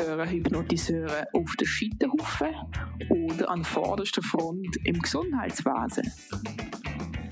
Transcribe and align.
Hypnotiseure, 0.00 0.30
Hypnotiseure 0.30 1.26
auf 1.34 1.56
der 1.56 1.66
Scheiterhaufen 1.66 2.54
oder 3.10 3.50
an 3.50 3.64
vorderster 3.64 4.22
Front 4.22 4.78
im 4.84 4.98
Gesundheitswesen? 4.98 6.10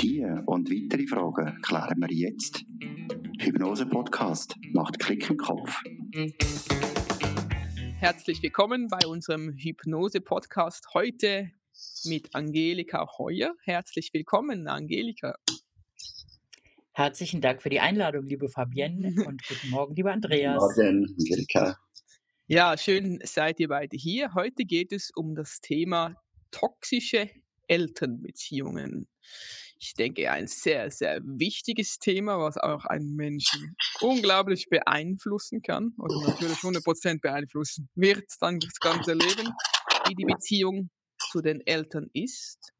Diese 0.02 0.42
und 0.44 0.68
weitere 0.68 1.06
Fragen 1.06 1.62
klären 1.62 1.98
wir 1.98 2.12
jetzt. 2.12 2.62
Hypnose 3.40 3.86
Podcast 3.86 4.54
macht 4.74 4.98
Klick 4.98 5.30
im 5.30 5.38
Kopf. 5.38 5.80
Herzlich 8.00 8.42
willkommen 8.42 8.88
bei 8.88 9.06
unserem 9.06 9.54
Hypnose 9.56 10.20
Podcast 10.20 10.88
heute 10.92 11.50
mit 12.04 12.34
Angelika 12.34 13.08
Heuer. 13.16 13.54
Herzlich 13.62 14.10
willkommen, 14.12 14.68
Angelika. 14.68 15.36
Herzlichen 16.92 17.40
Dank 17.40 17.62
für 17.62 17.70
die 17.70 17.80
Einladung, 17.80 18.26
liebe 18.26 18.50
Fabienne 18.50 19.14
und 19.26 19.42
guten 19.48 19.70
Morgen, 19.70 19.94
lieber 19.94 20.12
Andreas. 20.12 20.58
Morgen, 20.60 21.06
Angelika. 21.18 21.78
Ja, 22.50 22.78
schön 22.78 23.20
seid 23.24 23.60
ihr 23.60 23.68
beide 23.68 23.94
hier. 23.94 24.32
Heute 24.32 24.64
geht 24.64 24.90
es 24.90 25.10
um 25.14 25.34
das 25.34 25.60
Thema 25.60 26.14
toxische 26.50 27.28
Elternbeziehungen. 27.66 29.06
Ich 29.78 29.92
denke, 29.92 30.30
ein 30.30 30.46
sehr, 30.46 30.90
sehr 30.90 31.20
wichtiges 31.24 31.98
Thema, 31.98 32.38
was 32.38 32.56
auch 32.56 32.86
einen 32.86 33.14
Menschen 33.16 33.76
unglaublich 34.00 34.70
beeinflussen 34.70 35.60
kann 35.60 35.92
oder 35.98 36.26
natürlich 36.26 36.56
100% 36.56 37.20
beeinflussen 37.20 37.90
wird 37.94 38.24
dann 38.40 38.58
das 38.60 38.80
ganze 38.80 39.12
Leben, 39.12 39.52
wie 40.06 40.14
die 40.14 40.24
Beziehung 40.24 40.88
zu 41.30 41.42
den 41.42 41.60
Eltern 41.66 42.08
ist. 42.14 42.72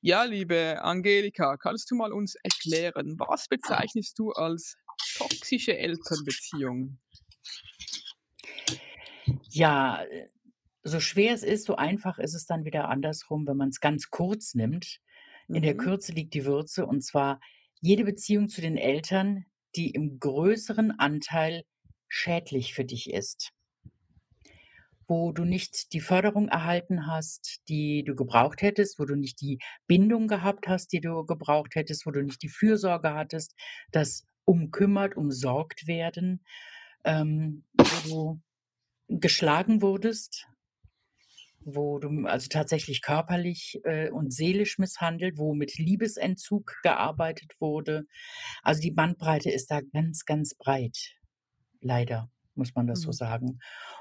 Ja, 0.00 0.24
liebe 0.24 0.82
Angelika, 0.82 1.58
kannst 1.58 1.90
du 1.90 1.94
mal 1.94 2.10
uns 2.10 2.36
erklären, 2.36 3.18
was 3.18 3.48
bezeichnest 3.48 4.18
du 4.18 4.32
als 4.32 4.76
toxische 5.18 5.76
Elternbeziehung? 5.76 6.98
Ja, 9.50 10.02
äh, 10.04 10.28
so 10.84 11.00
schwer 11.00 11.34
es 11.34 11.42
ist, 11.42 11.64
so 11.66 11.76
einfach 11.76 12.18
ist 12.18 12.34
es 12.34 12.46
dann 12.46 12.64
wieder 12.64 12.88
andersrum, 12.88 13.46
wenn 13.46 13.56
man 13.56 13.68
es 13.68 13.80
ganz 13.80 14.10
kurz 14.10 14.54
nimmt. 14.54 15.00
In 15.52 15.62
der 15.62 15.74
Mhm. 15.74 15.78
Kürze 15.78 16.12
liegt 16.12 16.34
die 16.34 16.44
Würze 16.44 16.86
und 16.86 17.02
zwar 17.02 17.40
jede 17.80 18.04
Beziehung 18.04 18.48
zu 18.48 18.60
den 18.60 18.76
Eltern, 18.76 19.46
die 19.76 19.90
im 19.90 20.18
größeren 20.20 20.92
Anteil 20.98 21.64
schädlich 22.08 22.74
für 22.74 22.84
dich 22.84 23.10
ist. 23.10 23.52
Wo 25.08 25.32
du 25.32 25.44
nicht 25.44 25.92
die 25.92 26.00
Förderung 26.00 26.48
erhalten 26.48 27.06
hast, 27.06 27.62
die 27.68 28.04
du 28.04 28.14
gebraucht 28.14 28.62
hättest, 28.62 28.98
wo 28.98 29.04
du 29.04 29.14
nicht 29.16 29.40
die 29.40 29.58
Bindung 29.86 30.28
gehabt 30.28 30.68
hast, 30.68 30.92
die 30.92 31.00
du 31.00 31.24
gebraucht 31.26 31.74
hättest, 31.74 32.06
wo 32.06 32.10
du 32.12 32.22
nicht 32.22 32.42
die 32.42 32.48
Fürsorge 32.48 33.14
hattest, 33.14 33.54
das 33.90 34.24
umkümmert, 34.44 35.16
umsorgt 35.16 35.86
werden, 35.86 36.44
ähm, 37.04 37.64
wo 37.74 38.08
du 38.08 38.40
geschlagen 39.20 39.82
wurdest, 39.82 40.46
wo 41.64 41.98
du 41.98 42.26
also 42.26 42.48
tatsächlich 42.48 43.02
körperlich 43.02 43.80
äh, 43.84 44.10
und 44.10 44.32
seelisch 44.32 44.78
misshandelt, 44.78 45.38
wo 45.38 45.54
mit 45.54 45.78
Liebesentzug 45.78 46.76
gearbeitet 46.82 47.52
wurde. 47.60 48.04
Also 48.62 48.80
die 48.80 48.90
Bandbreite 48.90 49.50
ist 49.50 49.70
da 49.70 49.80
ganz, 49.80 50.24
ganz 50.24 50.54
breit. 50.54 51.14
Leider 51.80 52.30
muss 52.54 52.74
man 52.74 52.86
das 52.86 53.02
so 53.02 53.08
Mhm. 53.08 53.12
sagen. 53.12 53.58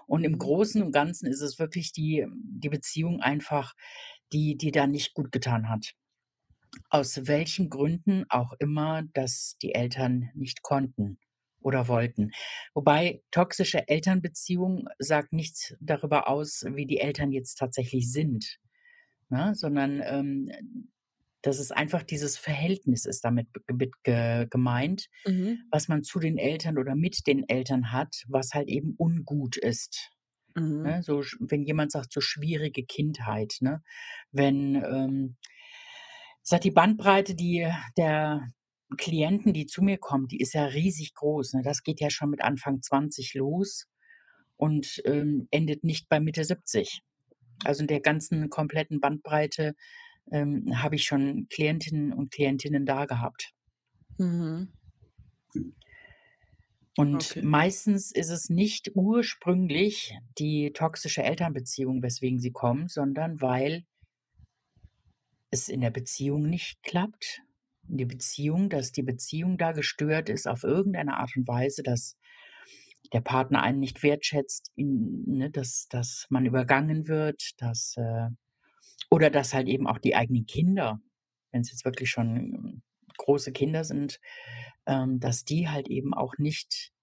Und 0.07 0.23
im. 0.23 0.37
Großen 0.39 0.81
und 0.83 0.91
Ganzen 0.91 1.27
ist 1.27 1.41
es 1.41 1.59
wirklich 1.59 1.93
die, 1.93 2.25
die 2.33 2.69
Beziehung 2.69 3.21
einfach, 3.21 3.73
die, 4.33 4.57
die 4.57 4.71
da 4.71 4.87
nicht 4.87 5.13
gut 5.13 5.31
getan 5.31 5.69
hat. 5.69 5.93
Aus 6.89 7.27
welchen 7.27 7.69
Gründen 7.69 8.25
auch 8.29 8.53
immer, 8.59 9.03
dass 9.13 9.57
die 9.61 9.73
Eltern 9.75 10.29
nicht 10.35 10.61
konnten 10.63 11.19
oder 11.61 11.87
wollten. 11.87 12.31
Wobei 12.73 13.21
toxische 13.31 13.87
Elternbeziehung 13.87 14.87
sagt 14.99 15.33
nichts 15.33 15.75
darüber 15.79 16.27
aus, 16.27 16.63
wie 16.73 16.85
die 16.85 16.99
Eltern 16.99 17.31
jetzt 17.31 17.55
tatsächlich 17.55 18.11
sind, 18.11 18.59
ne? 19.29 19.53
sondern 19.55 20.01
ähm, 20.03 20.51
dass 21.43 21.57
es 21.59 21.71
einfach 21.71 22.03
dieses 22.03 22.37
Verhältnis 22.37 23.05
ist 23.05 23.25
damit 23.25 23.47
gemeint, 24.03 25.07
Mhm. 25.25 25.59
was 25.71 25.87
man 25.87 26.03
zu 26.03 26.19
den 26.19 26.37
Eltern 26.37 26.77
oder 26.77 26.95
mit 26.95 27.25
den 27.25 27.47
Eltern 27.49 27.91
hat, 27.91 28.23
was 28.27 28.53
halt 28.53 28.67
eben 28.67 28.93
ungut 28.97 29.57
ist. 29.57 30.11
Mhm. 30.55 30.83
Ne? 30.83 31.03
So, 31.03 31.23
wenn 31.39 31.63
jemand 31.63 31.91
sagt, 31.91 32.13
so 32.13 32.21
schwierige 32.21 32.83
Kindheit, 32.85 33.55
ne? 33.61 33.81
wenn 34.31 34.75
ähm, 34.75 35.37
sagt 36.43 36.63
die 36.63 36.71
Bandbreite, 36.71 37.33
die 37.35 37.67
der 37.97 38.47
Klienten, 38.97 39.53
die 39.53 39.65
zu 39.65 39.81
mir 39.81 39.97
kommen, 39.97 40.27
die 40.27 40.39
ist 40.39 40.53
ja 40.53 40.65
riesig 40.65 41.13
groß. 41.15 41.53
Ne? 41.53 41.61
Das 41.63 41.83
geht 41.83 41.99
ja 41.99 42.09
schon 42.09 42.29
mit 42.29 42.41
Anfang 42.41 42.81
20 42.81 43.33
los 43.35 43.87
und 44.57 45.01
ähm, 45.05 45.47
endet 45.51 45.83
nicht 45.83 46.09
bei 46.09 46.19
Mitte 46.19 46.43
70. 46.43 47.01
Also 47.63 47.81
in 47.81 47.87
der 47.87 48.01
ganzen 48.01 48.49
kompletten 48.49 48.99
Bandbreite 48.99 49.75
ähm, 50.31 50.81
habe 50.81 50.95
ich 50.95 51.03
schon 51.03 51.47
Klientinnen 51.49 52.13
und 52.13 52.31
Klientinnen 52.31 52.85
da 52.85 53.05
gehabt. 53.05 53.51
Mhm. 54.17 54.73
Und 56.97 57.31
Okay. 57.31 57.41
meistens 57.41 58.11
ist 58.11 58.29
es 58.29 58.49
nicht 58.49 58.91
ursprünglich 58.95 60.13
die 60.37 60.71
toxische 60.73 61.23
Elternbeziehung, 61.23 62.03
weswegen 62.03 62.39
sie 62.39 62.51
kommen, 62.51 62.87
sondern 62.87 63.41
weil 63.41 63.85
es 65.51 65.69
in 65.69 65.81
der 65.81 65.91
Beziehung 65.91 66.49
nicht 66.49 66.83
klappt. 66.83 67.41
Die 67.83 68.05
Beziehung, 68.05 68.69
dass 68.69 68.91
die 68.91 69.03
Beziehung 69.03 69.57
da 69.57 69.71
gestört 69.71 70.29
ist 70.29 70.47
auf 70.47 70.63
irgendeine 70.63 71.17
Art 71.17 71.35
und 71.35 71.47
Weise, 71.47 71.83
dass 71.83 72.17
der 73.13 73.21
Partner 73.21 73.61
einen 73.61 73.79
nicht 73.79 74.03
wertschätzt, 74.03 74.71
ihn, 74.75 75.23
ne, 75.27 75.49
dass, 75.49 75.87
dass 75.89 76.27
man 76.29 76.45
übergangen 76.45 77.07
wird, 77.07 77.51
dass, 77.57 77.95
äh, 77.97 78.29
oder 79.09 79.29
dass 79.29 79.53
halt 79.53 79.67
eben 79.67 79.87
auch 79.87 79.97
die 79.97 80.15
eigenen 80.15 80.45
Kinder, 80.45 81.01
wenn 81.51 81.61
es 81.61 81.71
jetzt 81.71 81.83
wirklich 81.83 82.09
schon 82.09 82.37
ähm, 82.37 82.81
große 83.17 83.51
Kinder 83.51 83.83
sind, 83.83 84.19
ähm, 84.85 85.19
dass 85.19 85.43
die 85.43 85.67
halt 85.67 85.89
eben 85.89 86.13
auch 86.13 86.37
nicht 86.37 86.93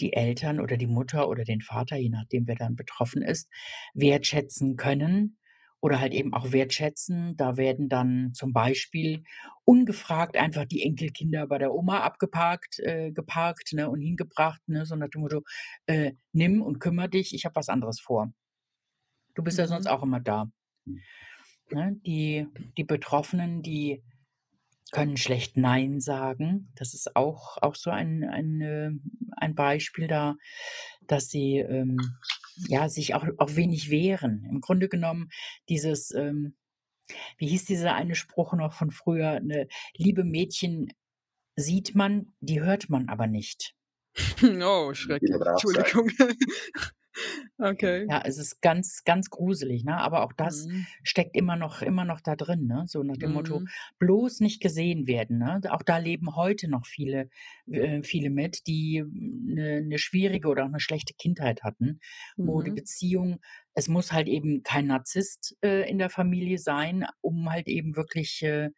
die 0.00 0.14
Eltern 0.14 0.60
oder 0.60 0.78
die 0.78 0.86
Mutter 0.86 1.28
oder 1.28 1.44
den 1.44 1.60
Vater, 1.60 1.96
je 1.96 2.08
nachdem 2.08 2.46
wer 2.46 2.56
dann 2.56 2.74
betroffen 2.74 3.20
ist, 3.20 3.50
wertschätzen 3.92 4.76
können 4.76 5.36
oder 5.80 6.00
halt 6.00 6.12
eben 6.12 6.34
auch 6.34 6.52
wertschätzen. 6.52 7.36
Da 7.36 7.56
werden 7.56 7.88
dann 7.88 8.32
zum 8.34 8.52
Beispiel 8.52 9.24
ungefragt 9.64 10.36
einfach 10.36 10.64
die 10.66 10.82
Enkelkinder 10.82 11.46
bei 11.46 11.58
der 11.58 11.72
Oma 11.74 12.00
abgeparkt, 12.00 12.78
äh, 12.80 13.12
geparkt 13.12 13.72
ne, 13.72 13.88
und 13.90 14.00
hingebracht, 14.00 14.60
ne, 14.68 14.84
so 14.86 14.96
nach 14.96 15.08
dem 15.08 15.22
Motto, 15.22 15.42
äh, 15.86 16.12
nimm 16.32 16.62
und 16.62 16.80
kümmere 16.80 17.08
dich, 17.10 17.34
ich 17.34 17.44
habe 17.44 17.54
was 17.56 17.68
anderes 17.68 18.00
vor. 18.00 18.32
Du 19.34 19.42
bist 19.42 19.58
ja 19.58 19.66
sonst 19.66 19.86
Mhm. 19.86 19.88
auch 19.88 20.04
immer 20.04 20.20
da. 20.20 20.52
Ne? 21.70 21.96
Die, 22.04 22.46
die 22.76 22.84
Betroffenen, 22.84 23.62
die 23.62 24.02
können 24.92 25.16
schlecht 25.16 25.56
Nein 25.56 26.00
sagen. 26.00 26.72
Das 26.76 26.94
ist 26.94 27.16
auch, 27.16 27.58
auch 27.62 27.76
so 27.76 27.90
ein, 27.90 28.24
ein, 28.24 29.02
ein 29.36 29.54
Beispiel 29.54 30.08
da, 30.08 30.36
dass 31.06 31.28
sie 31.28 31.58
ähm, 31.58 32.18
ja, 32.68 32.88
sich 32.88 33.14
auch, 33.14 33.26
auch 33.38 33.56
wenig 33.56 33.90
wehren. 33.90 34.46
Im 34.50 34.60
Grunde 34.60 34.88
genommen 34.88 35.30
dieses, 35.68 36.12
ähm, 36.14 36.54
wie 37.38 37.48
hieß 37.48 37.64
dieser 37.64 37.94
eine 37.94 38.14
Spruch 38.14 38.52
noch 38.54 38.72
von 38.72 38.90
früher, 38.90 39.40
ne, 39.40 39.68
liebe 39.96 40.24
Mädchen 40.24 40.92
sieht 41.56 41.94
man, 41.94 42.32
die 42.40 42.60
hört 42.60 42.88
man 42.88 43.08
aber 43.08 43.26
nicht. 43.26 43.74
Oh, 44.62 44.92
schrecklich. 44.94 45.30
Entschuldigung. 45.32 46.10
okay. 47.58 48.12
Ja, 48.12 48.22
es 48.24 48.38
ist 48.38 48.60
ganz, 48.60 49.04
ganz 49.04 49.30
gruselig, 49.30 49.84
ne? 49.84 49.96
Aber 49.98 50.24
auch 50.24 50.32
das 50.32 50.66
Mhm. 50.66 50.86
steckt 51.04 51.36
immer 51.36 51.54
noch, 51.54 51.80
immer 51.80 52.04
noch 52.04 52.20
da 52.20 52.34
drin, 52.34 52.66
ne? 52.66 52.84
So 52.88 53.02
nach 53.04 53.16
dem 53.18 53.30
Motto, 53.30 53.62
Mhm. 53.62 53.70
bloß 54.00 54.40
nicht 54.40 54.60
gesehen 54.60 55.06
werden, 55.06 55.38
ne? 55.38 55.60
Auch 55.70 55.82
da 55.82 55.98
leben 55.98 56.34
heute 56.34 56.68
noch 56.68 56.86
viele, 56.86 57.28
äh, 57.70 58.02
viele 58.02 58.30
mit, 58.30 58.66
die 58.66 59.04
eine, 59.04 59.76
eine 59.76 59.98
schwierige 59.98 60.48
oder 60.48 60.64
auch 60.64 60.68
eine 60.68 60.80
schlechte 60.80 61.14
Kindheit 61.14 61.62
hatten, 61.62 62.00
wo 62.42 62.62
die 62.62 62.72
Mhm. 62.72 62.72
Beziehung, 62.72 63.38
es 63.74 63.86
muss 63.86 64.10
halt 64.12 64.26
eben 64.26 64.64
kein 64.64 64.86
Narzisst 64.88 65.56
äh, 65.62 65.88
in 65.88 65.98
der 65.98 66.10
Familie 66.10 66.58
sein, 66.58 67.06
um 67.20 67.48
halt 67.50 67.68
eben 67.68 67.94
wirklich 67.94 68.42
äh, 68.42 68.70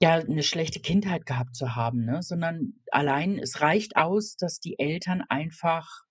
ja 0.00 0.14
eine 0.14 0.42
schlechte 0.42 0.80
Kindheit 0.80 1.26
gehabt 1.26 1.56
zu 1.56 1.74
haben, 1.74 2.04
ne? 2.04 2.22
Sondern 2.22 2.74
allein 2.90 3.38
es 3.38 3.60
reicht 3.60 3.96
aus, 3.96 4.36
dass 4.36 4.60
die 4.60 4.78
Eltern 4.78 5.22
einfach 5.28 6.02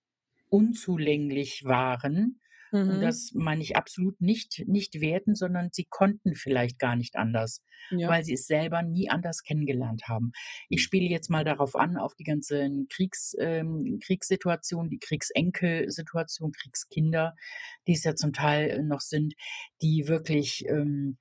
unzulänglich 0.50 1.64
waren. 1.64 2.40
Und 2.86 3.00
Mhm. 3.00 3.00
das 3.00 3.32
meine 3.34 3.62
ich 3.62 3.76
absolut 3.76 4.20
nicht, 4.20 4.64
nicht 4.66 5.00
werten, 5.00 5.34
sondern 5.34 5.68
sie 5.72 5.84
konnten 5.88 6.34
vielleicht 6.34 6.78
gar 6.78 6.96
nicht 6.96 7.16
anders, 7.16 7.62
Ja. 7.90 8.08
weil 8.08 8.24
sie 8.24 8.32
es 8.34 8.46
selber 8.46 8.82
nie 8.82 9.10
anders 9.10 9.42
kennengelernt 9.42 10.08
haben. 10.08 10.32
Ich 10.70 10.82
spiele 10.82 11.06
jetzt 11.06 11.28
mal 11.30 11.44
darauf 11.44 11.76
an, 11.76 11.96
auf 11.98 12.14
die 12.14 12.24
ganzen 12.24 12.86
Kriegs, 12.88 13.34
ähm, 13.38 13.98
Kriegssituationen, 14.02 14.90
die 14.90 14.98
Kriegsenkelsituation, 14.98 16.52
Kriegskinder, 16.52 17.34
die 17.86 17.92
es 17.92 18.04
ja 18.04 18.14
zum 18.14 18.32
Teil 18.32 18.82
noch 18.84 19.00
sind, 19.00 19.34
die 19.82 20.08
wirklich 20.08 20.64
ähm, 20.68 21.18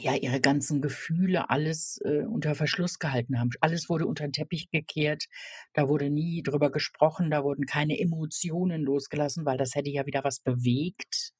ja, 0.00 0.14
ihre 0.16 0.40
ganzen 0.40 0.80
Gefühle 0.80 1.50
alles, 1.50 1.98
äh, 2.04 2.24
unter 2.24 2.54
Verschluss 2.54 2.98
gehalten 2.98 3.38
haben. 3.38 3.50
Alles 3.60 3.88
wurde 3.88 4.06
unter 4.06 4.24
den 4.26 4.32
Teppich 4.32 4.70
gekehrt. 4.70 5.26
Da 5.74 5.88
wurde 5.88 6.10
nie 6.10 6.42
drüber 6.42 6.70
gesprochen, 6.70 7.30
da 7.30 7.44
wurden 7.44 7.66
keine 7.66 7.98
Emotionen 7.98 8.82
losgelassen, 8.82 9.44
weil 9.44 9.58
das 9.58 9.74
hätte 9.74 9.90
ja 9.90 10.06
wieder 10.06 10.24
was 10.24 10.40
bewegt. 10.40 11.32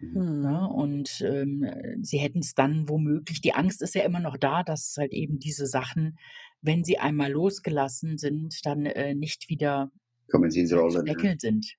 Mhm. 0.00 0.40
Ne? 0.42 0.68
Und 0.68 1.20
ähm, 1.22 1.64
sie 2.02 2.18
hätten 2.18 2.40
es 2.40 2.54
dann 2.54 2.88
womöglich, 2.88 3.40
die 3.40 3.54
Angst 3.54 3.82
ist 3.82 3.94
ja 3.94 4.02
immer 4.02 4.20
noch 4.20 4.36
da, 4.36 4.62
dass 4.62 4.94
halt 4.98 5.12
eben 5.12 5.38
diese 5.38 5.66
Sachen, 5.66 6.18
wenn 6.60 6.84
sie 6.84 6.98
einmal 6.98 7.30
losgelassen 7.30 8.18
sind, 8.18 8.64
dann 8.66 8.86
äh, 8.86 9.14
nicht 9.14 9.48
wieder 9.48 9.90
Kommen 10.30 10.50
Sie 10.50 10.60
ins 10.60 10.72
Rollen. 10.72 11.06
Ja. 11.06 11.14
deckeln 11.14 11.38
sind. 11.38 11.74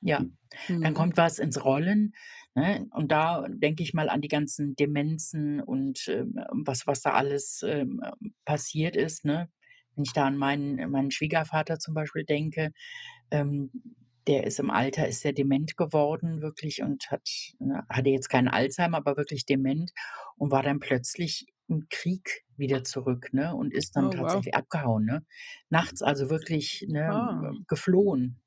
Ja, 0.00 0.24
dann 0.68 0.92
Mhm. 0.92 0.94
kommt 0.94 1.16
was 1.16 1.38
ins 1.38 1.64
Rollen. 1.64 2.12
Ne? 2.54 2.86
Und 2.92 3.10
da 3.12 3.46
denke 3.48 3.82
ich 3.82 3.94
mal 3.94 4.08
an 4.08 4.20
die 4.20 4.28
ganzen 4.28 4.76
Demenzen 4.76 5.60
und 5.60 6.06
ähm, 6.08 6.34
was, 6.64 6.86
was 6.86 7.02
da 7.02 7.12
alles 7.12 7.62
ähm, 7.66 8.00
passiert 8.44 8.96
ist. 8.96 9.24
Ne? 9.24 9.48
Wenn 9.96 10.04
ich 10.04 10.12
da 10.12 10.26
an 10.26 10.36
meinen, 10.36 10.90
meinen 10.90 11.10
Schwiegervater 11.10 11.78
zum 11.78 11.94
Beispiel 11.94 12.24
denke, 12.24 12.72
ähm, 13.30 13.70
der 14.26 14.44
ist 14.44 14.58
im 14.58 14.70
Alter, 14.70 15.06
ist 15.08 15.20
sehr 15.20 15.32
dement 15.34 15.76
geworden, 15.76 16.40
wirklich, 16.40 16.82
und 16.82 17.10
hat, 17.10 17.28
ne, 17.58 17.84
hatte 17.90 18.08
jetzt 18.08 18.28
keinen 18.30 18.48
Alzheimer, 18.48 18.96
aber 18.98 19.16
wirklich 19.18 19.44
dement 19.44 19.92
und 20.36 20.50
war 20.50 20.62
dann 20.62 20.80
plötzlich 20.80 21.46
im 21.68 21.88
Krieg 21.90 22.42
wieder 22.56 22.84
zurück, 22.84 23.30
ne? 23.32 23.54
Und 23.54 23.72
ist 23.74 23.96
dann 23.96 24.10
Oh, 24.10 24.14
wow. 24.18 24.44
tatsächlich 24.44 24.54
abgehauen, 24.54 25.04
ne? 25.04 25.24
Nachts 25.70 26.02
also 26.02 26.30
wirklich 26.30 26.86
ne, 26.88 27.28
Ah. 27.40 27.54
geflohen. 27.68 28.40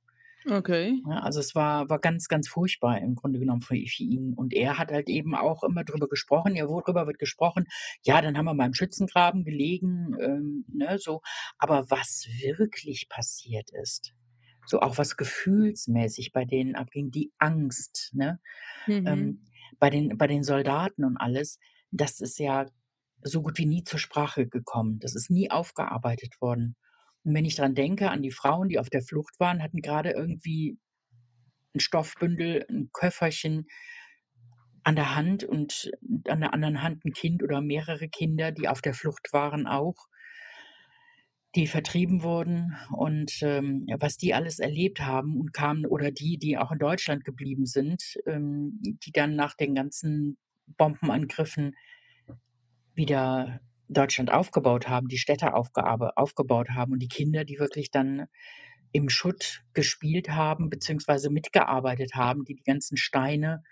Okay. 0.50 1.04
Ja, 1.06 1.20
also 1.20 1.40
es 1.40 1.56
war, 1.56 1.90
war 1.90 2.00
ganz, 2.00 2.28
ganz 2.28 2.48
furchtbar 2.50 3.00
im 3.00 3.16
Grunde 3.16 3.40
genommen 3.40 3.62
für, 3.62 3.76
für 3.88 4.04
ihn. 4.04 4.34
Und 4.34 4.54
er 4.54 4.78
hat 4.78 4.92
halt 4.92 5.10
eben 5.10 5.36
auch 5.36 5.64
immer 5.64 5.84
drüber 5.84 6.08
gesprochen. 6.10 6.56
Ja, 6.56 6.68
worüber 6.68 7.08
wird 7.08 7.20
gesprochen? 7.20 7.66
Ja, 8.04 8.22
dann 8.22 8.38
haben 8.38 8.46
wir 8.46 8.54
mal 8.54 8.66
im 8.66 8.74
Schützengraben 8.74 9.44
gelegen, 9.46 10.16
ähm, 10.20 10.66
ne, 10.68 10.98
so. 11.00 11.22
Aber 11.58 11.90
was 11.90 12.28
wirklich 12.42 13.08
passiert 13.10 13.70
ist, 13.72 14.14
so 14.66 14.82
auch 14.82 14.98
was 14.98 15.16
gefühlsmäßig 15.18 16.34
bei 16.34 16.44
denen 16.46 16.76
abging, 16.76 17.12
die 17.12 17.32
Angst, 17.38 18.12
ne, 18.14 18.40
Mhm. 18.88 19.04
ähm, 19.06 19.42
bei 19.80 19.90
den, 19.90 20.18
bei 20.18 20.28
den 20.28 20.44
Soldaten 20.44 21.04
und 21.06 21.18
alles, 21.18 21.60
das 21.92 22.20
ist 22.22 22.40
ja 22.40 22.68
so 23.24 23.42
gut 23.42 23.58
wie 23.58 23.66
nie 23.66 23.84
zur 23.84 24.00
Sprache 24.00 24.48
gekommen. 24.48 25.00
Das 25.00 25.16
ist 25.16 25.30
nie 25.32 25.52
aufgearbeitet 25.52 26.42
worden. 26.42 26.76
Und 27.28 27.34
wenn 27.34 27.44
ich 27.44 27.58
dran 27.58 27.76
denke, 27.76 28.10
an 28.10 28.22
die 28.22 28.32
Frauen, 28.32 28.70
die 28.70 28.80
auf 28.80 28.90
der 28.90 29.02
Flucht 29.02 29.38
waren, 29.38 29.62
hatten 29.62 29.82
gerade 29.82 30.12
irgendwie 30.12 30.78
ein 31.76 31.82
Stoffbündel, 31.82 32.66
ein 32.70 32.90
Köfferchen 32.94 33.68
an 34.86 34.96
der 34.96 35.14
Hand 35.14 35.44
und 35.44 35.92
an 36.30 36.40
der 36.40 36.54
anderen 36.54 36.82
Hand 36.82 37.04
ein 37.04 37.12
Kind 37.12 37.44
oder 37.44 37.60
mehrere 37.60 38.08
Kinder, 38.08 38.54
die 38.54 38.70
auf 38.70 38.82
der 38.82 38.94
Flucht 38.94 39.34
waren 39.34 39.68
auch, 39.68 40.08
die 41.54 41.68
vertrieben 41.68 42.24
wurden 42.24 42.78
und 42.96 43.34
ähm, 43.42 43.86
was 44.00 44.16
die 44.16 44.34
alles 44.34 44.60
erlebt 44.60 45.02
haben 45.02 45.38
und 45.38 45.52
kamen 45.52 45.86
oder 45.86 46.12
die, 46.12 46.38
die 46.38 46.58
auch 46.58 46.72
in 46.72 46.80
Deutschland 46.80 47.26
geblieben 47.26 47.66
sind, 47.66 48.18
ähm, 48.26 48.80
die 48.82 49.12
dann 49.12 49.36
nach 49.36 49.54
den 49.54 49.76
ganzen 49.76 50.38
Bombenangriffen 50.78 51.76
wieder 52.96 53.60
Deutschland 53.90 54.32
aufgebaut 54.32 54.88
haben, 54.90 55.08
die 55.08 55.18
Städte 55.18 55.54
aufgeabe- 55.54 56.12
aufgebaut 56.16 56.70
haben 56.72 56.94
und 56.94 57.00
die 57.00 57.08
Kinder, 57.08 57.46
die 57.46 57.60
wirklich 57.60 57.92
dann 57.92 58.28
im 58.92 59.10
Schutt 59.10 59.64
gespielt 59.74 60.30
haben, 60.30 60.70
beziehungsweise 60.70 61.30
mitgearbeitet 61.30 62.16
haben, 62.16 62.46
die 62.46 62.56
die 62.56 62.64
ganzen 62.64 62.98
Steine 62.98 63.64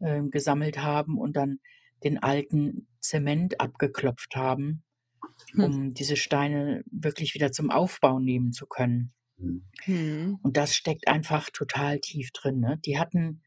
ähm, 0.00 0.30
gesammelt 0.30 0.78
haben 0.78 1.18
und 1.18 1.36
dann 1.36 1.58
den 2.04 2.22
alten 2.22 2.86
Zement 3.00 3.60
abgeklopft 3.60 4.36
haben, 4.36 4.82
Hm. 5.52 5.64
um 5.64 5.94
diese 5.94 6.16
Steine 6.16 6.82
wirklich 6.90 7.34
wieder 7.34 7.52
zum 7.52 7.70
Aufbau 7.70 8.18
nehmen 8.18 8.52
zu 8.52 8.66
können. 8.66 9.12
Mhm. 9.38 9.64
Mhm. 9.86 10.38
Und 10.42 10.56
das 10.56 10.74
steckt 10.74 11.08
einfach 11.08 11.50
total 11.50 12.00
tief 12.00 12.30
drin. 12.32 12.60
Ne? 12.60 12.78
Die 12.84 12.98
hatten, 12.98 13.42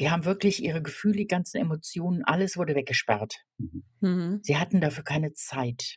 die 0.00 0.10
haben 0.10 0.24
wirklich 0.24 0.62
ihre 0.62 0.82
Gefühle, 0.82 1.16
die 1.16 1.26
ganzen 1.26 1.58
Emotionen, 1.58 2.22
alles 2.24 2.56
wurde 2.56 2.74
weggesperrt. 2.74 3.34
Mhm. 4.00 4.40
Sie 4.42 4.56
hatten 4.56 4.80
dafür 4.80 5.04
keine 5.04 5.32
Zeit 5.32 5.96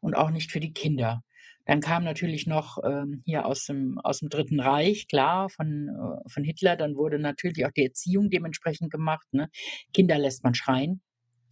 und 0.00 0.14
auch 0.14 0.30
nicht 0.30 0.52
für 0.52 0.60
die 0.60 0.72
Kinder. 0.72 1.22
Dann 1.64 1.80
kam 1.80 2.04
natürlich 2.04 2.46
noch 2.46 2.78
ähm, 2.84 3.22
hier 3.24 3.44
aus 3.44 3.64
dem, 3.66 3.98
aus 3.98 4.20
dem 4.20 4.28
Dritten 4.28 4.60
Reich, 4.60 5.08
klar, 5.08 5.48
von, 5.48 5.88
äh, 5.88 6.28
von 6.30 6.44
Hitler. 6.44 6.76
Dann 6.76 6.94
wurde 6.94 7.18
natürlich 7.18 7.66
auch 7.66 7.72
die 7.72 7.84
Erziehung 7.84 8.30
dementsprechend 8.30 8.92
gemacht. 8.92 9.26
Ne? 9.32 9.48
Kinder 9.92 10.16
lässt 10.16 10.44
man 10.44 10.54
schreien, 10.54 11.02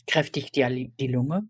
kräftigt 0.06 0.54
die, 0.54 0.92
die 1.00 1.08
Lunge, 1.08 1.48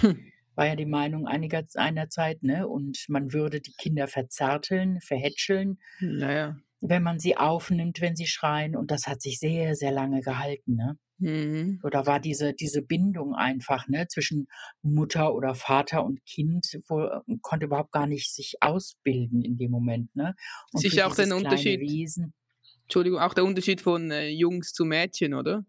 Hm. 0.00 0.32
war 0.54 0.66
ja 0.68 0.76
die 0.76 0.86
Meinung 0.86 1.26
einiger 1.26 1.64
einer 1.74 2.08
Zeit. 2.08 2.42
Ne? 2.42 2.66
Und 2.66 3.04
man 3.08 3.34
würde 3.34 3.60
die 3.60 3.74
Kinder 3.76 4.08
verzärteln, 4.08 5.00
verhätscheln, 5.02 5.78
Naja. 6.00 6.56
Wenn 6.82 7.02
man 7.02 7.18
sie 7.18 7.36
aufnimmt, 7.36 8.00
wenn 8.00 8.16
sie 8.16 8.26
schreien. 8.26 8.76
Und 8.76 8.90
das 8.90 9.06
hat 9.06 9.22
sich 9.22 9.38
sehr, 9.38 9.74
sehr 9.74 9.92
lange 9.92 10.20
gehalten. 10.20 10.74
Ne? 10.74 10.98
Mhm. 11.18 11.80
Da 11.90 12.04
war 12.06 12.18
diese, 12.18 12.52
diese 12.52 12.82
Bindung 12.82 13.34
einfach, 13.34 13.86
ne, 13.86 14.08
zwischen 14.08 14.48
Mutter 14.82 15.34
oder 15.34 15.54
Vater 15.54 16.04
und 16.04 16.24
Kind, 16.26 16.80
wo, 16.88 17.08
konnte 17.40 17.66
überhaupt 17.66 17.92
gar 17.92 18.08
nicht 18.08 18.34
sich 18.34 18.56
ausbilden 18.60 19.42
in 19.42 19.56
dem 19.56 19.70
Moment, 19.70 20.14
ne? 20.16 20.34
Und 20.72 20.80
Sicher 20.80 21.06
auch 21.06 21.14
den 21.14 21.32
Unterschied, 21.32 21.80
Wesen, 21.80 22.34
Entschuldigung, 22.82 23.20
auch 23.20 23.34
der 23.34 23.44
Unterschied 23.44 23.80
von 23.80 24.10
äh, 24.10 24.30
Jungs 24.30 24.72
zu 24.72 24.84
Mädchen, 24.84 25.34
oder? 25.34 25.64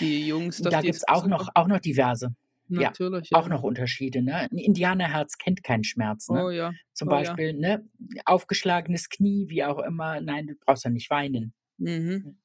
Die 0.00 0.26
Jungs, 0.26 0.58
dass 0.58 0.70
da 0.70 0.80
gibt's 0.82 0.98
jetzt 0.98 1.08
auch 1.08 1.26
noch, 1.26 1.48
auch 1.54 1.66
noch 1.66 1.80
diverse, 1.80 2.34
ja, 2.80 2.88
natürlich, 2.88 3.34
auch 3.34 3.48
ja. 3.48 3.54
noch 3.54 3.62
Unterschiede, 3.62 4.22
ne? 4.22 4.50
Ein 4.50 4.58
Indianerherz 4.58 5.38
kennt 5.38 5.62
keinen 5.62 5.84
Schmerz, 5.84 6.28
ne? 6.28 6.44
Oh 6.44 6.50
ja, 6.50 6.72
Zum 6.92 7.08
oh 7.08 7.12
ja. 7.12 7.18
Beispiel, 7.18 7.54
ne, 7.54 7.88
aufgeschlagenes 8.24 9.08
Knie, 9.08 9.48
wie 9.48 9.64
auch 9.64 9.78
immer, 9.78 10.20
nein, 10.20 10.46
du 10.46 10.54
brauchst 10.54 10.84
ja 10.84 10.90
nicht 10.90 11.10
weinen. 11.10 11.54
Mhm. 11.78 12.36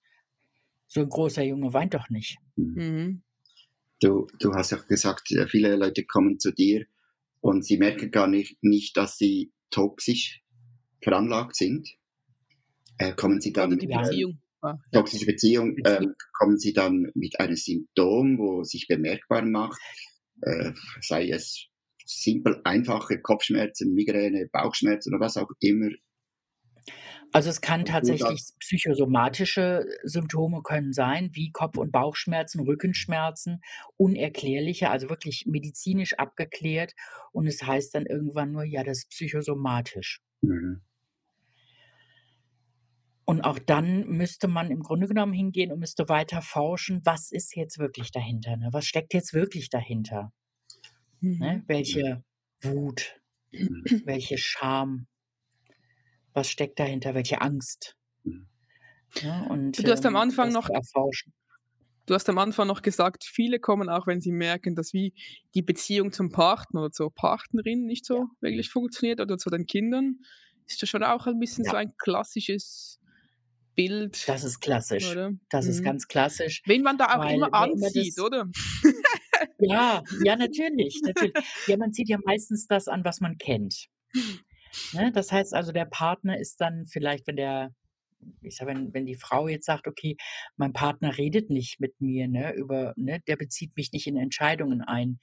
So 0.87 1.01
ein 1.01 1.09
großer 1.09 1.43
Junge 1.43 1.73
weint 1.73 1.93
doch 1.93 2.09
nicht. 2.09 2.37
Mhm. 2.55 2.73
Mhm. 2.75 3.23
Du, 3.99 4.27
du 4.39 4.53
hast 4.53 4.71
ja 4.71 4.77
gesagt, 4.77 5.31
äh, 5.31 5.47
viele 5.47 5.75
Leute 5.75 6.05
kommen 6.05 6.39
zu 6.39 6.51
dir 6.51 6.85
und 7.41 7.65
sie 7.65 7.77
merken 7.77 8.11
gar 8.11 8.27
nicht, 8.27 8.57
nicht 8.61 8.95
dass 8.95 9.17
sie 9.17 9.51
toxisch 9.71 10.43
veranlagt 11.01 11.55
sind. 11.55 11.89
Äh, 12.99 13.13
kommen 13.13 13.41
sie 13.41 13.53
dann 13.53 13.77
die 13.77 13.87
Ja. 13.87 14.01
äh, 14.01 14.03
Beziehung. 14.03 14.41
Ah, 14.61 14.75
toxische 14.91 15.25
Beziehung, 15.27 15.75
Beziehung. 15.75 16.03
ähm, 16.03 16.15
kommen 16.33 16.57
sie 16.57 16.73
dann 16.73 17.11
mit 17.13 17.39
einem 17.39 17.55
Symptom, 17.55 18.39
wo 18.39 18.63
sich 18.63 18.87
bemerkbar 18.87 19.43
macht, 19.43 19.79
äh, 20.41 20.71
sei 21.01 21.29
es 21.29 21.67
simpel 22.05 22.61
einfache 22.63 23.19
Kopfschmerzen, 23.19 23.93
Migräne, 23.93 24.47
Bauchschmerzen 24.51 25.13
oder 25.13 25.25
was 25.25 25.37
auch 25.37 25.49
immer. 25.59 25.89
Also 27.33 27.49
es 27.49 27.59
kann 27.59 27.83
tatsächlich 27.83 28.41
psychosomatische 28.59 29.85
Symptome 30.03 30.61
können 30.63 30.93
sein, 30.93 31.29
wie 31.33 31.51
Kopf- 31.51 31.77
und 31.77 31.91
Bauchschmerzen, 31.91 32.61
Rückenschmerzen, 32.61 33.61
unerklärliche, 33.97 34.89
also 34.89 35.09
wirklich 35.09 35.43
medizinisch 35.45 36.13
abgeklärt. 36.13 36.93
Und 37.33 37.47
es 37.47 37.61
heißt 37.61 37.93
dann 37.95 38.05
irgendwann 38.05 38.51
nur, 38.53 38.63
ja, 38.63 38.83
das 38.83 38.99
ist 38.99 39.09
psychosomatisch. 39.09 40.21
mhm. 40.41 40.81
Und 43.27 43.41
auch 43.41 43.59
dann 43.59 44.07
müsste 44.07 44.47
man 44.47 44.71
im 44.71 44.79
Grunde 44.81 45.07
genommen 45.07 45.33
hingehen 45.33 45.71
und 45.71 45.77
müsste 45.79 46.09
weiter 46.09 46.41
forschen, 46.41 47.01
was 47.05 47.31
ist 47.31 47.55
jetzt 47.55 47.77
wirklich 47.77 48.09
dahinter? 48.11 48.57
Ne? 48.57 48.69
Was 48.71 48.85
steckt 48.87 49.13
jetzt 49.13 49.33
wirklich 49.33 49.69
dahinter? 49.69 50.31
Ne? 51.39 51.63
Mhm. 51.63 51.67
Welche 51.67 52.23
Wut, 52.61 53.19
Mhm. 53.51 53.87
welche 54.05 54.37
Scham, 54.37 55.07
was 56.33 56.49
steckt 56.49 56.79
dahinter? 56.79 57.13
Welche 57.15 57.41
Angst? 57.41 57.95
Mhm. 58.23 58.47
Ja, 59.21 59.41
und 59.43 59.83
Du 59.83 59.91
hast 59.91 60.05
am 60.05 60.15
ähm, 60.15 60.17
Anfang 60.17 60.51
noch 60.51 60.69
erforschen. 60.69 61.33
Du 62.05 62.13
hast 62.13 62.29
am 62.29 62.37
Anfang 62.37 62.67
noch 62.67 62.81
gesagt, 62.81 63.25
viele 63.25 63.59
kommen 63.59 63.89
auch, 63.89 64.07
wenn 64.07 64.21
sie 64.21 64.31
merken, 64.31 64.75
dass 64.75 64.93
wie 64.93 65.13
die 65.55 65.61
Beziehung 65.61 66.13
zum 66.13 66.31
Partner 66.31 66.81
oder 66.83 66.91
zur 66.91 67.13
Partnerin 67.13 67.85
nicht 67.85 68.05
so 68.05 68.27
Ja. 68.27 68.27
wirklich 68.39 68.69
funktioniert 68.69 69.19
oder 69.19 69.37
zu 69.37 69.49
den 69.49 69.65
Kindern. 69.65 70.19
Ist 70.67 70.81
das 70.81 70.89
schon 70.89 71.03
auch 71.03 71.27
ein 71.27 71.39
bisschen 71.39 71.65
so 71.65 71.75
Ja. 71.75 71.75
ein 71.75 71.93
klassisches 71.97 72.99
Bild, 73.77 74.27
Das 74.27 74.43
ist 74.43 74.59
klassisch. 74.59 75.17
oder? 75.17 75.31
Das 75.49 75.67
ist 75.67 75.81
Mhm. 75.81 75.83
ganz 75.83 76.07
klassisch, 76.07 76.63
Wen 76.65 76.83
man 76.83 76.97
da 76.97 77.17
auch 77.17 77.25
weil 77.25 77.29
immer 77.29 77.53
anzieht, 77.53 78.19
oder? 78.19 78.47
ja, 79.59 80.03
ja, 80.09 80.35
natürlich, 80.35 81.01
natürlich. 81.05 81.35
Ja, 81.65 81.77
man 81.77 81.91
zieht 81.93 82.09
ja 82.09 82.17
meistens 82.25 82.67
das 82.67 82.87
an, 82.87 83.03
was 83.05 83.19
man 83.21 83.37
kennt. 83.37 83.87
Ne? 84.91 85.11
Das 85.11 85.31
heißt 85.31 85.53
also, 85.53 85.71
der 85.71 85.85
Partner 85.85 86.37
ist 86.39 86.61
dann 86.61 86.85
vielleicht, 86.85 87.27
wenn 87.27 87.35
der 87.35 87.73
ich 88.41 88.55
sage, 88.57 88.71
wenn 88.71 88.93
wenn 88.93 89.05
die 89.05 89.15
Frau 89.15 89.47
jetzt 89.47 89.65
sagt: 89.67 89.87
„Okay, 89.87 90.17
mein 90.57 90.73
Partner 90.73 91.17
redet 91.17 91.49
nicht 91.51 91.79
mit 91.79 92.01
mir, 92.01 92.27
ne, 92.27 92.53
über 92.55 92.93
ne, 92.97 93.21
der 93.27 93.35
bezieht 93.37 93.77
mich 93.77 93.91
nicht 93.93 94.07
in 94.07 94.17
Entscheidungen 94.17 94.81
ein“, 94.81 95.19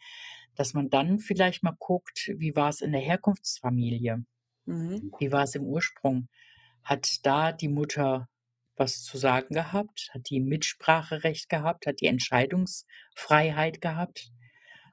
dass 0.57 0.75
man 0.75 0.91
dann 0.91 1.19
vielleicht 1.21 1.63
mal 1.65 1.77
guckt, 1.79 2.33
wie 2.39 2.57
war's 2.57 2.81
in 2.83 2.93
der 2.93 3.01
Herkunftsfamilie? 3.03 4.25
Mhm. 4.67 5.15
Wie 5.19 5.33
war's 5.33 5.55
im 5.57 5.65
Ursprung? 5.65 6.29
Hat 6.85 7.25
da 7.27 7.53
die 7.53 7.69
Mutter 7.69 8.29
was 8.77 9.03
zu 9.03 9.19
sagen 9.19 9.55
gehabt, 9.55 10.11
hat 10.13 10.31
die 10.31 10.41
Mitspracherecht 10.41 11.49
gehabt, 11.49 11.87
hat 11.87 12.01
die 12.01 12.07
Entscheidungsfreiheit 12.07 13.81
gehabt. 13.81 14.31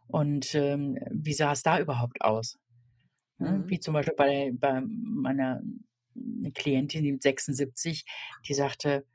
Und 0.08 0.54
ähm, 0.56 0.98
wie 1.10 1.34
sah 1.34 1.54
es 1.54 1.64
da 1.64 1.80
überhaupt 1.80 2.22
aus? 2.22 2.60
Ne? 3.38 3.52
Mhm. 3.52 3.70
Wie 3.70 3.80
zum 3.80 3.94
Beispiel 3.94 4.16
bei, 4.16 4.52
bei 4.54 4.82
meiner 4.82 5.62
eine 6.16 6.52
Klientin, 6.52 7.04
die 7.04 7.12
mit 7.14 7.24
76, 7.24 8.06
die 8.48 8.54
sagte, 8.54 9.06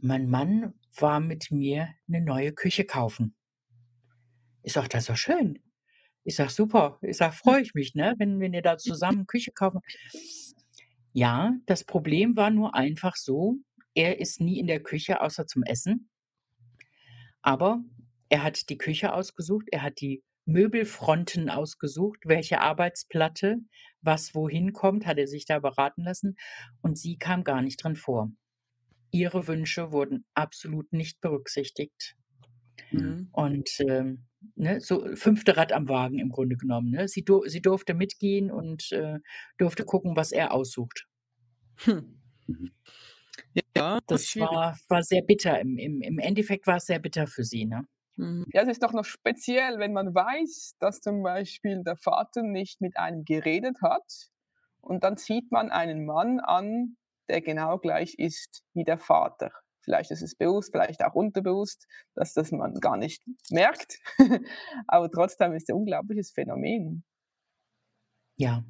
mein 0.00 0.28
Mann 0.28 0.74
war 0.98 1.20
mit 1.20 1.50
mir 1.50 1.88
eine 2.08 2.20
neue 2.20 2.52
Küche 2.52 2.84
kaufen. 2.84 3.34
Ich 4.62 4.72
sage, 4.72 4.88
das 4.88 5.02
ist 5.02 5.10
doch 5.10 5.16
schön. 5.16 5.58
Ich 6.24 6.36
sage, 6.36 6.50
super. 6.50 6.98
Ich 7.02 7.16
sage, 7.16 7.34
freue 7.34 7.62
ich 7.62 7.74
mich, 7.74 7.94
ne, 7.94 8.14
wenn, 8.18 8.40
wenn 8.40 8.52
ihr 8.52 8.62
da 8.62 8.76
zusammen 8.78 9.26
Küche 9.26 9.52
kaufen. 9.52 9.80
Ja, 11.12 11.52
das 11.66 11.84
Problem 11.84 12.36
war 12.36 12.50
nur 12.50 12.74
einfach 12.74 13.16
so, 13.16 13.56
er 13.96 14.20
ist 14.20 14.40
nie 14.40 14.60
in 14.60 14.66
der 14.66 14.82
Küche 14.82 15.20
außer 15.20 15.46
zum 15.46 15.62
Essen. 15.64 16.08
Aber 17.42 17.82
er 18.28 18.42
hat 18.42 18.68
die 18.68 18.78
Küche 18.78 19.12
ausgesucht, 19.12 19.66
er 19.72 19.82
hat 19.82 20.00
die 20.00 20.22
Möbelfronten 20.44 21.50
ausgesucht, 21.50 22.20
welche 22.24 22.60
Arbeitsplatte, 22.60 23.58
was 24.00 24.34
wohin 24.34 24.72
kommt, 24.72 25.06
hat 25.06 25.18
er 25.18 25.26
sich 25.26 25.44
da 25.44 25.58
beraten 25.58 26.04
lassen 26.04 26.36
und 26.82 26.96
sie 26.96 27.18
kam 27.18 27.42
gar 27.42 27.62
nicht 27.62 27.82
drin 27.82 27.96
vor. 27.96 28.30
Ihre 29.10 29.48
Wünsche 29.48 29.90
wurden 29.92 30.24
absolut 30.34 30.92
nicht 30.92 31.20
berücksichtigt. 31.20 32.16
Mhm. 32.90 33.28
Und 33.32 33.70
ähm, 33.80 34.26
ne, 34.54 34.80
so 34.80 35.06
fünfte 35.16 35.56
Rad 35.56 35.72
am 35.72 35.88
Wagen 35.88 36.18
im 36.18 36.28
Grunde 36.28 36.56
genommen. 36.56 36.90
Ne? 36.90 37.08
Sie, 37.08 37.24
dur 37.24 37.48
sie 37.48 37.62
durfte 37.62 37.94
mitgehen 37.94 38.50
und 38.50 38.92
äh, 38.92 39.18
durfte 39.58 39.84
gucken, 39.84 40.16
was 40.16 40.32
er 40.32 40.52
aussucht. 40.52 41.06
Hm. 41.78 42.20
Ja, 43.76 43.98
Das 44.06 44.36
war, 44.36 44.76
war 44.88 45.02
sehr 45.02 45.22
bitter. 45.22 45.60
Im, 45.60 45.78
im, 45.78 46.00
Im 46.00 46.18
Endeffekt 46.18 46.66
war 46.66 46.76
es 46.76 46.86
sehr 46.86 46.98
bitter 46.98 47.26
für 47.26 47.44
sie. 47.44 47.66
Ne? 47.66 47.86
Mhm. 48.16 48.46
Ja, 48.52 48.62
es 48.62 48.68
ist 48.68 48.82
doch 48.82 48.92
noch 48.92 49.04
speziell, 49.04 49.78
wenn 49.78 49.92
man 49.92 50.14
weiß, 50.14 50.76
dass 50.78 51.00
zum 51.00 51.22
Beispiel 51.22 51.82
der 51.84 51.96
Vater 51.96 52.42
nicht 52.42 52.80
mit 52.80 52.96
einem 52.96 53.24
geredet 53.24 53.78
hat 53.82 54.30
und 54.80 55.04
dann 55.04 55.16
sieht 55.16 55.50
man 55.52 55.70
einen 55.70 56.06
Mann 56.06 56.40
an, 56.40 56.96
der 57.28 57.40
genau 57.40 57.78
gleich 57.78 58.14
ist 58.18 58.62
wie 58.72 58.84
der 58.84 58.98
Vater. 58.98 59.50
Vielleicht 59.82 60.10
ist 60.10 60.22
es 60.22 60.34
bewusst, 60.34 60.72
vielleicht 60.72 61.04
auch 61.04 61.14
unterbewusst, 61.14 61.86
dass 62.14 62.34
das 62.34 62.50
man 62.50 62.74
gar 62.74 62.96
nicht 62.96 63.22
merkt. 63.50 63.98
Aber 64.88 65.10
trotzdem 65.10 65.52
ist 65.52 65.64
es 65.64 65.68
ein 65.68 65.76
unglaubliches 65.76 66.32
Phänomen. 66.32 67.04
Ja, 68.36 68.64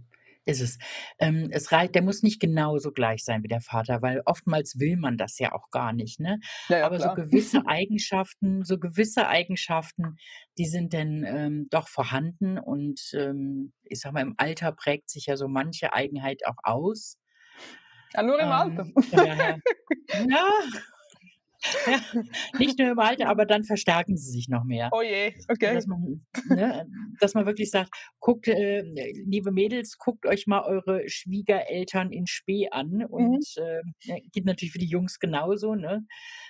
ist 0.46 0.60
es. 0.60 0.78
Ähm, 1.18 1.48
es 1.50 1.72
reicht, 1.72 1.94
der 1.94 2.02
muss 2.02 2.22
nicht 2.22 2.40
genauso 2.40 2.92
gleich 2.92 3.24
sein 3.24 3.42
wie 3.42 3.48
der 3.48 3.60
Vater, 3.60 4.00
weil 4.00 4.22
oftmals 4.24 4.78
will 4.78 4.96
man 4.96 5.18
das 5.18 5.38
ja 5.38 5.52
auch 5.52 5.70
gar 5.70 5.92
nicht. 5.92 6.20
Ne? 6.20 6.38
Ja, 6.68 6.78
ja, 6.78 6.86
Aber 6.86 6.98
so 6.98 7.04
klar. 7.04 7.16
gewisse 7.16 7.66
Eigenschaften, 7.66 8.64
so 8.64 8.78
gewisse 8.78 9.26
Eigenschaften, 9.28 10.16
die 10.56 10.66
sind 10.66 10.94
dann 10.94 11.24
ähm, 11.24 11.66
doch 11.70 11.88
vorhanden 11.88 12.58
und 12.58 13.00
ähm, 13.14 13.72
ich 13.82 14.00
sag 14.00 14.12
mal, 14.12 14.22
im 14.22 14.34
Alter 14.38 14.72
prägt 14.72 15.10
sich 15.10 15.26
ja 15.26 15.36
so 15.36 15.48
manche 15.48 15.92
Eigenheit 15.92 16.46
auch 16.46 16.58
aus. 16.62 17.18
Ja, 18.14 18.22
nur 18.22 18.38
im 18.38 18.48
Alter. 18.48 18.82
Ähm, 18.82 18.94
daher, 19.10 19.58
ja, 20.30 20.48
nicht 22.58 22.78
nur 22.78 22.90
im 22.90 22.98
Alter, 22.98 23.28
aber 23.28 23.46
dann 23.46 23.64
verstärken 23.64 24.16
sie 24.16 24.30
sich 24.30 24.48
noch 24.48 24.64
mehr. 24.64 24.90
Oh 24.92 25.02
je, 25.02 25.34
okay. 25.48 25.74
Dass 25.74 25.86
man, 25.86 26.26
ne, 26.48 26.86
dass 27.20 27.34
man 27.34 27.46
wirklich 27.46 27.70
sagt, 27.70 27.90
guckt, 28.20 28.48
äh, 28.48 28.82
liebe 29.26 29.52
Mädels, 29.52 29.98
guckt 29.98 30.26
euch 30.26 30.46
mal 30.46 30.62
eure 30.62 31.08
Schwiegereltern 31.08 32.12
in 32.12 32.26
Spee 32.26 32.68
an. 32.70 33.04
Und 33.04 33.46
äh, 33.56 33.80
ja, 34.02 34.16
geht 34.32 34.44
natürlich 34.44 34.72
für 34.72 34.78
die 34.78 34.86
Jungs 34.86 35.18
genauso, 35.18 35.74
ne? 35.74 36.06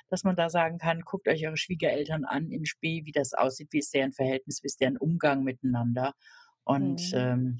dass 0.08 0.24
man 0.24 0.36
da 0.36 0.48
sagen 0.48 0.78
kann, 0.78 1.00
guckt 1.00 1.28
euch 1.28 1.46
eure 1.46 1.56
Schwiegereltern 1.56 2.24
an 2.24 2.50
in 2.50 2.64
Spee, 2.66 3.02
wie 3.04 3.12
das 3.12 3.32
aussieht, 3.32 3.68
wie 3.72 3.78
ist 3.78 3.92
deren 3.94 4.12
Verhältnis, 4.12 4.62
wie 4.62 4.66
ist 4.66 4.80
deren 4.80 4.96
Umgang 4.96 5.42
miteinander. 5.42 6.14
Und 6.64 7.00
Mhm. 7.12 7.18
ähm, 7.18 7.58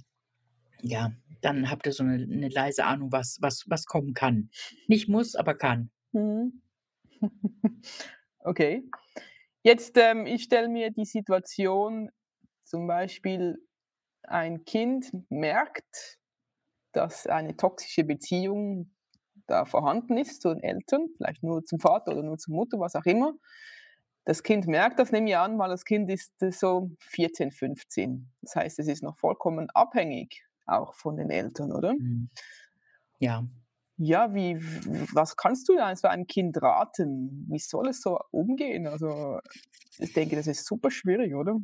ja, 0.82 1.12
dann 1.40 1.70
habt 1.70 1.86
ihr 1.86 1.92
so 1.92 2.02
eine, 2.04 2.22
eine 2.22 2.48
leise 2.48 2.84
Ahnung, 2.84 3.12
was, 3.12 3.38
was, 3.40 3.64
was 3.68 3.86
kommen 3.86 4.14
kann. 4.14 4.50
Nicht 4.88 5.08
muss, 5.08 5.34
aber 5.34 5.54
kann. 5.54 5.90
Mhm. 6.12 6.62
Okay. 8.40 8.88
Jetzt, 9.64 9.96
ähm, 9.98 10.24
ich 10.24 10.44
stelle 10.44 10.68
mir 10.68 10.92
die 10.92 11.04
Situation, 11.04 12.10
zum 12.62 12.86
Beispiel 12.86 13.58
ein 14.22 14.64
Kind 14.64 15.10
merkt, 15.30 16.18
dass 16.92 17.26
eine 17.26 17.56
toxische 17.56 18.04
Beziehung 18.04 18.94
da 19.48 19.64
vorhanden 19.64 20.16
ist 20.16 20.42
zu 20.42 20.54
den 20.54 20.62
Eltern, 20.62 21.08
vielleicht 21.16 21.42
nur 21.42 21.64
zum 21.64 21.80
Vater 21.80 22.12
oder 22.12 22.22
nur 22.22 22.38
zur 22.38 22.54
Mutter, 22.54 22.78
was 22.78 22.94
auch 22.94 23.04
immer. 23.04 23.34
Das 24.24 24.42
Kind 24.44 24.66
merkt 24.66 24.98
das, 24.98 25.12
nehme 25.12 25.28
ich 25.28 25.36
an, 25.36 25.58
weil 25.58 25.70
das 25.70 25.84
Kind 25.84 26.10
ist 26.10 26.40
äh, 26.42 26.50
so 26.50 26.90
14, 27.00 27.52
15. 27.52 28.30
Das 28.42 28.56
heißt, 28.56 28.78
es 28.78 28.88
ist 28.88 29.02
noch 29.02 29.18
vollkommen 29.18 29.70
abhängig 29.70 30.44
auch 30.66 30.94
von 30.94 31.16
den 31.16 31.30
Eltern, 31.30 31.72
oder? 31.72 31.94
Mhm. 31.94 32.30
Ja, 33.18 33.44
Ja, 33.98 34.34
wie, 34.34 34.56
was 35.14 35.36
kannst 35.36 35.68
du 35.68 35.76
da 35.76 35.94
so 35.96 36.06
einem 36.08 36.26
Kind 36.26 36.60
raten? 36.60 37.46
Wie 37.48 37.58
soll 37.58 37.88
es 37.88 38.02
so 38.02 38.18
umgehen? 38.30 38.86
Also, 38.86 39.38
ich 39.98 40.12
denke, 40.12 40.36
das 40.36 40.46
ist 40.46 40.66
super 40.66 40.90
schwierig, 40.90 41.34
oder? 41.34 41.58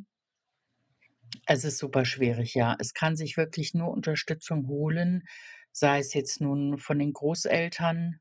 Es 1.47 1.65
ist 1.65 1.79
super 1.79 2.05
schwierig, 2.05 2.55
ja. 2.55 2.77
Es 2.79 2.95
kann 2.95 3.17
sich 3.17 3.37
wirklich 3.37 3.75
nur 3.75 3.91
Unterstützung 3.91 4.67
holen, 4.69 5.25
sei 5.73 5.99
es 5.99 6.15
jetzt 6.15 6.41
nun 6.41 6.79
von 6.79 6.99
den 6.99 7.12
Großeltern, 7.12 8.21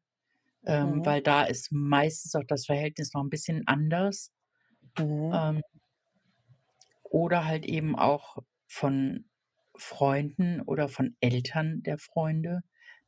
ähm, 0.65 1.01
Mhm. 1.01 1.05
weil 1.05 1.21
da 1.23 1.43
ist 1.45 1.71
meistens 1.71 2.35
auch 2.35 2.45
das 2.47 2.67
Verhältnis 2.67 3.13
noch 3.13 3.23
ein 3.23 3.29
bisschen 3.31 3.67
anders. 3.67 4.31
Mhm. 4.97 5.41
Ähm, 5.41 5.61
oder 7.03 7.45
halt 7.45 7.65
eben 7.65 7.95
auch 7.97 8.37
von 8.67 9.29
Freunden 9.75 10.61
oder 10.61 10.89
von 10.89 11.15
Eltern 11.19 11.81
der 11.83 11.97
Freunde. 11.97 12.61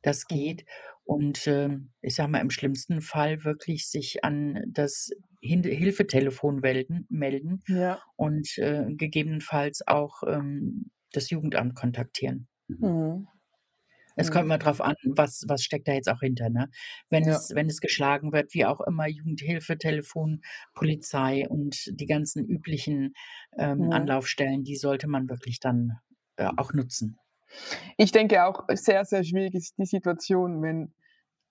Das 0.04 0.26
Mhm. 0.30 0.54
geht. 0.54 0.66
Und 1.04 1.46
ähm, 1.48 1.92
ich 2.02 2.14
sage 2.16 2.30
mal, 2.30 2.40
im 2.40 2.50
schlimmsten 2.50 3.02
Fall 3.02 3.44
wirklich 3.44 3.88
sich 3.88 4.24
an 4.24 4.62
das 4.68 5.10
Hilfetelefon 5.42 6.60
melden, 6.60 7.06
melden 7.10 7.62
Ja. 7.68 8.04
und 8.16 8.58
äh, 8.58 8.86
gegebenenfalls 8.88 9.86
auch 9.86 10.22
ähm, 10.26 10.90
das 11.12 11.30
Jugendamt 11.30 11.74
kontaktieren. 11.76 12.48
Mhm. 12.68 13.26
Es 14.16 14.30
kommt 14.30 14.46
Mhm. 14.46 14.48
mal 14.48 14.58
drauf 14.58 14.80
an, 14.80 14.94
was, 15.04 15.44
was 15.48 15.62
steckt 15.64 15.88
da 15.88 15.92
jetzt 15.92 16.08
auch 16.08 16.20
hinter. 16.20 16.48
Ne? 16.50 16.68
Wenn, 17.10 17.26
Ja. 17.26 17.28
es, 17.28 17.50
wenn 17.54 17.66
es 17.66 17.80
geschlagen 17.80 18.32
wird, 18.32 18.54
wie 18.54 18.64
auch 18.64 18.80
immer, 18.80 19.08
Jugendhilfe, 19.08 19.76
Telefon, 19.78 20.42
Polizei 20.74 21.48
und 21.48 21.90
die 22.00 22.06
ganzen 22.06 22.44
üblichen 22.44 23.14
ähm, 23.58 23.88
Mhm. 23.88 23.90
Anlaufstellen, 23.90 24.62
die 24.64 24.76
sollte 24.76 25.08
man 25.08 25.28
wirklich 25.28 25.58
dann 25.60 25.98
äh, 26.36 26.48
auch 26.56 26.72
nutzen. 26.72 27.18
Ich 27.96 28.12
denke 28.12 28.44
auch, 28.46 28.64
sehr, 28.74 29.04
sehr 29.04 29.24
schwierig 29.24 29.54
ist 29.54 29.74
die 29.78 29.86
Situation, 29.86 30.62
wenn 30.62 30.94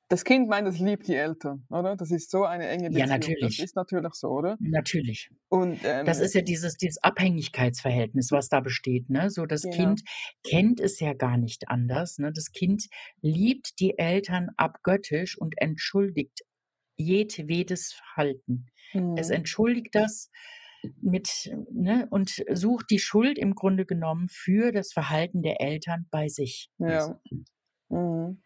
das 0.09 0.23
Kind 0.25 0.49
meint, 0.49 0.67
es 0.67 0.79
liebt 0.79 1.07
die 1.07 1.15
Eltern, 1.15 1.65
oder? 1.69 1.95
Das 1.95 2.11
ist 2.11 2.29
so 2.31 2.45
eine 2.45 2.67
enge 2.69 2.91
Ja, 2.91 3.05
Beziehung. 3.05 3.07
Das 3.07 3.09
natürlich. 3.09 3.59
ist 3.59 3.75
natürlich 3.75 4.13
so, 4.13 4.29
oder? 4.29 4.59
Natürlich. 4.59 5.29
Und 5.49 5.79
ähm, 5.83 6.05
Das 6.05 6.19
ist 6.19 6.35
ja 6.35 6.41
dieses, 6.41 6.77
dieses 6.77 7.01
Abhängigkeitsverhältnis, 7.03 8.31
was 8.31 8.49
da 8.49 8.59
besteht. 8.59 9.09
Ne? 9.09 9.29
So, 9.31 9.45
das 9.45 9.61
Genau. 9.63 9.75
Kind 9.75 10.01
kennt 10.47 10.79
es 10.79 10.99
ja 10.99 11.13
gar 11.13 11.37
nicht 11.37 11.69
anders. 11.69 12.19
Ne? 12.19 12.31
Das 12.33 12.51
Kind 12.51 12.85
liebt 13.21 13.79
die 13.79 13.97
Eltern 13.97 14.49
abgöttisch 14.57 15.37
und 15.37 15.55
entschuldigt 15.57 16.41
jedwedes 16.95 17.93
Verhalten. 17.93 18.67
Es 19.15 19.29
Mhm. 19.29 19.33
entschuldigt 19.35 19.95
das 19.95 20.29
mit, 21.01 21.51
ne, 21.71 22.07
und 22.09 22.43
sucht 22.51 22.89
die 22.89 22.99
Schuld 22.99 23.37
im 23.37 23.55
Grunde 23.55 23.85
genommen 23.85 24.27
für 24.29 24.71
das 24.71 24.91
Verhalten 24.91 25.41
der 25.41 25.61
Eltern 25.61 26.07
bei 26.11 26.27
sich. 26.27 26.69
Ja. 26.77 27.19
Mhm. 27.89 28.41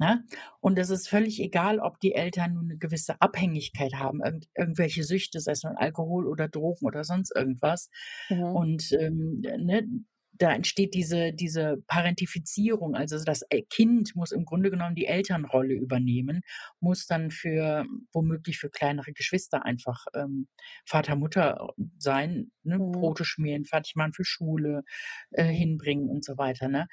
Ne? 0.00 0.24
Und 0.60 0.78
es 0.78 0.90
ist 0.90 1.08
völlig 1.08 1.40
egal, 1.40 1.80
ob 1.80 1.98
die 1.98 2.14
Eltern 2.14 2.54
nun 2.54 2.66
eine 2.66 2.78
gewisse 2.78 3.20
Abhängigkeit 3.20 3.94
haben, 3.94 4.22
irgend, 4.22 4.48
irgendwelche 4.56 5.02
Süchte, 5.02 5.40
sei 5.40 5.52
es 5.52 5.64
nun 5.64 5.76
Alkohol 5.76 6.28
oder 6.28 6.48
Drogen 6.48 6.86
oder 6.86 7.02
sonst 7.02 7.34
irgendwas. 7.34 7.90
Mhm. 8.28 8.42
Und 8.42 8.92
ähm, 8.92 9.40
ne, 9.40 9.88
da 10.38 10.52
entsteht 10.52 10.94
diese, 10.94 11.32
diese 11.32 11.82
Parentifizierung, 11.86 12.94
also 12.94 13.22
das 13.22 13.42
äh, 13.50 13.62
Kind 13.62 14.14
muss 14.14 14.32
im 14.32 14.44
Grunde 14.44 14.70
genommen 14.70 14.94
die 14.94 15.06
Elternrolle 15.06 15.74
übernehmen, 15.74 16.42
muss 16.80 17.06
dann 17.06 17.30
für 17.30 17.84
womöglich 18.12 18.58
für 18.58 18.70
kleinere 18.70 19.12
Geschwister 19.12 19.64
einfach 19.64 20.06
ähm, 20.14 20.48
Vater, 20.84 21.16
Mutter 21.16 21.74
sein, 21.98 22.52
ne? 22.62 22.78
Mhm. 22.78 22.92
Brote 22.92 23.24
schmieren, 23.24 23.64
fertig 23.64 23.96
machen 23.96 24.12
für 24.12 24.24
Schule, 24.24 24.84
äh, 25.32 25.44
hinbringen 25.44 26.08
und 26.08 26.24
so 26.24 26.38
weiter. 26.38 26.68
Ne? 26.68 26.86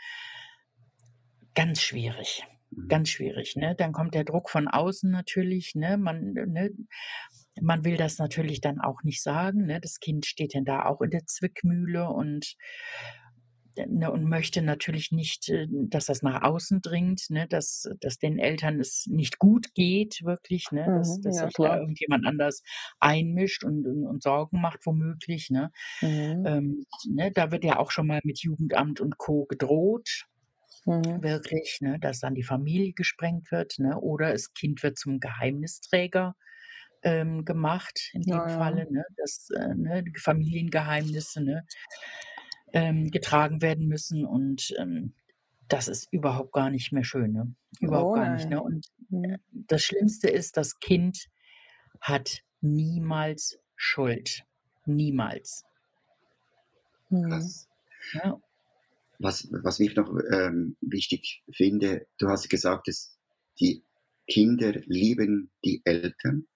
Ganz 1.53 1.81
schwierig. 1.81 2.43
Mhm. 2.71 2.87
Ganz 2.87 3.09
schwierig, 3.09 3.55
ne? 3.55 3.75
Dann 3.75 3.91
kommt 3.91 4.15
der 4.15 4.23
Druck 4.23 4.49
von 4.49 4.67
außen 4.67 5.09
natürlich, 5.09 5.75
ne? 5.75 5.97
Man, 5.97 6.33
ne? 6.33 6.71
Man 7.61 7.85
will 7.85 7.95
das 7.95 8.17
natürlich 8.17 8.59
dann 8.59 8.81
auch 8.81 9.03
nicht 9.03 9.21
sagen, 9.21 9.65
ne? 9.65 9.79
Das 9.79 9.99
Kind 9.99 10.25
steht 10.25 10.55
dann 10.55 10.65
da 10.65 10.85
auch 10.85 11.01
in 11.01 11.11
der 11.11 11.25
Zwickmühle 11.25 12.09
und 12.09 12.55
ne, 13.77 14.11
und 14.11 14.25
möchte 14.29 14.61
natürlich 14.61 15.11
nicht, 15.11 15.49
äh, 15.49 15.67
dass 15.69 16.05
das 16.05 16.21
nach 16.21 16.41
außen 16.43 16.81
dringt, 16.81 17.29
ne, 17.29 17.47
dass, 17.47 17.89
dass 18.01 18.17
den 18.19 18.39
Eltern 18.39 18.79
es 18.79 19.05
nicht 19.07 19.39
gut 19.39 19.73
geht, 19.73 20.23
wirklich, 20.23 20.71
ne, 20.71 20.91
dass, 20.93 21.19
Mhm, 21.19 21.21
dass 21.21 21.37
ja 21.37 21.47
sich 21.47 21.59
da 21.59 21.69
klar. 21.69 21.79
irgendjemand 21.79 22.25
anders 22.25 22.61
einmischt 22.99 23.63
und, 23.63 23.85
und, 23.87 24.05
und 24.05 24.23
Sorgen 24.23 24.61
macht, 24.61 24.85
womöglich. 24.85 25.49
Ne. 25.49 25.71
Mhm. 26.01 26.45
Ähm, 26.45 26.85
ne, 27.07 27.31
da 27.31 27.51
wird 27.51 27.63
ja 27.63 27.77
auch 27.79 27.91
schon 27.91 28.07
mal 28.07 28.21
mit 28.23 28.39
Jugendamt 28.41 29.01
und 29.01 29.17
Co. 29.17 29.45
gedroht, 29.45 30.25
Mhm. 30.85 31.21
wirklich, 31.21 31.79
ne, 31.81 31.99
dass 31.99 32.19
dann 32.19 32.35
die 32.35 32.43
Familie 32.43 32.93
gesprengt 32.93 33.51
wird, 33.51 33.79
ne, 33.79 33.99
oder 33.99 34.31
das 34.33 34.53
Kind 34.53 34.83
wird 34.83 34.97
zum 34.97 35.19
Geheimnisträger 35.19 36.35
ähm, 37.03 37.45
gemacht, 37.45 38.11
in 38.13 38.25
dem 38.25 38.47
Ja. 38.47 38.49
Falle, 38.49 38.87
ne, 38.91 39.03
dass 39.17 39.49
äh, 39.51 39.75
ne, 39.75 40.03
Familiengeheimnisse 40.19 41.43
ne, 41.43 41.65
ähm, 42.75 43.11
getragen 43.11 43.63
werden 43.63 43.87
müssen 43.87 44.25
und 44.25 44.75
ähm, 44.79 45.15
das 45.69 45.89
ist 45.89 46.09
überhaupt 46.13 46.53
gar 46.53 46.71
nicht 46.71 46.93
mehr 46.93 47.05
schön, 47.05 47.33
ne? 47.33 47.55
Überhaupt 47.81 48.13
Oh 48.13 48.15
gar 48.15 48.29
nicht, 48.29 48.49
ne? 48.51 48.61
Und 48.63 48.87
Mhm. 49.09 49.39
das 49.51 49.83
Schlimmste 49.83 50.29
ist, 50.29 50.57
das 50.57 50.79
Kind 50.79 51.27
hat 52.01 52.41
niemals 52.61 53.59
Schuld. 53.75 54.43
Niemals. 54.85 55.65
Mhm. 57.09 57.55
Ja, 58.13 58.39
was, 59.19 59.47
was 59.63 59.79
ich 59.79 59.95
noch 59.95 60.09
ähm, 60.31 60.77
wichtig 60.81 61.43
finde, 61.51 62.07
du 62.17 62.27
hast 62.29 62.49
gesagt, 62.49 62.87
dass 62.87 63.17
die 63.59 63.85
Kinder 64.27 64.73
lieben 64.85 65.51
die 65.63 65.81
Eltern 65.85 66.47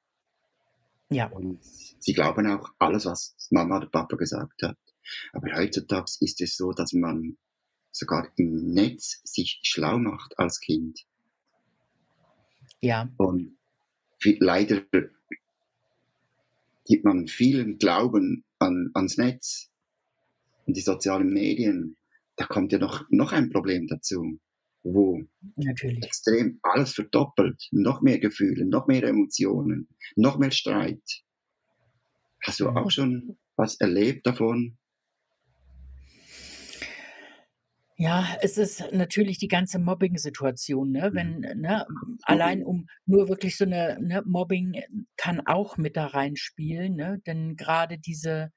ja, 1.09 1.31
und 1.31 1.59
sie 1.63 2.13
glauben 2.13 2.47
auch 2.47 2.69
alles, 2.79 3.05
was 3.05 3.35
Mama 3.51 3.77
oder 3.77 3.89
Papa 3.89 4.15
gesagt 4.15 4.61
hat. 4.63 4.77
Aber 5.33 5.53
heutzutage 5.55 6.11
ist 6.19 6.41
es 6.41 6.55
so, 6.55 6.71
dass 6.71 6.93
man 6.93 7.37
sogar 7.91 8.31
im 8.37 8.73
Netz 8.73 9.21
sich 9.23 9.59
schlau 9.63 9.97
macht 9.97 10.37
als 10.37 10.59
Kind. 10.59 11.05
ja, 12.81 13.09
Und 13.17 13.57
leider 14.23 14.83
gibt 16.85 17.05
man 17.05 17.27
vielen 17.27 17.77
Glauben 17.77 18.43
an, 18.57 18.89
ans 18.93 19.17
Netz 19.17 19.69
und 20.65 20.75
die 20.75 20.81
sozialen 20.81 21.31
Medien. 21.31 21.97
Da 22.35 22.45
kommt 22.45 22.71
ja 22.71 22.79
noch, 22.79 23.05
noch 23.09 23.31
ein 23.31 23.49
Problem 23.49 23.87
dazu, 23.87 24.39
wo 24.83 25.23
natürlich. 25.55 26.03
extrem 26.03 26.59
alles 26.63 26.93
verdoppelt, 26.93 27.67
noch 27.71 28.01
mehr 28.01 28.19
Gefühle, 28.19 28.65
noch 28.65 28.87
mehr 28.87 29.03
Emotionen, 29.03 29.87
noch 30.15 30.39
mehr 30.39 30.51
Streit. 30.51 31.23
Hast 32.43 32.59
du 32.59 32.69
auch 32.69 32.89
schon 32.89 33.37
was 33.55 33.79
erlebt 33.79 34.25
davon? 34.25 34.78
Ja, 38.01 38.25
es 38.41 38.57
ist 38.57 38.93
natürlich 38.93 39.39
die 39.39 39.49
ganze 39.49 39.77
Mobbing-Situation, 39.77 40.91
ne? 40.91 41.11
Mhm. 41.11 41.15
Wenn, 41.15 41.39
ne, 41.41 41.85
allein 42.23 42.63
um 42.63 42.87
nur 43.05 43.27
wirklich 43.27 43.57
so 43.57 43.65
eine, 43.65 43.97
ne, 44.01 44.23
Mobbing 44.25 44.73
äh, 44.75 44.87
kann 45.17 45.41
auch 45.45 45.75
mit 45.77 45.97
da 45.97 46.05
reinspielen, 46.07 46.95
ne? 46.95 47.19
Denn 47.27 47.57
gerade 47.57 47.97
diese, 47.97 48.51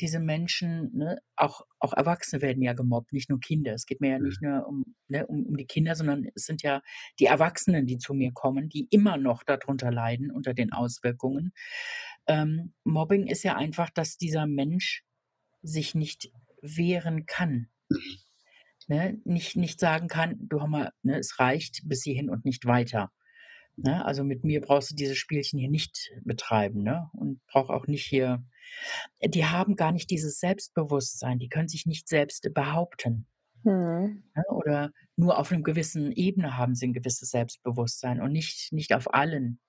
diese 0.00 0.18
Menschen, 0.18 0.90
ne, 0.96 1.18
auch, 1.36 1.62
auch 1.78 1.92
Erwachsene 1.92 2.42
werden 2.42 2.62
ja 2.64 2.72
gemobbt, 2.72 3.12
nicht 3.12 3.30
nur 3.30 3.38
Kinder. 3.38 3.74
Es 3.74 3.86
geht 3.86 4.00
mir 4.00 4.10
ja 4.10 4.18
Mhm. 4.18 4.26
nicht 4.26 4.42
nur 4.42 4.66
um, 4.66 4.84
ne, 5.06 5.24
um, 5.28 5.46
um 5.46 5.56
die 5.56 5.66
Kinder, 5.66 5.94
sondern 5.94 6.26
es 6.34 6.44
sind 6.46 6.62
ja 6.62 6.82
die 7.20 7.26
Erwachsenen, 7.26 7.86
die 7.86 7.98
zu 7.98 8.12
mir 8.12 8.32
kommen, 8.32 8.68
die 8.68 8.88
immer 8.90 9.18
noch 9.18 9.44
darunter 9.44 9.92
leiden, 9.92 10.32
unter 10.32 10.52
den 10.52 10.72
Auswirkungen. 10.72 11.52
Ähm, 12.26 12.74
Mobbing 12.84 13.28
ist 13.28 13.44
ja 13.44 13.56
einfach, 13.56 13.90
dass 13.90 14.16
dieser 14.16 14.46
Mensch 14.46 15.04
sich 15.62 15.94
nicht 15.94 16.32
wehren 16.62 17.26
kann. 17.26 17.68
Mhm. 17.90 18.20
Ne? 18.90 19.20
Nicht, 19.22 19.54
nicht 19.54 19.78
sagen 19.78 20.08
kann, 20.08 20.34
du 20.40 20.58
hör 20.58 20.66
mal, 20.66 20.90
ne, 21.04 21.16
es 21.16 21.38
reicht 21.38 21.82
bis 21.84 22.02
hierhin 22.02 22.28
und 22.28 22.44
nicht 22.44 22.66
weiter. 22.66 23.12
Ne? 23.76 24.04
Also 24.04 24.24
mit 24.24 24.42
mir 24.42 24.60
brauchst 24.60 24.90
du 24.90 24.96
diese 24.96 25.14
Spielchen 25.14 25.60
hier 25.60 25.70
nicht 25.70 26.10
betreiben, 26.24 26.82
ne? 26.82 27.08
Und 27.12 27.40
brauch 27.46 27.70
auch 27.70 27.86
nicht 27.86 28.04
hier. 28.04 28.42
Die 29.24 29.46
haben 29.46 29.76
gar 29.76 29.92
nicht 29.92 30.10
dieses 30.10 30.40
Selbstbewusstsein, 30.40 31.38
die 31.38 31.48
können 31.48 31.68
sich 31.68 31.86
nicht 31.86 32.08
selbst 32.08 32.52
behaupten. 32.52 33.28
Mhm. 33.62 34.24
Ne? 34.34 34.44
Oder 34.48 34.90
nur 35.14 35.38
auf 35.38 35.52
einem 35.52 35.62
gewissen 35.62 36.10
Ebene 36.10 36.56
haben 36.56 36.74
sie 36.74 36.88
ein 36.88 36.92
gewisses 36.92 37.30
Selbstbewusstsein 37.30 38.20
und 38.20 38.32
nicht, 38.32 38.72
nicht 38.72 38.92
auf 38.92 39.14
allen. 39.14 39.60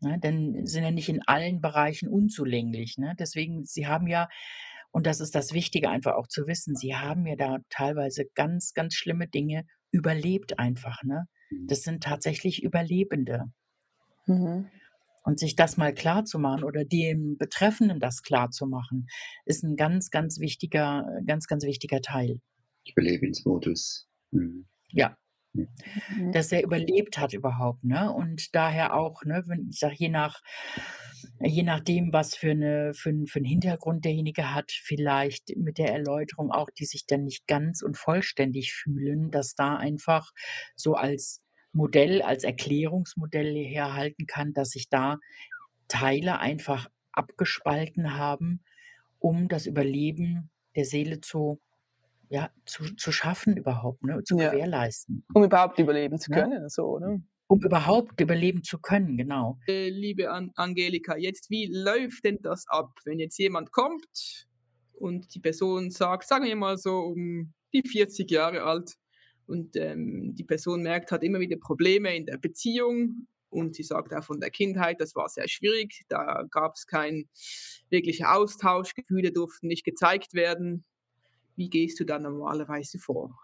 Ne? 0.00 0.18
Denn 0.18 0.66
sind 0.66 0.84
ja 0.84 0.90
nicht 0.90 1.08
in 1.08 1.22
allen 1.26 1.62
Bereichen 1.62 2.10
unzulänglich. 2.10 2.98
Ne? 2.98 3.16
Deswegen, 3.18 3.64
sie 3.64 3.86
haben 3.86 4.06
ja, 4.06 4.28
und 4.92 5.06
das 5.06 5.20
ist 5.20 5.34
das 5.34 5.52
Wichtige 5.54 5.88
einfach 5.88 6.14
auch 6.14 6.28
zu 6.28 6.46
wissen, 6.46 6.76
sie 6.76 6.94
haben 6.94 7.26
ja 7.26 7.34
da 7.34 7.58
teilweise 7.70 8.26
ganz, 8.34 8.74
ganz 8.74 8.94
schlimme 8.94 9.26
Dinge 9.26 9.64
überlebt 9.90 10.58
einfach. 10.58 11.02
Ne? 11.02 11.26
Mhm. 11.50 11.66
Das 11.66 11.82
sind 11.82 12.02
tatsächlich 12.02 12.62
Überlebende. 12.62 13.46
Mhm. 14.26 14.68
Und 15.24 15.38
sich 15.38 15.56
das 15.56 15.76
mal 15.76 15.94
klar 15.94 16.24
zu 16.24 16.38
machen 16.38 16.64
oder 16.64 16.84
dem 16.84 17.38
Betreffenden 17.38 18.00
das 18.00 18.22
klar 18.22 18.50
zu 18.50 18.66
machen, 18.66 19.06
ist 19.46 19.62
ein 19.62 19.76
ganz, 19.76 20.10
ganz 20.10 20.40
wichtiger, 20.40 21.06
ganz, 21.26 21.46
ganz 21.46 21.64
wichtiger 21.64 22.00
Teil. 22.00 22.40
Überlebensmodus. 22.86 24.08
Mhm. 24.30 24.66
Ja. 24.88 25.16
Ja. 25.54 25.64
Mhm. 26.08 26.32
dass 26.32 26.52
er 26.52 26.64
überlebt 26.64 27.18
hat 27.18 27.34
überhaupt, 27.34 27.84
ne? 27.84 28.12
Und 28.12 28.54
daher 28.54 28.94
auch, 28.94 29.24
ne, 29.24 29.44
wenn 29.46 29.68
ich 29.70 29.78
sage, 29.80 29.96
je 29.98 30.08
nach 30.10 30.40
je 31.40 31.62
nachdem, 31.64 32.12
was 32.12 32.36
für 32.36 32.52
eine 32.52 32.94
für 32.94 33.12
für 33.26 33.40
'n 33.40 33.44
Hintergrund 33.44 34.04
derjenige 34.04 34.54
hat, 34.54 34.72
vielleicht 34.72 35.56
mit 35.56 35.78
der 35.78 35.92
Erläuterung 35.92 36.50
auch, 36.52 36.70
die 36.70 36.84
sich 36.86 37.06
dann 37.06 37.24
nicht 37.24 37.46
ganz 37.48 37.82
und 37.82 37.96
vollständig 37.98 38.72
fühlen, 38.74 39.30
dass 39.30 39.54
da 39.54 39.76
einfach 39.76 40.32
so 40.76 40.94
als 40.94 41.42
Modell, 41.72 42.22
als 42.22 42.44
Erklärungsmodell 42.44 43.56
herhalten 43.66 44.26
kann, 44.26 44.52
dass 44.54 44.70
sich 44.70 44.88
da 44.90 45.18
Teile 45.88 46.38
einfach 46.40 46.88
abgespalten 47.12 48.16
haben, 48.16 48.62
um 49.20 49.48
das 49.48 49.66
Überleben 49.66 50.50
der 50.76 50.84
Seele 50.86 51.20
zu 51.20 51.60
ja, 52.32 52.50
zu 52.66 52.94
zu 52.96 53.12
schaffen 53.12 53.56
überhaupt, 53.56 54.02
ne, 54.04 54.22
zu 54.24 54.36
Ja. 54.36 54.50
gewährleisten. 54.50 55.24
Um 55.34 55.44
überhaupt 55.44 55.78
überleben 55.78 56.18
zu 56.18 56.30
Ja. 56.30 56.42
können, 56.42 56.68
so, 56.70 56.98
ne? 56.98 57.22
Um 57.48 57.60
überhaupt 57.62 58.20
überleben 58.20 58.62
zu 58.64 58.78
können, 58.80 59.16
genau. 59.18 59.58
Äh, 59.66 59.90
liebe 59.90 60.30
An 60.30 60.50
Angelika, 60.56 61.16
jetzt 61.16 61.48
wie 61.50 61.66
läuft 61.66 62.24
denn 62.24 62.38
das 62.42 62.64
ab, 62.68 62.98
wenn 63.04 63.20
jetzt 63.20 63.38
jemand 63.38 63.70
kommt 63.70 64.48
und 64.94 65.34
die 65.34 65.40
Person 65.40 65.90
sagt, 65.90 66.26
sagen 66.28 66.44
wir 66.46 66.56
mal 66.56 66.76
so 66.78 66.98
um 67.00 67.52
die 67.72 67.82
40 67.86 68.30
Jahre 68.30 68.64
alt 68.64 68.94
und 69.46 69.76
ähm, 69.76 70.34
die 70.34 70.44
Person 70.44 70.82
merkt, 70.82 71.12
hat 71.12 71.22
immer 71.22 71.38
wieder 71.40 71.56
Probleme 71.58 72.14
in 72.16 72.26
der 72.26 72.38
Beziehung 72.38 73.28
und 73.50 73.76
sie 73.76 73.84
sagt 73.84 74.12
auch 74.14 74.24
von 74.24 74.40
der 74.40 74.50
Kindheit, 74.50 75.00
das 75.00 75.14
war 75.14 75.28
sehr 75.28 75.46
schwierig, 75.48 76.02
da 76.08 76.44
gab 76.50 76.74
es 76.74 76.86
keinen 76.86 77.28
wirklichen 77.88 78.26
Austausch, 78.26 78.94
Gefühle 78.94 79.30
durften 79.32 79.68
nicht 79.68 79.84
gezeigt 79.84 80.34
werden. 80.34 80.84
Wie 81.62 81.70
gehst 81.70 82.00
du 82.00 82.04
da 82.04 82.18
normalerweise 82.18 82.98
vor? 82.98 83.38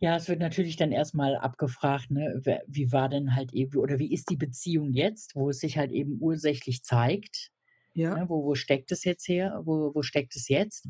Ja, 0.00 0.16
es 0.16 0.28
wird 0.28 0.40
natürlich 0.40 0.76
dann 0.76 0.90
erstmal 0.92 1.36
abgefragt, 1.36 2.10
ne, 2.10 2.40
wie 2.66 2.90
war 2.92 3.08
denn 3.08 3.36
halt 3.36 3.52
eben 3.52 3.78
oder 3.78 3.98
wie 3.98 4.12
ist 4.12 4.30
die 4.30 4.36
Beziehung 4.36 4.92
jetzt, 4.92 5.36
wo 5.36 5.50
es 5.50 5.60
sich 5.60 5.78
halt 5.78 5.92
eben 5.92 6.18
ursächlich 6.20 6.82
zeigt, 6.82 7.50
Ja. 7.94 8.16
ne? 8.16 8.26
Wo 8.28 8.44
wo 8.44 8.54
steckt 8.56 8.92
es 8.92 9.04
jetzt 9.04 9.28
her? 9.28 9.62
Wo 9.64 9.94
wo 9.94 10.02
steckt 10.02 10.36
es 10.36 10.48
jetzt? 10.48 10.88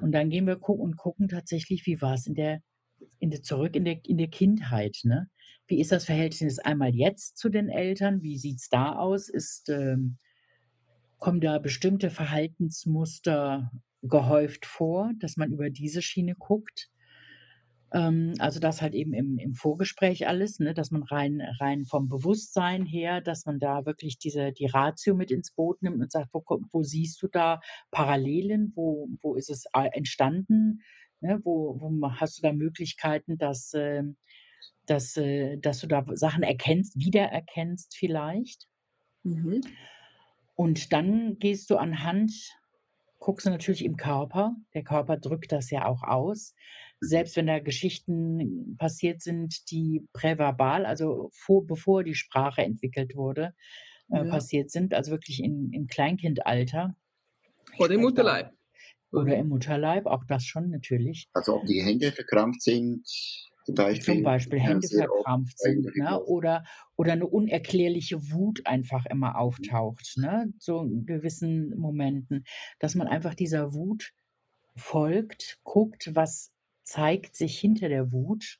Und 0.00 0.12
dann 0.12 0.30
gehen 0.30 0.46
wir 0.46 0.56
gu 0.56 0.72
und 0.74 0.96
gucken 0.96 1.28
tatsächlich, 1.28 1.86
wie 1.86 2.00
war's 2.02 2.26
in 2.26 2.34
der 2.34 2.62
in 3.20 3.30
der 3.30 3.42
zurück 3.42 3.76
in 3.76 3.84
der 3.84 4.00
in 4.06 4.18
der 4.18 4.28
Kindheit, 4.28 4.98
ne? 5.04 5.28
Wie 5.68 5.80
ist 5.80 5.92
das 5.92 6.04
Verhältnis 6.06 6.58
einmal 6.60 6.94
jetzt 6.94 7.38
zu 7.38 7.48
den 7.50 7.68
Eltern? 7.70 8.22
Wie 8.22 8.38
sieht's 8.38 8.68
da 8.70 8.94
aus? 8.96 9.28
Ist, 9.28 9.68
ähm 9.70 10.18
kommen 11.18 11.40
da 11.40 11.58
bestimmte 11.58 12.10
Verhaltensmuster 12.10 13.70
gehäuft 14.02 14.66
vor, 14.66 15.12
dass 15.18 15.36
man 15.36 15.52
über 15.52 15.70
diese 15.70 16.02
Schiene 16.02 16.34
guckt? 16.36 16.90
Ähm, 17.92 18.34
also 18.38 18.58
das 18.60 18.80
halt 18.82 18.94
eben 18.94 19.12
im 19.12 19.38
im 19.38 19.54
Vorgespräch 19.54 20.26
alles, 20.28 20.58
ne, 20.58 20.72
dass 20.74 20.90
man 20.90 21.02
rein 21.02 21.42
rein 21.60 21.84
vom 21.84 22.08
Bewusstsein 22.08 22.86
her, 22.86 23.20
dass 23.20 23.44
man 23.46 23.58
da 23.60 23.84
wirklich 23.86 24.18
diese 24.18 24.52
die 24.52 24.66
Ratio 24.66 25.14
mit 25.14 25.30
ins 25.30 25.50
Boot 25.52 25.82
nimmt 25.82 26.00
und 26.00 26.10
sagt: 26.12 26.30
„Wo 26.32 26.42
wo 26.70 26.82
siehst 26.82 27.22
du 27.22 27.28
da 27.28 27.60
Parallelen? 27.90 28.72
Wo 28.74 29.08
wo 29.20 29.34
ist 29.34 29.50
es, 29.50 29.64
äh, 29.74 29.88
entstanden? 29.92 30.80
Ne, 31.20 31.40
wo 31.44 31.76
wo 31.80 32.10
hast 32.12 32.38
du 32.38 32.42
da 32.42 32.52
Möglichkeiten, 32.52 33.38
dass, 33.38 33.72
ähm 33.74 34.16
dass 34.86 35.16
äh, 35.16 35.58
dass 35.58 35.80
du 35.80 35.86
da 35.88 36.04
Sachen 36.16 36.42
erkennst 36.42 36.98
wiedererkennst 36.98 37.96
vielleicht?“ 37.96 38.66
Mhm. 39.24 39.76
Und 40.54 40.92
dann 40.92 41.38
gehst 41.38 41.70
du 41.70 41.76
anhand 41.76 42.32
guckst 43.22 43.46
du 43.46 43.50
natürlich 43.50 43.84
im 43.84 43.96
Körper. 43.96 44.56
Der 44.74 44.82
Körper 44.82 45.16
drückt 45.16 45.52
das 45.52 45.70
ja 45.70 45.86
auch 45.86 46.02
aus. 46.02 46.54
Selbst 47.00 47.36
wenn 47.36 47.46
da 47.46 47.60
Geschichten 47.60 48.76
passiert 48.78 49.20
sind, 49.20 49.70
die 49.70 50.06
präverbal, 50.12 50.84
also 50.84 51.30
vor 51.32 51.64
bevor 51.64 52.02
die 52.02 52.16
Sprache 52.16 52.62
entwickelt 52.62 53.14
wurde, 53.14 53.54
äh, 54.10 54.18
Ja. 54.18 54.24
passiert 54.24 54.70
sind, 54.70 54.92
also 54.92 55.12
wirklich 55.12 55.42
in 55.42 55.72
im 55.72 55.86
Kleinkindalter. 55.86 56.96
Ich 57.70 57.76
Vor 57.76 57.88
dem 57.88 58.00
spreche 58.00 58.14
da 58.16 58.22
Mutterleib. 58.22 58.52
Oder 59.12 59.36
im 59.36 59.48
Mutterleib, 59.48 60.06
auch 60.06 60.24
das 60.24 60.44
schon 60.44 60.70
natürlich. 60.70 61.28
Also 61.32 61.56
ob 61.56 61.66
die 61.66 61.82
Hände 61.82 62.10
verkrampft 62.12 62.62
sind, 62.62 63.04
zum 63.64 64.22
Beispiel. 64.22 64.60
Hände 64.60 64.88
verkrampft 64.88 65.58
sind, 65.58 65.96
ne? 65.96 66.22
Oder, 66.24 66.64
oder 66.96 67.12
eine 67.12 67.26
unerklärliche 67.26 68.30
Wut 68.30 68.66
einfach 68.66 69.06
immer 69.06 69.38
auftaucht, 69.38 70.14
ne? 70.16 70.52
So 70.58 70.82
in 70.82 71.06
gewissen 71.06 71.76
Momenten, 71.78 72.44
dass 72.78 72.94
man 72.94 73.08
einfach 73.08 73.34
dieser 73.34 73.72
Wut 73.74 74.12
folgt, 74.74 75.58
guckt, 75.62 76.10
was 76.14 76.52
zeigt 76.82 77.36
sich 77.36 77.58
hinter 77.58 77.88
der 77.88 78.12
Wut, 78.12 78.58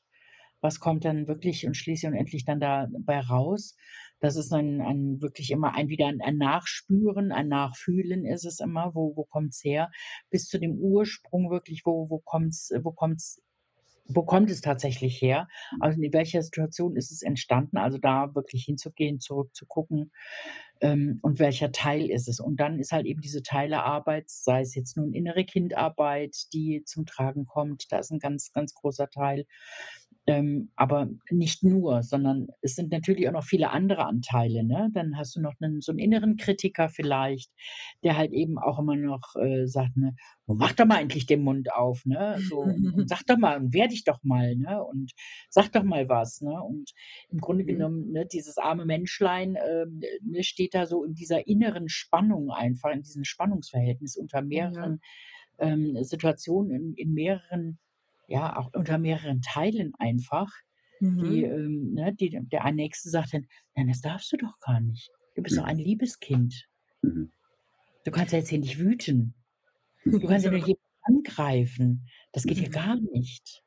was 0.61 0.79
kommt 0.79 1.03
dann 1.05 1.27
wirklich 1.27 1.67
und 1.67 1.75
schließlich 1.75 2.11
und 2.11 2.17
endlich 2.17 2.45
dann 2.45 2.59
dabei 2.59 3.19
raus. 3.19 3.75
Das 4.19 4.37
ist 4.37 4.53
ein, 4.53 4.79
ein 4.79 5.21
wirklich 5.21 5.51
immer 5.51 5.75
ein 5.75 5.89
wieder 5.89 6.07
ein, 6.07 6.21
ein 6.21 6.37
Nachspüren, 6.37 7.33
ein 7.33 7.49
Nachfühlen 7.49 8.25
ist 8.25 8.45
es 8.45 8.61
immer, 8.61 8.95
wo, 8.95 9.17
wo 9.17 9.25
kommt's 9.25 9.61
her, 9.63 9.91
bis 10.29 10.47
zu 10.47 10.59
dem 10.59 10.77
Ursprung 10.77 11.49
wirklich, 11.49 11.85
wo, 11.85 12.09
wo 12.09 12.19
kommt's, 12.19 12.71
wo 12.81 12.91
kommt's 12.91 13.41
wo 14.05 14.23
kommt 14.23 14.49
es 14.49 14.61
tatsächlich 14.61 15.21
her? 15.21 15.47
Also 15.79 16.01
in 16.01 16.13
welcher 16.13 16.41
Situation 16.41 16.95
ist 16.95 17.11
es 17.11 17.21
entstanden? 17.21 17.77
Also 17.77 17.97
da 17.97 18.35
wirklich 18.35 18.65
hinzugehen, 18.65 19.19
zurückzugucken 19.19 20.11
ähm, 20.81 21.19
und 21.21 21.39
welcher 21.39 21.71
Teil 21.71 22.09
ist 22.09 22.27
es? 22.27 22.39
Und 22.39 22.57
dann 22.57 22.77
ist 22.79 22.91
halt 22.91 23.05
eben 23.05 23.21
diese 23.21 23.41
Teilearbeit, 23.41 24.29
sei 24.29 24.61
es 24.61 24.75
jetzt 24.75 24.97
nun 24.97 25.13
innere 25.13 25.45
Kindarbeit, 25.45 26.35
die 26.53 26.83
zum 26.85 27.05
Tragen 27.05 27.45
kommt, 27.45 27.91
da 27.91 27.99
ist 27.99 28.11
ein 28.11 28.19
ganz, 28.19 28.51
ganz 28.51 28.73
großer 28.73 29.09
Teil. 29.09 29.45
Ähm, 30.25 30.71
aber 30.77 31.09
nicht 31.31 31.63
nur, 31.63 32.01
sondern 32.01 32.47
es 32.61 32.75
sind 32.75 32.91
natürlich 32.91 33.27
auch 33.27 33.33
noch 33.33 33.43
viele 33.43 33.71
andere 33.71 34.05
Anteile. 34.05 34.63
Ne? 34.63 34.89
Dann 34.93 35.17
hast 35.17 35.35
du 35.35 35.41
noch 35.41 35.53
einen, 35.59 35.81
so 35.81 35.91
einen 35.91 35.99
inneren 35.99 36.37
Kritiker 36.37 36.87
vielleicht, 36.89 37.51
der 38.03 38.17
halt 38.17 38.31
eben 38.31 38.57
auch 38.57 38.79
immer 38.79 38.95
noch 38.95 39.35
äh, 39.35 39.65
sagt, 39.67 39.97
ne, 39.97 40.15
"Nun 40.47 40.57
mach 40.57 40.73
doch 40.73 40.85
mal 40.85 41.01
endlich 41.01 41.25
den 41.25 41.43
Mund 41.43 41.73
auf, 41.73 42.05
ne? 42.05 42.37
So, 42.41 42.59
und, 42.61 42.91
und 42.95 43.07
sag 43.09 43.23
doch 43.25 43.37
mal 43.37 43.57
und 43.57 43.73
wehr 43.73 43.87
dich 43.87 44.03
doch 44.03 44.19
mal, 44.23 44.55
ne? 44.55 44.83
Und 44.83 45.11
sag 45.49 45.71
doch 45.71 45.83
mal 45.83 46.07
was, 46.09 46.41
ne? 46.41 46.61
Und 46.61 46.91
im 47.29 47.39
Grunde 47.39 47.65
Mhm. 47.65 47.65
genommen, 47.65 48.11
ne, 48.11 48.25
dieses 48.25 48.57
arme 48.57 48.85
Menschlein 48.85 49.57
ähm, 49.57 50.01
ne, 50.21 50.43
steht 50.43 50.73
da 50.73 50.85
so 50.85 51.03
in 51.03 51.13
dieser 51.15 51.47
inneren 51.47 51.89
Spannung 51.89 52.49
einfach, 52.51 52.91
in 52.91 53.01
diesem 53.03 53.23
Spannungsverhältnis 53.23 54.15
unter 54.17 54.41
Ja. 54.69 54.69
mehreren 54.81 54.99
ähm, 55.59 55.97
Situationen, 56.03 56.71
in, 56.71 56.93
in 56.95 57.13
mehreren, 57.13 57.79
ja, 58.27 58.55
auch 58.57 58.71
unter 58.73 58.97
mehreren 58.97 59.41
Teilen 59.41 59.93
einfach, 59.99 60.49
die, 61.01 61.07
Mhm. 61.07 61.53
ähm, 61.53 61.93
ne, 61.93 62.13
die, 62.13 62.39
der 62.43 62.63
ein 62.65 62.75
Nächste 62.75 63.09
sagt 63.09 63.33
dann, 63.33 63.47
nein, 63.75 63.87
das 63.89 64.01
darfst 64.01 64.31
du 64.31 64.37
doch 64.37 64.57
gar 64.65 64.79
nicht. 64.79 65.09
Du 65.35 65.41
bist 65.43 65.57
doch 65.57 65.63
Mhm. 65.63 65.69
ein 65.69 65.77
liebes 65.79 66.19
Kind. 66.19 66.67
Mhm. 67.01 67.31
Du 68.05 68.11
kannst 68.11 68.31
ja 68.33 68.39
jetzt 68.39 68.49
hier 68.49 68.59
nicht 68.59 68.79
wüten. 68.79 69.33
Du 70.05 70.19
kannst 70.27 70.45
ja 70.45 70.51
nur 70.51 70.59
jemanden 70.59 70.79
angreifen. 71.03 72.07
Das 72.31 72.43
geht 72.43 72.57
ja 72.59 72.67
Mhm. 72.67 72.71
gar 72.71 72.95
nicht. 73.13 73.63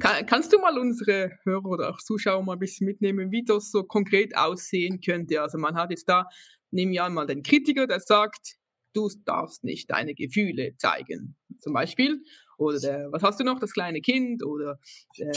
Ka 0.00 0.22
kannst 0.22 0.52
du 0.52 0.58
mal 0.58 0.78
unsere 0.78 1.38
Hörer 1.44 1.64
oder 1.66 1.90
auch 1.90 1.98
Zuschauer 1.98 2.42
mal 2.42 2.54
ein 2.54 2.58
bisschen 2.58 2.86
mitnehmen, 2.86 3.30
wie 3.30 3.44
das 3.44 3.70
so 3.70 3.84
konkret 3.84 4.36
aussehen 4.36 5.00
könnte? 5.00 5.40
Also 5.42 5.58
man 5.58 5.74
hat 5.76 5.90
jetzt 5.90 6.08
da, 6.08 6.26
nehmen 6.70 6.92
wir 6.92 7.04
an, 7.04 7.14
mal 7.14 7.26
den 7.26 7.42
Kritiker, 7.42 7.86
der 7.86 8.00
sagt, 8.00 8.54
du 8.94 9.08
darfst 9.24 9.64
nicht 9.64 9.90
deine 9.90 10.14
Gefühle 10.14 10.74
zeigen, 10.76 11.36
zum 11.58 11.72
Beispiel. 11.74 12.22
Oder 12.58 12.78
der, 12.78 13.12
was 13.12 13.22
hast 13.22 13.40
du 13.40 13.44
noch, 13.44 13.58
das 13.58 13.72
kleine 13.72 14.00
Kind 14.00 14.44
oder 14.44 14.78
ähm, 15.18 15.32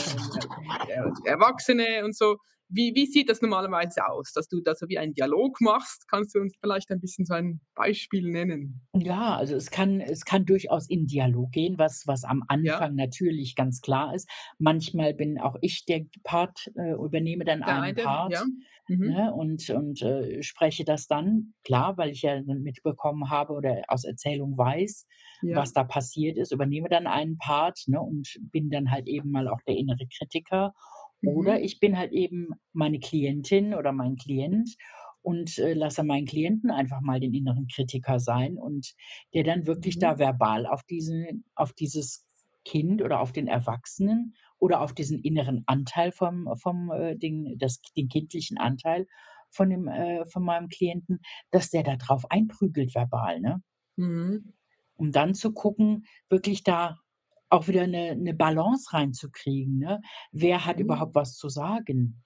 der, 0.88 1.12
der 1.24 1.32
Erwachsene 1.32 2.04
und 2.04 2.16
so. 2.16 2.38
Wie, 2.68 2.94
wie 2.94 3.06
sieht 3.06 3.28
das 3.30 3.40
normalerweise 3.42 4.06
aus, 4.06 4.32
dass 4.32 4.48
du 4.48 4.60
da 4.60 4.74
so 4.74 4.88
wie 4.88 4.98
einen 4.98 5.14
Dialog 5.14 5.60
machst? 5.60 6.06
Kannst 6.08 6.34
du 6.34 6.40
uns 6.40 6.54
vielleicht 6.60 6.90
ein 6.90 7.00
bisschen 7.00 7.24
so 7.26 7.34
ein 7.34 7.60
Beispiel 7.74 8.30
nennen? 8.30 8.86
Ja, 8.94 9.36
also 9.36 9.54
es 9.54 9.70
kann, 9.70 10.00
es 10.00 10.24
kann 10.24 10.46
durchaus 10.46 10.88
in 10.88 11.06
Dialog 11.06 11.52
gehen, 11.52 11.78
was, 11.78 12.06
was 12.06 12.24
am 12.24 12.42
Ja, 12.60 12.82
Anfang 12.82 12.94
natürlich 12.94 13.54
ganz 13.54 13.80
klar 13.82 14.14
ist. 14.14 14.28
Manchmal 14.58 15.12
bin 15.14 15.38
auch 15.38 15.56
ich 15.60 15.84
der 15.84 16.06
Part, 16.24 16.70
äh, 16.74 16.92
übernehme 16.94 17.44
dann 17.44 17.62
der 17.64 17.78
einen 17.78 17.94
eine, 17.94 17.96
Part. 17.96 18.34
ja. 18.34 18.44
Mhm. 18.88 19.04
Ne, 19.04 19.32
und 19.34 19.70
und 19.70 20.02
äh, 20.02 20.42
spreche 20.42 20.84
das 20.84 21.06
dann, 21.06 21.54
klar, 21.64 21.96
weil 21.98 22.10
ich 22.10 22.22
ja 22.22 22.42
mitbekommen 22.42 23.30
habe 23.30 23.52
oder 23.54 23.82
aus 23.88 24.04
Erzählung 24.04 24.58
weiß, 24.58 25.06
Ja. 25.40 25.62
was 25.62 25.72
da 25.72 25.84
passiert 25.84 26.36
ist, 26.36 26.52
übernehme 26.52 26.88
dann 26.88 27.06
einen 27.06 27.38
Part 27.38 27.80
ne, 27.86 28.00
und 28.00 28.28
bin 28.52 28.70
dann 28.70 28.90
halt 28.90 29.06
eben 29.08 29.30
mal 29.30 29.48
auch 29.48 29.60
der 29.66 29.76
innere 29.76 30.06
Kritiker. 30.16 30.74
Oder 31.24 31.60
Mhm. 31.60 31.62
ich 31.62 31.80
bin 31.80 31.96
halt 31.98 32.12
eben 32.12 32.50
meine 32.72 32.98
Klientin 33.00 33.74
oder 33.74 33.92
mein 33.92 34.16
Klient 34.16 34.76
und 35.22 35.58
äh, 35.58 35.74
lasse 35.74 36.04
meinen 36.04 36.26
Klienten 36.26 36.70
einfach 36.70 37.00
mal 37.00 37.20
den 37.20 37.34
inneren 37.34 37.66
Kritiker 37.66 38.18
sein 38.20 38.56
und 38.58 38.94
der 39.34 39.44
dann 39.44 39.66
wirklich 39.66 39.98
Mhm. 39.98 39.98
da 39.98 40.18
verbal 40.18 40.66
auf, 40.66 40.84
diesen, 40.84 41.44
auf 41.54 41.72
dieses 41.72 42.26
Kind 42.64 43.02
oder 43.02 43.20
auf 43.20 43.32
den 43.32 43.46
Erwachsenen 43.46 44.34
oder 44.58 44.80
auf 44.80 44.94
diesen 44.94 45.18
inneren 45.20 45.64
Anteil 45.66 46.12
vom, 46.12 46.48
vom 46.56 46.90
äh, 46.90 47.16
den, 47.16 47.56
das, 47.58 47.80
den 47.96 48.08
kindlichen 48.08 48.58
Anteil 48.58 49.06
von, 49.50 49.70
dem, 49.70 49.88
äh, 49.88 50.24
von 50.26 50.44
meinem 50.44 50.68
Klienten, 50.68 51.20
dass 51.50 51.70
der 51.70 51.82
da 51.82 51.96
drauf 51.96 52.30
einprügelt 52.30 52.94
verbal, 52.94 53.40
ne? 53.40 53.62
Mhm. 53.96 54.52
um 54.96 55.12
dann 55.12 55.34
zu 55.34 55.52
gucken, 55.52 56.04
wirklich 56.28 56.62
da 56.64 56.98
auch 57.50 57.68
wieder 57.68 57.82
eine, 57.82 58.10
eine 58.10 58.34
Balance 58.34 58.92
reinzukriegen. 58.92 59.78
Ne? 59.78 60.00
Wer 60.32 60.64
hat 60.66 60.76
Mhm. 60.76 60.82
überhaupt 60.84 61.14
was 61.14 61.36
zu 61.36 61.48
sagen? 61.48 62.22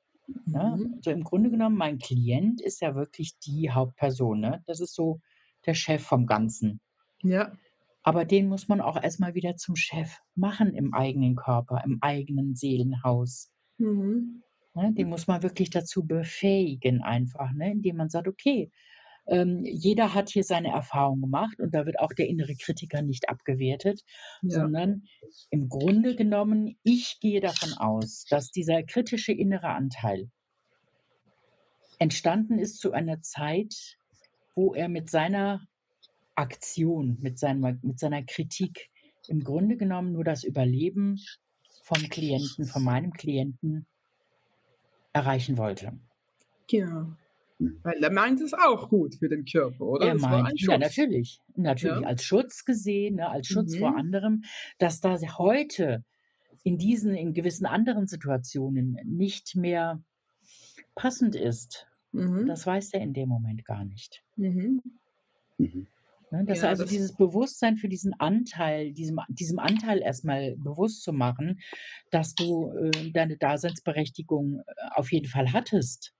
Ne? 0.46 0.76
Mhm. 0.78 0.94
Also 0.96 1.10
im 1.10 1.24
Grunde 1.24 1.50
genommen, 1.50 1.76
mein 1.76 1.98
Klient 1.98 2.60
ist 2.60 2.80
ja 2.80 2.94
wirklich 2.94 3.38
die 3.38 3.70
Hauptperson. 3.70 4.40
Ne? 4.40 4.62
Das 4.66 4.80
ist 4.80 4.94
so 4.94 5.20
der 5.66 5.74
Chef 5.74 6.02
vom 6.02 6.26
Ganzen. 6.26 6.80
Ja. 7.22 7.52
Aber 8.02 8.24
den 8.24 8.48
muss 8.48 8.68
man 8.68 8.80
auch 8.80 9.00
erstmal 9.00 9.34
wieder 9.34 9.56
zum 9.56 9.76
Chef 9.76 10.18
machen 10.34 10.74
im 10.74 10.92
eigenen 10.92 11.36
Körper, 11.36 11.82
im 11.84 11.98
eigenen 12.00 12.54
Seelenhaus. 12.56 13.52
Mhm. 13.78 14.42
Ne? 14.74 14.92
Den 14.94 15.08
muss 15.08 15.26
man 15.26 15.42
wirklich 15.42 15.70
dazu 15.70 16.04
befähigen, 16.06 17.02
einfach, 17.02 17.52
ne? 17.52 17.70
indem 17.72 17.96
man 17.96 18.08
sagt, 18.10 18.26
okay, 18.26 18.70
ähm, 19.26 19.64
jeder 19.64 20.14
hat 20.14 20.30
hier 20.30 20.44
seine 20.44 20.68
Erfahrung 20.68 21.20
gemacht 21.20 21.60
und 21.60 21.74
da 21.74 21.86
wird 21.86 22.00
auch 22.00 22.12
der 22.12 22.28
innere 22.28 22.54
Kritiker 22.56 23.02
nicht 23.02 23.28
abgewertet, 23.28 24.02
Ja. 24.42 24.60
sondern 24.60 25.04
im 25.50 25.68
Grunde 25.68 26.16
genommen, 26.16 26.76
ich 26.82 27.18
gehe 27.20 27.40
davon 27.40 27.72
aus, 27.74 28.24
dass 28.28 28.50
dieser 28.50 28.82
kritische 28.82 29.32
innere 29.32 29.68
Anteil 29.68 30.30
entstanden 31.98 32.58
ist 32.58 32.78
zu 32.80 32.92
einer 32.92 33.20
Zeit, 33.22 33.96
wo 34.54 34.74
er 34.74 34.88
mit 34.88 35.08
seiner 35.08 35.60
Aktion, 36.34 37.18
mit, 37.20 37.38
seiner, 37.38 37.78
mit 37.82 37.98
seiner 37.98 38.22
Kritik 38.24 38.90
im 39.28 39.44
Grunde 39.44 39.76
genommen 39.76 40.12
nur 40.12 40.24
das 40.24 40.42
Überleben 40.42 41.20
vom 41.84 42.08
Klienten, 42.08 42.66
von 42.66 42.82
meinem 42.82 43.12
Klienten 43.12 43.86
erreichen 45.12 45.58
wollte. 45.58 45.92
Genau. 46.68 47.12
Mhm. 47.62 47.78
Weil 47.82 48.02
er 48.02 48.12
meint 48.12 48.40
es 48.40 48.52
auch 48.54 48.88
gut 48.88 49.14
für 49.16 49.28
den 49.28 49.44
Körper, 49.44 49.84
oder? 49.84 50.06
Er 50.06 50.12
Das 50.14 50.22
meint, 50.22 50.60
ja, 50.60 50.78
natürlich, 50.78 51.40
natürlich 51.54 52.00
Ja. 52.00 52.06
als 52.06 52.24
Schutz 52.24 52.64
gesehen, 52.64 53.16
ne, 53.16 53.28
als 53.28 53.46
Schutz 53.46 53.76
vor 53.76 53.90
Mhm. 53.92 53.96
anderem, 53.96 54.42
dass 54.78 55.00
da 55.00 55.18
heute 55.38 56.04
in 56.64 56.78
diesen, 56.78 57.14
in 57.14 57.32
gewissen 57.34 57.66
anderen 57.66 58.06
Situationen 58.06 58.98
nicht 59.04 59.56
mehr 59.56 60.02
passend 60.94 61.34
ist. 61.34 61.86
Mhm. 62.12 62.46
Das 62.46 62.66
weiß 62.66 62.92
er 62.94 63.00
in 63.00 63.14
dem 63.14 63.28
Moment 63.28 63.64
gar 63.64 63.84
nicht. 63.84 64.22
Mhm. 64.36 64.82
Mhm. 65.58 65.86
Ne, 66.30 66.44
dass 66.46 66.58
Ja, 66.58 66.64
er 66.64 66.70
also 66.70 66.84
das- 66.84 66.90
dieses 66.92 67.14
Bewusstsein 67.16 67.76
für 67.76 67.88
diesen 67.88 68.14
Anteil, 68.18 68.92
diesem, 68.92 69.20
diesem 69.28 69.58
Anteil 69.58 70.00
erstmal 70.00 70.56
bewusst 70.56 71.02
zu 71.02 71.12
machen, 71.12 71.60
dass 72.10 72.34
du 72.34 72.70
äh, 72.72 73.10
deine 73.12 73.36
Daseinsberechtigung 73.36 74.60
äh, 74.60 74.62
auf 74.94 75.12
jeden 75.12 75.26
Fall 75.28 75.52
hattest. 75.52 76.14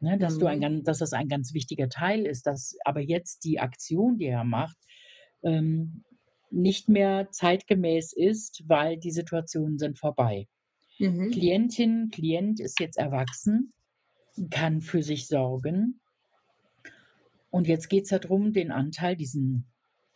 Ne, 0.00 0.18
dass, 0.18 0.38
du 0.38 0.46
ein, 0.46 0.58
Mhm. 0.58 0.84
dass 0.84 0.98
das 0.98 1.12
ein 1.12 1.28
ganz 1.28 1.54
wichtiger 1.54 1.88
Teil 1.88 2.26
ist, 2.26 2.46
dass 2.46 2.76
aber 2.84 3.00
jetzt 3.00 3.44
die 3.44 3.60
Aktion, 3.60 4.18
die 4.18 4.26
er 4.26 4.44
macht, 4.44 4.76
ähm, 5.42 6.04
nicht 6.50 6.88
mehr 6.88 7.30
zeitgemäß 7.30 8.12
ist, 8.12 8.64
weil 8.66 8.98
die 8.98 9.10
Situationen 9.10 9.78
sind 9.78 9.98
vorbei. 9.98 10.46
Mhm. 10.98 11.30
Klientin, 11.30 12.10
Klient 12.12 12.60
ist 12.60 12.80
jetzt 12.80 12.98
erwachsen, 12.98 13.72
kann 14.50 14.80
für 14.80 15.02
sich 15.02 15.26
sorgen. 15.26 16.00
Und 17.50 17.68
jetzt 17.68 17.88
geht 17.88 18.04
es 18.04 18.10
darum, 18.10 18.52
den 18.52 18.72
Anteil, 18.72 19.16
diesen 19.16 19.66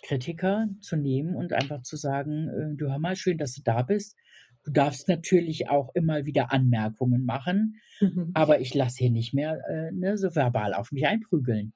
Kritiker 0.03 0.69
zu 0.81 0.97
nehmen 0.97 1.35
und 1.35 1.53
einfach 1.53 1.83
zu 1.83 1.97
sagen, 1.97 2.49
äh, 2.49 2.77
du 2.77 2.89
hör 2.89 2.99
mal, 2.99 3.17
schön, 3.17 3.39
dass 3.39 3.55
du 3.55 3.63
da 3.63 3.83
bist. 3.83 4.17
Du 4.65 4.73
darfst 4.73 5.09
natürlich 5.09 5.69
auch 5.71 5.95
immer 5.95 6.27
wieder 6.27 6.53
Anmerkungen 6.53 7.25
machen, 7.25 7.77
Mhm. 8.01 8.31
aber 8.35 8.61
ich 8.61 8.75
lasse 8.75 8.99
hier 8.99 9.11
nicht 9.11 9.35
mehr 9.35 9.59
äh, 9.69 9.91
ne, 9.93 10.17
so 10.19 10.35
verbal 10.37 10.75
auf 10.75 10.93
mich 10.93 11.07
einprügeln. 11.07 11.73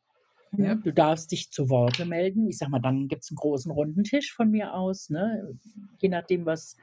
Ne? 0.52 0.66
Ja. 0.66 0.74
Du 0.76 0.92
darfst 0.92 1.32
dich 1.32 1.50
zu 1.50 1.70
Worte 1.70 2.04
melden. 2.04 2.46
Ich 2.48 2.58
sag 2.58 2.68
mal, 2.68 2.80
dann 2.80 3.08
gibt 3.08 3.22
es 3.24 3.30
einen 3.30 3.36
großen 3.36 3.72
runden 3.72 4.04
Tisch 4.04 4.32
von 4.32 4.50
mir 4.50 4.74
aus, 4.74 5.08
ne? 5.10 5.56
je 5.98 6.08
nachdem, 6.10 6.44
was, 6.46 6.76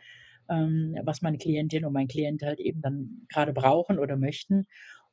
ähm, 0.50 0.96
was 1.04 1.22
meine 1.22 1.38
Klientin 1.38 1.86
und 1.86 1.94
mein 1.94 2.08
Klient 2.08 2.42
halt 2.42 2.60
eben 2.60 2.82
dann 2.82 3.26
gerade 3.30 3.54
brauchen 3.54 4.00
oder 4.00 4.18
möchten, 4.18 4.66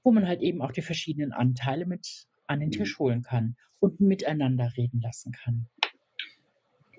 wo 0.03 0.11
man 0.11 0.27
halt 0.27 0.40
eben 0.40 0.62
auch 0.62 0.72
die 0.72 0.83
verschiedenen 0.83 1.33
Anteile 1.33 1.85
mit 1.87 2.27
an 2.46 2.61
den 2.61 2.68
Mhm. 2.70 2.72
Tisch 2.72 2.99
holen 2.99 3.22
kann 3.22 3.57
und 3.81 4.01
miteinander 4.01 4.72
reden 4.77 5.01
lassen 5.03 5.33
kann. 5.33 5.68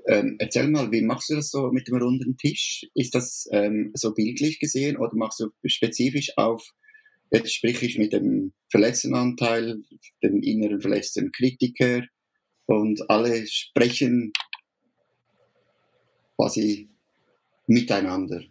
Ähm, 0.08 0.38
erzähl 0.40 0.70
mal, 0.70 0.92
wie 0.92 1.02
machst 1.02 1.30
du 1.30 1.36
das 1.36 1.50
so 1.50 1.70
mit 1.72 1.88
dem 1.88 1.98
runden 1.98 2.38
Tisch? 2.38 2.86
Ist 2.94 3.14
das 3.14 3.48
ähm, 3.52 3.92
so 3.94 4.14
bildlich 4.14 4.60
gesehen 4.60 4.98
oder 4.98 5.14
machst 5.16 5.42
du 5.42 5.50
spezifisch 5.66 6.32
auf, 6.38 6.74
jetzt 7.32 7.54
sprich 7.54 7.84
ich 7.84 7.98
mit 7.98 8.14
dem 8.14 8.54
Verletztenanteil, 8.70 9.82
dem 10.24 10.42
inneren 10.42 10.80
verletzten 10.80 11.32
Kritiker 11.34 12.04
und 12.68 13.10
alle 13.10 13.46
sprechen 13.48 14.32
quasi 16.38 16.90
miteinander? 17.68 18.44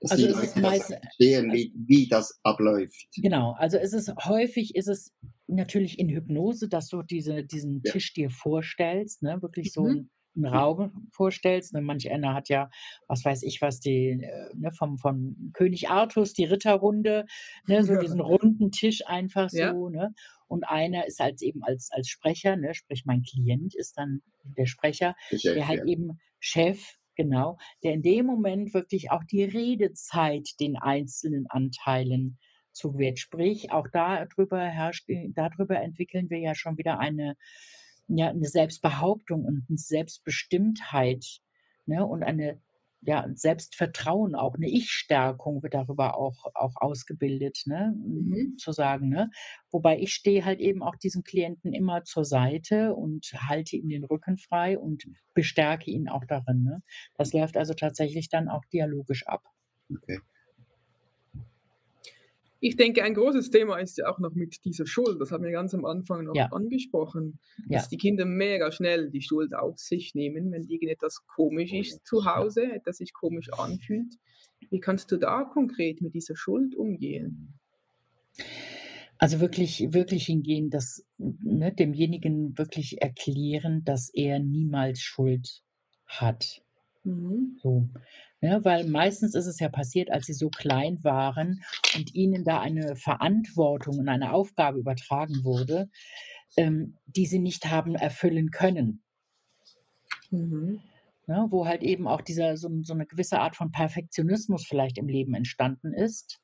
Dass 0.00 0.10
also 0.10 0.26
die 0.26 0.32
Leute 0.32 0.60
meist, 0.60 0.86
verstehen, 0.88 1.52
wie, 1.52 1.72
wie 1.76 2.08
das 2.08 2.40
abläuft. 2.42 3.06
Genau, 3.18 3.54
also 3.56 3.76
es 3.78 3.92
ist 3.92 4.12
häufig 4.24 4.74
ist 4.74 4.88
es 4.88 5.12
natürlich 5.54 5.98
in 5.98 6.08
Hypnose, 6.08 6.68
dass 6.68 6.88
du 6.88 7.02
diese, 7.02 7.44
diesen 7.44 7.82
ja. 7.84 7.92
Tisch 7.92 8.12
dir 8.12 8.30
vorstellst, 8.30 9.22
ne? 9.22 9.40
wirklich 9.42 9.72
so 9.72 9.84
mhm. 9.84 10.10
einen 10.36 10.46
Raum 10.46 11.08
vorstellst. 11.12 11.74
Ne? 11.74 11.80
Manch 11.80 12.10
einer 12.10 12.34
hat 12.34 12.48
ja, 12.48 12.70
was 13.08 13.24
weiß 13.24 13.42
ich 13.42 13.60
was, 13.62 13.80
die, 13.80 14.20
äh, 14.22 14.50
ne, 14.54 14.72
vom, 14.72 14.98
vom 14.98 15.50
König 15.52 15.88
Artus, 15.88 16.32
die 16.32 16.44
Ritterrunde, 16.44 17.26
ne, 17.66 17.84
so 17.84 17.96
diesen 17.96 18.20
runden 18.20 18.70
Tisch 18.70 19.06
einfach 19.06 19.50
so, 19.50 19.58
ja. 19.58 19.72
ne? 19.72 20.14
Und 20.48 20.64
einer 20.64 21.06
ist 21.06 21.18
halt 21.18 21.40
eben 21.40 21.64
als, 21.64 21.88
als 21.92 22.08
Sprecher, 22.08 22.56
ne, 22.56 22.74
sprich 22.74 23.04
mein 23.06 23.22
Klient 23.22 23.74
ist 23.74 23.96
dann 23.96 24.20
der 24.44 24.66
Sprecher, 24.66 25.14
Chef, 25.30 25.54
der 25.54 25.66
halt 25.66 25.80
ja. 25.80 25.86
eben 25.86 26.18
Chef 26.40 26.98
Genau, 27.14 27.58
der 27.82 27.92
in 27.92 28.02
dem 28.02 28.26
Moment 28.26 28.72
wirklich 28.72 29.10
auch 29.10 29.22
die 29.24 29.44
Redezeit 29.44 30.48
den 30.60 30.76
einzelnen 30.76 31.46
Anteilen 31.46 32.38
zuwährt. 32.72 33.18
Sprich, 33.18 33.70
auch 33.72 33.88
darüber 33.92 34.60
herrscht, 34.60 35.08
darüber 35.34 35.80
entwickeln 35.80 36.30
wir 36.30 36.38
ja 36.38 36.54
schon 36.54 36.78
wieder 36.78 36.98
eine, 36.98 37.36
ja, 38.08 38.28
eine 38.30 38.46
Selbstbehauptung 38.46 39.44
und 39.44 39.64
eine 39.68 39.78
Selbstbestimmtheit 39.78 41.40
ne, 41.86 42.06
und 42.06 42.22
eine 42.22 42.60
ja, 43.04 43.26
Selbstvertrauen, 43.34 44.36
auch 44.36 44.54
eine 44.54 44.68
Ich-Stärkung 44.68 45.62
wird 45.62 45.74
darüber 45.74 46.16
auch, 46.16 46.46
auch 46.54 46.74
ausgebildet, 46.76 47.62
ne? 47.66 47.94
Mhm. 47.96 48.56
zu 48.58 48.70
sagen. 48.70 49.08
Ne? 49.08 49.30
Wobei 49.72 49.98
ich 49.98 50.14
stehe 50.14 50.44
halt 50.44 50.60
eben 50.60 50.82
auch 50.82 50.94
diesem 50.96 51.24
Klienten 51.24 51.72
immer 51.72 52.04
zur 52.04 52.24
Seite 52.24 52.94
und 52.94 53.32
halte 53.48 53.76
ihm 53.76 53.88
den 53.88 54.04
Rücken 54.04 54.38
frei 54.38 54.78
und 54.78 55.04
bestärke 55.34 55.90
ihn 55.90 56.08
auch 56.08 56.24
darin. 56.24 56.62
Ne? 56.62 56.82
Das 57.16 57.32
läuft 57.32 57.56
also 57.56 57.74
tatsächlich 57.74 58.28
dann 58.28 58.48
auch 58.48 58.64
dialogisch 58.66 59.26
ab. 59.26 59.42
Okay. 59.92 60.20
Ich 62.64 62.76
denke, 62.76 63.02
ein 63.02 63.14
großes 63.14 63.50
Thema 63.50 63.78
ist 63.78 63.98
ja 63.98 64.08
auch 64.08 64.20
noch 64.20 64.34
mit 64.34 64.64
dieser 64.64 64.86
Schuld. 64.86 65.20
Das 65.20 65.32
haben 65.32 65.42
wir 65.42 65.50
ganz 65.50 65.74
am 65.74 65.84
Anfang 65.84 66.26
noch 66.26 66.36
ja. 66.36 66.46
angesprochen, 66.52 67.40
dass 67.66 67.82
ja. 67.82 67.88
die 67.90 67.96
Kinder 67.96 68.24
mega 68.24 68.70
schnell 68.70 69.10
die 69.10 69.20
Schuld 69.20 69.52
auf 69.52 69.80
sich 69.80 70.14
nehmen, 70.14 70.52
wenn 70.52 70.62
irgendetwas 70.62 71.26
komisch 71.26 71.72
ist 71.72 72.06
zu 72.06 72.24
Hause, 72.24 72.72
etwas 72.72 72.98
sich 72.98 73.12
komisch 73.14 73.52
anfühlt. 73.52 74.14
Wie 74.70 74.78
kannst 74.78 75.10
du 75.10 75.16
da 75.16 75.42
konkret 75.42 76.02
mit 76.02 76.14
dieser 76.14 76.36
Schuld 76.36 76.76
umgehen? 76.76 77.58
Also 79.18 79.40
wirklich, 79.40 79.92
wirklich 79.92 80.26
hingehen, 80.26 80.70
dass 80.70 81.04
ne, 81.18 81.72
demjenigen 81.72 82.56
wirklich 82.56 83.02
erklären, 83.02 83.84
dass 83.84 84.08
er 84.08 84.38
niemals 84.38 85.00
Schuld 85.00 85.64
hat. 86.06 86.62
Mhm. 87.02 87.58
So. 87.60 87.88
Ne, 88.44 88.58
weil 88.64 88.88
meistens 88.88 89.36
ist 89.36 89.46
es 89.46 89.60
ja 89.60 89.68
passiert, 89.68 90.10
als 90.10 90.26
sie 90.26 90.32
so 90.32 90.50
klein 90.50 90.98
waren 91.04 91.62
und 91.94 92.12
ihnen 92.12 92.42
da 92.42 92.60
eine 92.60 92.96
Verantwortung 92.96 94.00
und 94.00 94.08
eine 94.08 94.32
Aufgabe 94.32 94.80
übertragen 94.80 95.44
wurde, 95.44 95.88
ähm, 96.56 96.98
die 97.06 97.26
sie 97.26 97.38
nicht 97.38 97.66
haben 97.66 97.94
erfüllen 97.94 98.50
können. 98.50 99.04
Mhm. 100.32 100.80
Ne, 101.28 101.46
wo 101.50 101.66
halt 101.66 101.84
eben 101.84 102.08
auch 102.08 102.20
dieser 102.20 102.56
so, 102.56 102.68
so, 102.82 102.94
eine 102.94 103.06
gewisse 103.06 103.38
Art 103.38 103.54
von 103.54 103.70
Perfektionismus 103.70 104.66
vielleicht 104.66 104.98
im 104.98 105.06
Leben 105.06 105.34
entstanden 105.34 105.94
ist, 105.94 106.40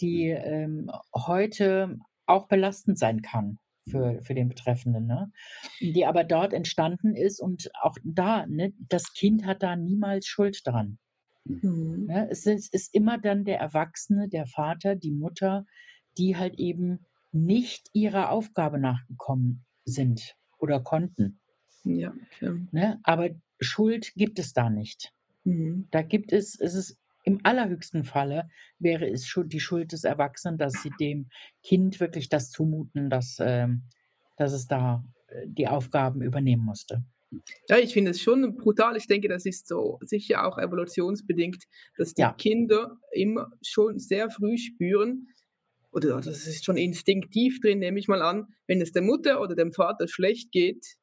die 0.00 0.28
ähm, 0.30 0.90
heute 1.14 1.98
auch 2.24 2.48
belastend 2.48 2.98
sein 2.98 3.20
kann 3.20 3.58
für, 3.90 4.22
für 4.22 4.34
den 4.34 4.48
Betreffenden, 4.48 5.06
ne? 5.06 5.30
die 5.80 6.06
aber 6.06 6.24
dort 6.24 6.54
entstanden 6.54 7.14
ist 7.14 7.40
und 7.40 7.70
auch 7.82 7.96
da, 8.04 8.46
ne, 8.46 8.72
das 8.88 9.12
Kind 9.12 9.44
hat 9.44 9.62
da 9.62 9.76
niemals 9.76 10.26
Schuld 10.26 10.62
dran. 10.64 10.98
Mhm. 11.44 12.06
Ne? 12.06 12.28
Es, 12.30 12.46
ist, 12.46 12.72
ist 12.72 12.94
immer 12.94 13.18
dann 13.18 13.44
der 13.44 13.58
Erwachsene, 13.58 14.28
der 14.28 14.46
Vater, 14.46 14.94
die 14.96 15.12
Mutter, 15.12 15.66
die 16.18 16.36
halt 16.36 16.58
eben 16.58 17.06
nicht 17.32 17.88
ihrer 17.92 18.30
Aufgabe 18.30 18.78
nachgekommen 18.78 19.64
sind 19.84 20.36
oder 20.58 20.80
konnten. 20.80 21.40
Ja, 21.84 22.12
klar. 22.30 22.58
Ne? 22.72 23.00
Aber 23.02 23.30
Schuld 23.60 24.12
gibt 24.14 24.38
es 24.38 24.52
da 24.52 24.70
nicht. 24.70 25.12
Mhm. 25.44 25.88
Da 25.90 26.02
gibt 26.02 26.32
es, 26.32 26.58
es 26.60 26.74
ist 26.74 26.98
im 27.22 27.40
allerhöchsten 27.44 28.04
Falle 28.04 28.48
wäre 28.78 29.08
es 29.08 29.26
schon 29.26 29.48
die 29.48 29.60
Schuld 29.60 29.92
des 29.92 30.04
Erwachsenen, 30.04 30.58
dass 30.58 30.72
sie 30.82 30.90
dem 30.98 31.28
Kind 31.62 32.00
wirklich 32.00 32.28
das 32.28 32.50
zumuten, 32.50 33.10
dass, 33.10 33.36
ähm, 33.40 33.82
dass 34.36 34.52
es 34.52 34.66
da 34.66 35.04
äh, 35.28 35.46
die 35.46 35.68
Aufgaben 35.68 36.22
übernehmen 36.22 36.64
musste. 36.64 37.04
Ja, 37.68 37.78
ich 37.78 37.92
finde 37.92 38.10
es 38.10 38.20
schon 38.20 38.56
brutal. 38.56 38.96
Ich 38.96 39.06
denke, 39.06 39.28
das 39.28 39.46
ist 39.46 39.68
so 39.68 39.98
sicher 40.02 40.46
auch 40.46 40.58
evolutionsbedingt, 40.58 41.64
dass 41.96 42.14
die 42.14 42.22
ja. 42.22 42.32
Kinder 42.32 42.98
immer 43.12 43.50
schon 43.62 43.98
sehr 43.98 44.30
früh 44.30 44.58
spüren, 44.58 45.28
oder 45.92 46.20
das 46.20 46.46
ist 46.46 46.64
schon 46.64 46.76
instinktiv 46.76 47.60
drin, 47.60 47.80
nehme 47.80 47.98
ich 47.98 48.08
mal 48.08 48.22
an, 48.22 48.46
wenn 48.66 48.80
es 48.80 48.92
der 48.92 49.02
Mutter 49.02 49.40
oder 49.40 49.56
dem 49.56 49.72
Vater 49.72 50.06
schlecht 50.06 50.52
geht, 50.52 50.96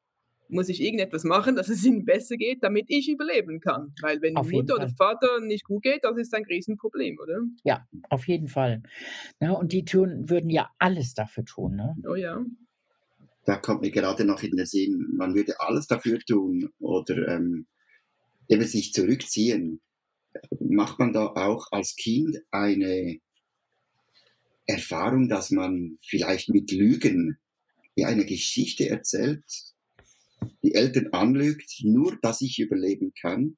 muss 0.50 0.68
ich 0.68 0.82
irgendetwas 0.82 1.24
machen, 1.24 1.56
dass 1.56 1.68
es 1.68 1.84
ihnen 1.84 2.04
besser 2.04 2.36
geht, 2.36 2.62
damit 2.62 2.86
ich 2.88 3.08
überleben 3.08 3.60
kann. 3.60 3.92
Weil 4.00 4.22
wenn 4.22 4.36
auf 4.36 4.50
Mutter 4.50 4.76
oder 4.76 4.88
Vater 4.88 5.40
nicht 5.40 5.64
gut 5.64 5.82
geht, 5.82 6.04
das 6.04 6.16
ist 6.16 6.34
ein 6.34 6.44
Riesenproblem, 6.44 7.18
oder? 7.22 7.40
Ja, 7.64 7.86
auf 8.08 8.26
jeden 8.28 8.48
Fall. 8.48 8.82
Ja, 9.40 9.52
und 9.52 9.72
die 9.72 9.84
tun, 9.84 10.28
würden 10.28 10.50
ja 10.50 10.70
alles 10.78 11.14
dafür 11.14 11.44
tun. 11.44 11.76
Ne? 11.76 11.96
Oh 12.08 12.14
ja. 12.14 12.42
Da 13.48 13.56
kommt 13.56 13.80
mir 13.80 13.90
gerade 13.90 14.26
noch 14.26 14.42
in 14.42 14.54
den 14.54 14.66
Sinn, 14.66 15.08
man 15.16 15.34
würde 15.34 15.58
alles 15.58 15.86
dafür 15.86 16.18
tun 16.18 16.68
oder 16.80 17.28
ähm, 17.28 17.66
eben 18.46 18.66
sich 18.66 18.92
zurückziehen. 18.92 19.80
Macht 20.60 20.98
man 20.98 21.14
da 21.14 21.28
auch 21.28 21.72
als 21.72 21.96
Kind 21.96 22.36
eine 22.50 23.20
Erfahrung, 24.66 25.30
dass 25.30 25.50
man 25.50 25.96
vielleicht 26.02 26.50
mit 26.50 26.70
Lügen 26.72 27.38
ja 27.96 28.08
eine 28.08 28.26
Geschichte 28.26 28.90
erzählt, 28.90 29.42
die 30.62 30.74
Eltern 30.74 31.14
anlügt, 31.14 31.80
nur 31.84 32.18
dass 32.20 32.42
ich 32.42 32.58
überleben 32.58 33.14
kann. 33.18 33.56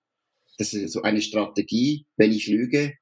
Das 0.56 0.72
ist 0.72 0.92
so 0.92 1.02
eine 1.02 1.20
Strategie. 1.20 2.06
Wenn 2.16 2.30
ich 2.30 2.46
lüge, 2.46 2.94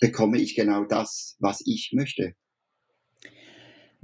bekomme 0.00 0.40
ich 0.40 0.56
genau 0.56 0.86
das, 0.86 1.36
was 1.38 1.62
ich 1.64 1.92
möchte. 1.92 2.34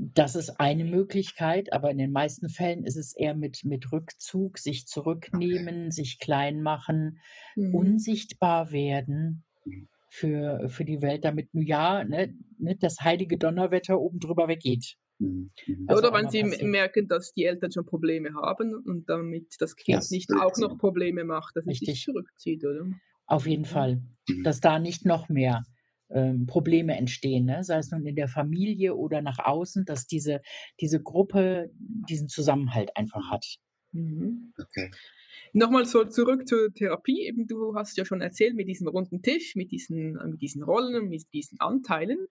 Das 0.01 0.37
ist 0.37 0.61
eine 0.61 0.85
Möglichkeit, 0.85 1.73
aber 1.73 1.91
in 1.91 1.99
den 1.99 2.13
meisten 2.13 2.49
Fällen 2.49 2.85
ist 2.85 2.97
es 2.97 3.17
eher 3.17 3.35
mit, 3.35 3.65
mit 3.65 3.91
Rückzug, 3.91 4.59
sich 4.59 4.87
zurücknehmen, 4.87 5.87
okay. 5.87 5.91
sich 5.91 6.21
klein 6.21 6.63
machen, 6.63 7.19
mhm. 7.57 7.75
unsichtbar 7.75 8.71
werden 8.71 9.45
mhm. 9.65 9.89
für, 10.09 10.69
für 10.69 10.85
die 10.85 11.03
Welt, 11.03 11.25
damit 11.25 11.53
nur 11.53 11.65
ja 11.65 12.05
ne, 12.05 12.33
ne, 12.59 12.77
das 12.77 13.01
heilige 13.01 13.39
Donnerwetter 13.39 13.99
oben 13.99 14.21
drüber 14.21 14.47
weggeht. 14.47 14.95
Mhm, 15.19 15.51
mhm. 15.67 15.87
Also 15.89 16.07
Oder 16.07 16.17
wenn 16.17 16.31
sie 16.31 16.45
merken, 16.65 17.09
dass 17.09 17.33
die 17.33 17.47
Eltern 17.47 17.73
schon 17.73 17.85
Probleme 17.85 18.35
haben 18.35 18.75
und 18.75 19.09
damit 19.09 19.49
das 19.59 19.75
Kind 19.75 20.01
ja, 20.01 20.09
nicht 20.11 20.31
auch 20.33 20.57
noch 20.59 20.79
Probleme 20.79 21.25
macht, 21.25 21.57
dass 21.57 21.67
es 21.67 21.81
sich 21.81 22.05
zurückzieht, 22.05 22.65
oder? 22.65 22.87
Auf 23.27 23.49
jeden 23.49 23.65
Fall. 23.65 24.01
Mhm. 24.29 24.45
Dass 24.45 24.61
da 24.61 24.79
nicht 24.79 25.05
noch 25.05 25.29
mehr 25.29 25.65
ähm, 26.11 26.47
Probleme 26.47 26.97
entstehen, 26.97 27.45
ne? 27.45 27.65
sei 27.65 27.79
es 27.79 27.91
nun 27.91 28.07
in 28.07 28.17
der 28.17 28.29
Familie 28.29 28.95
oder 28.95 29.23
nach 29.23 29.39
außen, 29.39 29.85
dass 29.85 30.07
diese, 30.07 30.41
diese 30.81 31.03
Gruppe 31.03 31.71
diesen 31.79 32.29
Zusammenhalt 32.29 32.97
einfach 32.97 33.31
hat. 33.31 33.59
Mhm. 33.93 34.53
Okay. 34.59 34.91
Nochmal 35.53 35.85
so 35.85 36.05
zurück 36.05 36.47
zur 36.47 36.73
Therapie. 36.73 37.27
Eben, 37.27 37.47
du 37.47 37.75
hast 37.75 37.97
ja 37.97 38.05
schon 38.05 38.21
erzählt 38.21 38.55
mit 38.55 38.69
diesem 38.69 38.89
runden 38.89 39.23
Tisch, 39.23 39.55
mit 39.55 39.71
diesen, 39.71 40.15
mit 40.31 40.43
diesen 40.43 40.63
Rollen, 40.63 41.09
mit 41.09 41.33
diesen 41.33 41.61
Anteilen. 41.61 42.27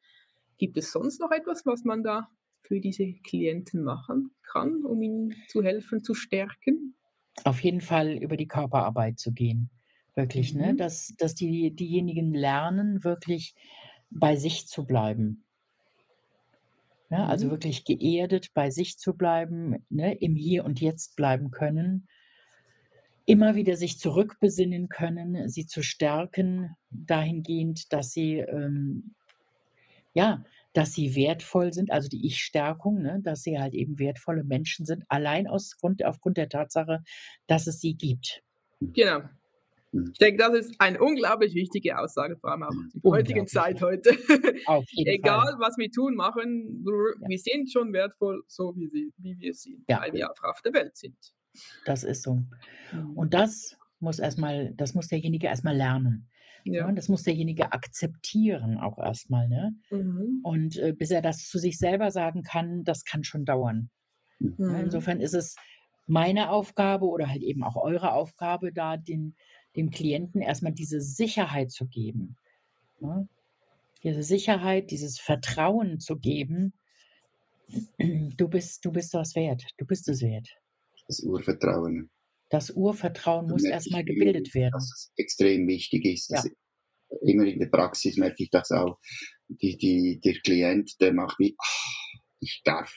Gibt 0.57 0.77
es 0.77 0.91
sonst 0.91 1.19
noch 1.19 1.31
etwas, 1.31 1.65
was 1.65 1.83
man 1.83 2.03
da 2.03 2.29
für 2.61 2.79
diese 2.79 3.13
Klienten 3.23 3.83
machen 3.83 4.31
kann, 4.43 4.83
um 4.83 5.01
ihnen 5.01 5.35
zu 5.47 5.63
helfen, 5.63 6.03
zu 6.03 6.13
stärken? 6.13 6.95
Auf 7.43 7.61
jeden 7.61 7.81
Fall 7.81 8.17
über 8.17 8.37
die 8.37 8.47
Körperarbeit 8.47 9.19
zu 9.19 9.31
gehen. 9.31 9.69
Wirklich, 10.17 10.55
ne? 10.55 10.61
mhm. 10.61 10.67
ne? 10.69 10.75
Dass, 10.75 11.13
dass 11.19 11.35
die, 11.35 11.75
diejenigen 11.75 12.33
lernen, 12.33 13.03
wirklich 13.03 13.53
bei 14.09 14.35
sich 14.35 14.67
zu 14.67 14.85
bleiben. 14.85 15.45
Ne? 17.09 17.19
Also 17.19 17.25
mhm. 17.25 17.29
Also 17.29 17.51
wirklich 17.51 17.85
geerdet 17.85 18.51
bei 18.55 18.71
sich 18.71 18.97
zu 18.97 19.15
bleiben, 19.15 19.85
ne? 19.89 20.15
im 20.15 20.35
Hier 20.35 20.65
und 20.65 20.81
Jetzt 20.81 21.15
bleiben 21.15 21.51
können, 21.51 22.07
immer 23.25 23.53
wieder 23.53 23.75
sich 23.75 23.99
zurückbesinnen 23.99 24.89
können, 24.89 25.49
sie 25.49 25.67
zu 25.67 25.83
stärken, 25.83 26.75
dahingehend, 26.89 27.93
dass 27.93 28.11
sie 28.11 28.39
ähm, 28.39 29.13
ja, 30.13 30.43
dass 30.73 30.93
sie 30.93 31.15
wertvoll 31.15 31.73
sind, 31.73 31.91
also 31.91 32.09
die 32.09 32.25
Ich-Stärkung, 32.25 33.03
ne, 33.03 33.19
dass 33.21 33.43
sie 33.43 33.59
halt 33.59 33.75
eben 33.75 33.99
wertvolle 33.99 34.43
Menschen 34.43 34.85
sind, 34.85 35.03
allein 35.09 35.45
aus 35.45 35.77
Grund, 35.77 36.03
aufgrund 36.03 36.37
der 36.37 36.49
Tatsache, 36.49 37.03
dass 37.45 37.67
es 37.67 37.81
sie 37.81 37.93
gibt. 37.93 38.41
Genau. 38.81 39.21
Mhm. 39.99 40.09
Ich 40.13 40.19
denke, 40.19 40.37
das 40.43 40.53
ist 40.53 40.75
eine 40.79 40.99
unglaublich 40.99 41.53
wichtige 41.55 41.97
Aussage, 41.99 42.37
vor 42.37 42.51
allem 42.51 42.63
auch 42.63 42.71
in 42.71 43.01
der 43.03 43.11
heutigen 43.11 43.47
Zeit 43.47 43.81
heute. 43.81 44.09
Egal, 44.95 45.45
Fall. 45.51 45.55
was 45.59 45.77
wir 45.77 45.91
tun, 45.91 46.15
machen, 46.15 46.83
wir, 46.83 47.15
Ja. 47.29 47.37
sind 47.37 47.71
schon 47.71 47.93
wertvoll, 47.93 48.43
so 48.47 48.73
wie, 48.75 48.87
sie, 48.87 49.11
wie 49.17 49.37
wir 49.39 49.53
sind, 49.53 49.83
Ja. 49.89 50.01
weil 50.01 50.13
wir 50.13 50.29
einfach 50.29 50.45
auf 50.49 50.61
der 50.61 50.73
Welt 50.73 50.95
sind. 50.97 51.17
Das 51.85 52.03
ist 52.03 52.23
so. 52.23 52.39
Und 53.15 53.33
das 53.33 53.77
muss 53.99 54.19
erstmal, 54.19 54.73
das 54.75 54.93
muss 54.93 55.07
derjenige 55.07 55.47
erstmal 55.47 55.75
lernen. 55.75 56.29
ja. 56.65 56.91
Das 56.91 57.07
muss 57.09 57.23
derjenige 57.23 57.71
akzeptieren 57.71 58.77
auch 58.77 58.97
erstmal. 58.99 59.47
Ne? 59.47 59.75
Mhm. 59.89 60.41
Und 60.43 60.77
äh, 60.77 60.93
bis 60.93 61.09
er 61.11 61.21
das 61.21 61.47
zu 61.47 61.57
sich 61.57 61.77
selber 61.77 62.11
sagen 62.11 62.43
kann, 62.43 62.83
das 62.83 63.05
kann 63.05 63.23
schon 63.23 63.45
dauern. 63.45 63.89
Mhm. 64.39 64.75
Insofern 64.83 65.19
ist 65.19 65.33
es 65.33 65.55
meine 66.05 66.51
Aufgabe 66.51 67.05
oder 67.07 67.27
halt 67.27 67.41
eben 67.41 67.63
auch 67.63 67.75
eure 67.75 68.11
Aufgabe, 68.13 68.71
da 68.71 68.95
den, 68.97 69.35
dem 69.77 69.91
Klienten 69.91 70.41
erstmal 70.41 70.73
diese 70.73 70.99
Sicherheit 70.99 71.71
zu 71.71 71.85
geben. 71.87 72.35
Ne? 72.99 73.29
Diese 74.03 74.23
Sicherheit, 74.23 74.91
dieses 74.91 75.19
Vertrauen 75.19 75.99
zu 75.99 76.17
geben. 76.17 76.73
Du 77.97 78.47
bist, 78.47 78.85
du 78.85 78.91
bist 78.91 79.13
das 79.13 79.35
wert. 79.35 79.63
Du 79.77 79.85
bist 79.85 80.07
es 80.07 80.21
wert. 80.21 80.47
Das 81.07 81.19
Urvertrauen. 81.21 82.09
Das 82.49 82.71
Urvertrauen 82.71 83.47
muss 83.47 83.63
merke 83.63 83.73
erstmal 83.73 84.03
gebildet 84.05 84.53
werden. 84.55 84.71
Dass 84.71 84.91
es 84.91 85.11
extrem 85.17 85.67
wichtig 85.67 86.05
ist. 86.05 86.29
Ja. 86.29 86.43
Immer 87.21 87.45
in 87.45 87.59
der 87.59 87.67
Praxis 87.67 88.17
merke 88.17 88.43
ich 88.43 88.49
das 88.49 88.71
auch. 88.71 88.99
Die, 89.49 89.77
die, 89.77 90.19
der 90.23 90.33
Klient, 90.39 90.99
der 91.01 91.13
macht 91.13 91.39
wie, 91.39 91.55
ah, 91.57 92.19
ich 92.39 92.61
darf. 92.63 92.93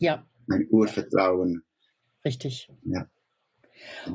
Ja, 0.00 0.26
Mein 0.46 0.66
Urvertrauen. 0.70 1.62
richtig. 2.24 2.68
Ja. 2.84 3.08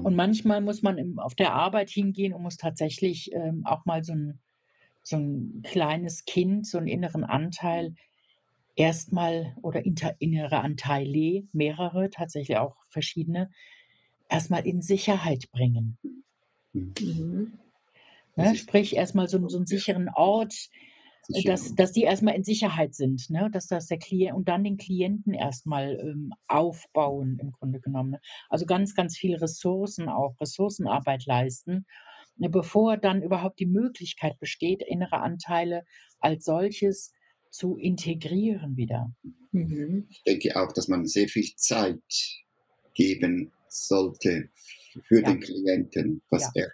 Und 0.04 0.16
manchmal 0.16 0.62
muss 0.62 0.82
man 0.82 0.98
im, 0.98 1.20
auf 1.20 1.36
der 1.36 1.54
Arbeit 1.54 1.90
hingehen 1.90 2.34
und 2.34 2.42
muss 2.42 2.58
tatsächlich 2.58 3.32
ähm, 3.34 3.66
auch 3.66 3.86
mal 3.86 4.04
so 4.04 4.14
ein, 4.14 4.40
so 5.04 5.18
ein 5.18 5.62
kleines 5.64 6.26
Kind, 6.26 6.68
so 6.68 6.78
einen 6.78 6.88
inneren 6.88 7.24
Anteil 7.24 7.96
erstmal 8.76 9.56
oder 9.62 9.86
inter, 9.86 10.16
innere 10.20 10.62
Anteile, 10.62 11.44
mehrere, 11.52 12.10
tatsächlich 12.10 12.58
auch 12.58 12.76
verschiedene, 12.90 13.50
erstmal 14.30 14.66
in 14.66 14.82
Sicherheit 14.82 15.52
bringen. 15.52 15.98
Mhm. 16.74 17.60
Das 18.36 18.52
Ne? 18.52 18.56
Sprich, 18.56 18.96
erstmal 18.96 19.28
so, 19.28 19.48
so 19.50 19.58
einen 19.58 19.66
sicheren 19.66 20.10
Ort, 20.10 20.54
äh. 20.54 20.89
Dass, 21.46 21.76
dass 21.76 21.92
die 21.92 22.04
erstmal 22.04 22.36
in 22.36 22.44
Sicherheit 22.44 22.96
sind, 22.96 23.30
ne? 23.30 23.50
dass 23.52 23.68
das 23.68 23.88
der 23.88 24.00
Klient 24.00 24.36
und 24.36 24.50
dann 24.50 24.64
den 24.64 24.78
Klienten 24.78 25.34
erstmal 25.34 26.00
ähm, 26.00 26.32
aufbauen, 26.48 27.38
im 27.42 27.52
Grunde 27.52 27.80
genommen. 27.80 28.12
ne? 28.12 28.22
Also 28.50 28.66
ganz, 28.66 28.96
ganz 28.96 29.18
viele 29.18 29.42
Ressourcen 29.42 30.10
auch, 30.10 30.40
Ressourcenarbeit 30.42 31.26
leisten, 31.26 31.86
ne? 32.38 32.50
bevor 32.50 32.98
dann 32.98 33.22
überhaupt 33.22 33.60
die 33.60 33.68
Möglichkeit 33.68 34.40
besteht, 34.40 34.82
innere 34.82 35.20
Anteile 35.22 35.84
als 36.20 36.46
solches 36.46 37.14
zu 37.52 37.78
integrieren 37.78 38.76
wieder. 38.78 39.12
Mhm. 39.52 40.06
ich 40.10 40.22
denke 40.24 40.56
auch, 40.56 40.72
dass 40.74 40.88
man 40.88 41.06
sehr 41.06 41.28
viel 41.28 41.56
Zeit 41.56 42.02
geben 42.94 43.52
sollte 43.68 44.50
für 45.04 45.22
Ja. 45.22 45.32
den 45.32 45.40
Klienten, 45.40 46.22
dass 46.30 46.52
er 46.56 46.72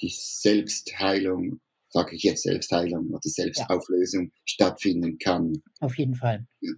die 0.00 0.12
Selbstheilung, 0.14 1.60
sage 1.90 2.14
ich 2.16 2.22
jetzt 2.22 2.42
Selbstheilung 2.44 3.08
oder 3.10 3.20
Selbstauflösung 3.22 4.30
stattfinden 4.44 5.18
kann. 5.18 5.52
Auf 5.80 5.98
jeden 5.98 6.14
Fall. 6.14 6.46
Ja. 6.60 6.72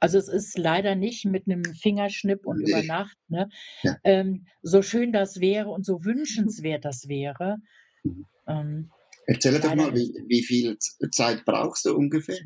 Also 0.00 0.18
es 0.18 0.28
ist 0.28 0.56
leider 0.56 0.94
nicht 0.94 1.24
mit 1.24 1.46
einem 1.46 1.64
Fingerschnipp 1.64 2.46
und 2.46 2.58
Nee. 2.62 2.70
über 2.70 2.82
Nacht. 2.84 3.16
Ne? 3.28 3.48
Ja. 3.82 3.96
Ähm, 4.04 4.46
so 4.62 4.80
schön 4.82 5.12
das 5.12 5.40
wäre 5.40 5.68
und 5.70 5.84
so 5.84 6.04
wünschenswert 6.04 6.84
das 6.84 7.08
wäre. 7.08 7.56
Mhm. 8.04 8.26
Ähm, 8.46 8.90
Erzähl 9.26 9.58
doch 9.58 9.74
mal, 9.74 9.94
wie, 9.94 10.12
wie 10.28 10.42
viel 10.42 10.76
Zeit 11.10 11.44
brauchst 11.44 11.84
du 11.86 11.96
ungefähr? 11.96 12.38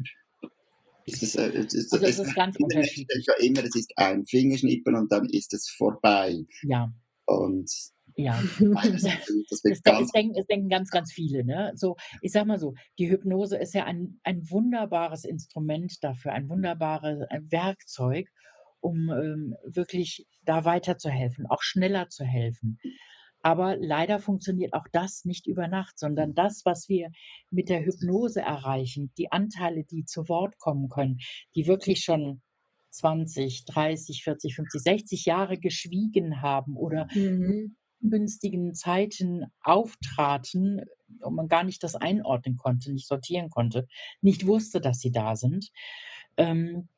Ist 1.06 1.22
es, 1.22 1.34
äh, 1.36 1.48
ist, 1.50 1.74
ist, 1.74 1.92
Also 1.92 2.06
es 2.06 2.18
ist 2.18 2.34
ganz 2.34 2.56
unterschiedlich. 2.58 3.26
ja 3.26 3.34
immer, 3.44 3.64
es 3.64 3.74
ist 3.74 3.92
ein 3.96 4.24
Fingerschnippen 4.26 4.94
und 4.94 5.10
dann 5.10 5.28
ist 5.30 5.52
es 5.54 5.68
vorbei. 5.70 6.36
ja, 6.62 6.92
Und 7.26 7.70
ja. 8.18 8.38
das, 8.60 9.62
das 9.62 9.82
ganz 9.82 10.00
es, 10.06 10.12
denken, 10.12 10.34
es 10.36 10.46
denken 10.46 10.68
ganz, 10.68 10.90
ganz 10.90 11.12
viele. 11.12 11.44
Ne? 11.44 11.72
So, 11.74 11.96
ich 12.20 12.32
sag 12.32 12.46
mal 12.46 12.58
so, 12.58 12.74
die 12.98 13.08
Hypnose 13.10 13.56
ist 13.56 13.74
ja 13.74 13.84
ein, 13.84 14.20
ein 14.24 14.42
wunderbares 14.50 15.24
Instrument 15.24 15.92
dafür, 16.02 16.32
ein 16.32 16.48
wunderbares 16.48 17.20
Werkzeug, 17.50 18.28
um 18.80 19.10
ähm, 19.10 19.54
wirklich 19.64 20.26
da 20.42 20.64
weiterzuhelfen, 20.64 21.46
auch 21.46 21.62
schneller 21.62 22.08
zu 22.08 22.24
helfen. 22.24 22.78
Aber 23.40 23.76
leider 23.76 24.18
funktioniert 24.18 24.74
auch 24.74 24.86
das 24.92 25.24
nicht 25.24 25.46
über 25.46 25.68
Nacht, 25.68 25.96
sondern 25.96 26.34
das, 26.34 26.62
was 26.64 26.88
wir 26.88 27.10
mit 27.50 27.68
der 27.68 27.84
Hypnose 27.84 28.40
erreichen, 28.40 29.12
die 29.16 29.30
Anteile, 29.30 29.84
die 29.84 30.04
zu 30.04 30.28
Wort 30.28 30.58
kommen 30.58 30.88
können, 30.88 31.18
die 31.54 31.68
wirklich 31.68 32.00
schon 32.00 32.42
20, 32.90 33.64
30, 33.64 34.24
40, 34.24 34.56
50, 34.56 34.82
60 34.82 35.24
Jahre 35.24 35.56
geschwiegen 35.56 36.42
haben 36.42 36.76
oder 36.76 37.06
Mhm. 37.14 37.76
Ungünstigen 38.02 38.74
Zeiten 38.74 39.46
auftraten 39.62 40.84
und 41.20 41.34
man 41.34 41.48
gar 41.48 41.64
nicht 41.64 41.82
das 41.82 41.94
einordnen 41.94 42.56
konnte, 42.56 42.92
nicht 42.92 43.06
sortieren 43.06 43.50
konnte, 43.50 43.86
nicht 44.20 44.46
wusste, 44.46 44.80
dass 44.80 45.00
sie 45.00 45.10
da 45.10 45.36
sind, 45.36 45.70
ähm, 46.36 46.88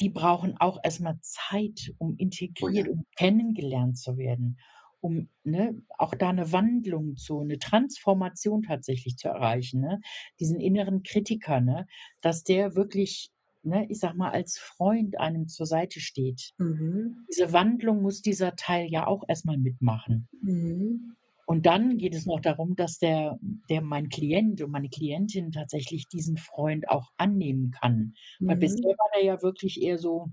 die 0.00 0.08
brauchen 0.08 0.56
auch 0.58 0.78
erstmal 0.82 1.18
Zeit, 1.20 1.92
um 1.98 2.16
integriert, 2.16 2.88
um 2.88 3.06
kennengelernt 3.16 3.98
zu 3.98 4.16
werden, 4.16 4.58
um 5.00 5.28
ne, 5.44 5.80
auch 5.98 6.14
da 6.14 6.30
eine 6.30 6.52
Wandlung 6.52 7.16
zu, 7.16 7.40
eine 7.40 7.58
Transformation 7.58 8.62
tatsächlich 8.62 9.16
zu 9.16 9.28
erreichen, 9.28 9.80
ne? 9.80 10.00
diesen 10.40 10.60
inneren 10.60 11.02
Kritiker, 11.02 11.60
ne? 11.60 11.86
dass 12.20 12.42
der 12.42 12.74
wirklich, 12.74 13.30
ne, 13.64 13.86
ich 13.88 13.98
sag 13.98 14.14
mal, 14.16 14.30
als 14.30 14.58
Freund 14.58 15.18
einem 15.18 15.48
zur 15.48 15.66
Seite 15.66 16.00
steht. 16.00 16.52
Mhm. 16.58 17.24
Diese 17.30 17.52
Wandlung 17.52 18.02
muss 18.02 18.22
dieser 18.22 18.56
Teil 18.56 18.86
ja 18.90 19.06
auch 19.06 19.24
erstmal 19.28 19.58
mitmachen. 19.58 20.28
Mhm. 20.42 21.16
Und 21.46 21.66
dann 21.66 21.98
geht 21.98 22.14
es 22.14 22.24
noch 22.24 22.40
darum, 22.40 22.76
dass 22.76 22.98
der, 22.98 23.38
der 23.68 23.82
mein 23.82 24.08
Klient 24.08 24.62
und 24.62 24.70
meine 24.70 24.88
Klientin 24.88 25.50
tatsächlich 25.50 26.06
diesen 26.08 26.36
Freund 26.36 26.88
auch 26.88 27.10
annehmen 27.16 27.72
kann. 27.72 28.14
Weil 28.40 28.56
Mhm. 28.56 28.60
bisher 28.60 28.90
war 28.90 29.08
der 29.14 29.24
ja 29.24 29.42
wirklich 29.42 29.82
eher 29.82 29.98
so 29.98 30.30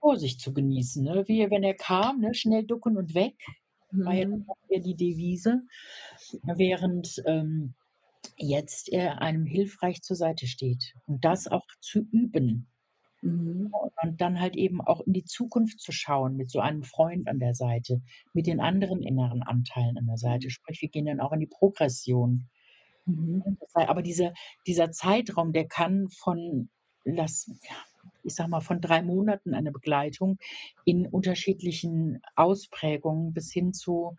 Vorsicht 0.00 0.40
zu 0.40 0.52
genießen. 0.52 1.04
Ne? 1.04 1.24
Wie 1.26 1.50
wenn 1.50 1.62
er 1.62 1.74
kam, 1.74 2.20
ne? 2.20 2.34
schnell 2.34 2.64
ducken 2.64 2.96
und 2.96 3.14
weg, 3.14 3.36
war 3.92 4.14
ja 4.14 4.26
Mhm. 4.26 4.46
eher 4.68 4.80
die 4.80 4.96
Devise. 4.96 5.62
Während 6.42 7.22
ähm, 7.26 7.74
jetzt 8.38 8.88
er 8.88 9.20
einem 9.20 9.46
hilfreich 9.46 10.02
zur 10.02 10.16
Seite 10.16 10.46
steht. 10.46 10.94
Und 11.06 11.24
das 11.24 11.48
auch 11.48 11.66
zu 11.80 12.00
üben. 12.12 12.68
Mhm. 13.20 13.72
Und 14.02 14.20
dann 14.20 14.40
halt 14.40 14.56
eben 14.56 14.80
auch 14.80 15.00
in 15.00 15.12
die 15.12 15.24
Zukunft 15.24 15.80
zu 15.80 15.92
schauen 15.92 16.36
mit 16.36 16.50
so 16.50 16.60
einem 16.60 16.84
Freund 16.84 17.28
an 17.28 17.40
der 17.40 17.54
Seite, 17.54 18.00
mit 18.32 18.46
den 18.46 18.60
anderen 18.60 19.02
inneren 19.02 19.42
Anteilen 19.42 19.98
an 19.98 20.06
der 20.06 20.18
Seite. 20.18 20.50
Sprich, 20.50 20.80
wir 20.82 20.88
gehen 20.88 21.06
dann 21.06 21.20
auch 21.20 21.32
in 21.32 21.40
die 21.40 21.46
Progression. 21.46 22.48
Mhm. 23.06 23.58
Aber 23.74 24.02
dieser, 24.02 24.32
dieser 24.66 24.90
Zeitraum, 24.90 25.52
der 25.52 25.66
kann 25.66 26.08
von, 26.10 26.68
lass, 27.04 27.50
ich 28.22 28.34
sag 28.34 28.48
mal, 28.48 28.60
von 28.60 28.80
drei 28.80 29.02
Monaten 29.02 29.54
eine 29.54 29.72
Begleitung 29.72 30.38
in 30.84 31.06
unterschiedlichen 31.06 32.20
Ausprägungen 32.36 33.32
bis 33.32 33.52
hin 33.52 33.72
zu 33.72 34.16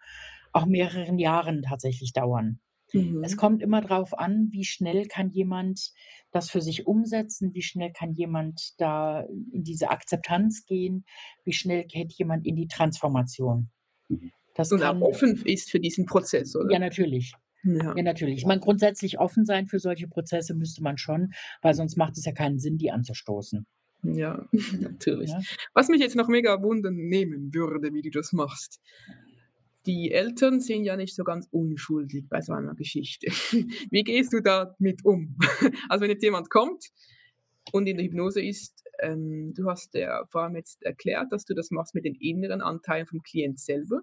auch 0.51 0.65
mehreren 0.65 1.19
Jahren 1.19 1.61
tatsächlich 1.61 2.11
dauern. 2.11 2.59
Mhm. 2.93 3.23
Es 3.23 3.37
kommt 3.37 3.61
immer 3.61 3.81
darauf 3.81 4.17
an, 4.17 4.49
wie 4.51 4.65
schnell 4.65 5.07
kann 5.07 5.29
jemand 5.29 5.91
das 6.31 6.49
für 6.49 6.61
sich 6.61 6.87
umsetzen, 6.87 7.53
wie 7.53 7.61
schnell 7.61 7.91
kann 7.91 8.13
jemand 8.13 8.79
da 8.79 9.21
in 9.51 9.63
diese 9.63 9.89
Akzeptanz 9.89 10.65
gehen, 10.65 11.05
wie 11.43 11.53
schnell 11.53 11.85
geht 11.85 12.13
jemand 12.13 12.45
in 12.45 12.55
die 12.55 12.67
Transformation. 12.67 13.69
Mhm. 14.07 14.31
Das 14.55 14.71
Und 14.71 14.83
auch 14.83 14.91
kann, 14.91 15.03
offen 15.03 15.41
ist 15.45 15.71
für 15.71 15.79
diesen 15.79 16.05
Prozess, 16.05 16.55
oder? 16.55 16.71
ja, 16.71 16.79
natürlich. 16.79 17.33
Ja. 17.63 17.95
Ja, 17.95 18.03
natürlich. 18.03 18.37
Ich 18.37 18.45
meine, 18.45 18.61
grundsätzlich 18.61 19.19
offen 19.19 19.45
sein 19.45 19.67
für 19.67 19.79
solche 19.79 20.07
Prozesse 20.07 20.53
müsste 20.53 20.81
man 20.81 20.97
schon, 20.97 21.33
weil 21.61 21.73
sonst 21.73 21.97
macht 21.97 22.17
es 22.17 22.25
ja 22.25 22.31
keinen 22.31 22.59
Sinn, 22.59 22.77
die 22.77 22.91
anzustoßen. 22.91 23.65
Ja, 24.03 24.47
natürlich. 24.79 25.29
Ja. 25.29 25.41
Was 25.73 25.89
mich 25.89 25.99
jetzt 25.99 26.15
noch 26.15 26.29
mega 26.29 26.61
wundern 26.61 26.95
nehmen 26.95 27.53
würde, 27.53 27.93
wie 27.93 28.01
du 28.01 28.09
das 28.09 28.31
machst. 28.31 28.79
Die 29.85 30.11
Eltern 30.11 30.59
sind 30.59 30.83
ja 30.83 30.95
nicht 30.95 31.15
so 31.15 31.23
ganz 31.23 31.47
unschuldig 31.51 32.27
bei 32.29 32.41
so 32.41 32.53
einer 32.53 32.75
Geschichte. 32.75 33.27
Wie 33.91 34.03
gehst 34.03 34.33
du 34.33 34.41
damit 34.41 35.05
um? 35.05 35.37
Also 35.89 36.03
wenn 36.03 36.11
jetzt 36.11 36.23
jemand 36.23 36.49
kommt 36.49 36.85
und 37.71 37.87
in 37.87 37.97
der 37.97 38.05
Hypnose 38.05 38.41
ist, 38.41 38.83
ähm, 38.99 39.53
du 39.55 39.69
hast 39.69 39.93
ja 39.93 40.25
vor 40.27 40.43
allem 40.43 40.55
jetzt 40.55 40.83
erklärt, 40.83 41.31
dass 41.31 41.45
du 41.45 41.53
das 41.53 41.71
machst 41.71 41.95
mit 41.95 42.05
den 42.05 42.15
inneren 42.15 42.61
Anteilen 42.61 43.07
vom 43.07 43.21
Klient 43.21 43.59
selber. 43.59 44.01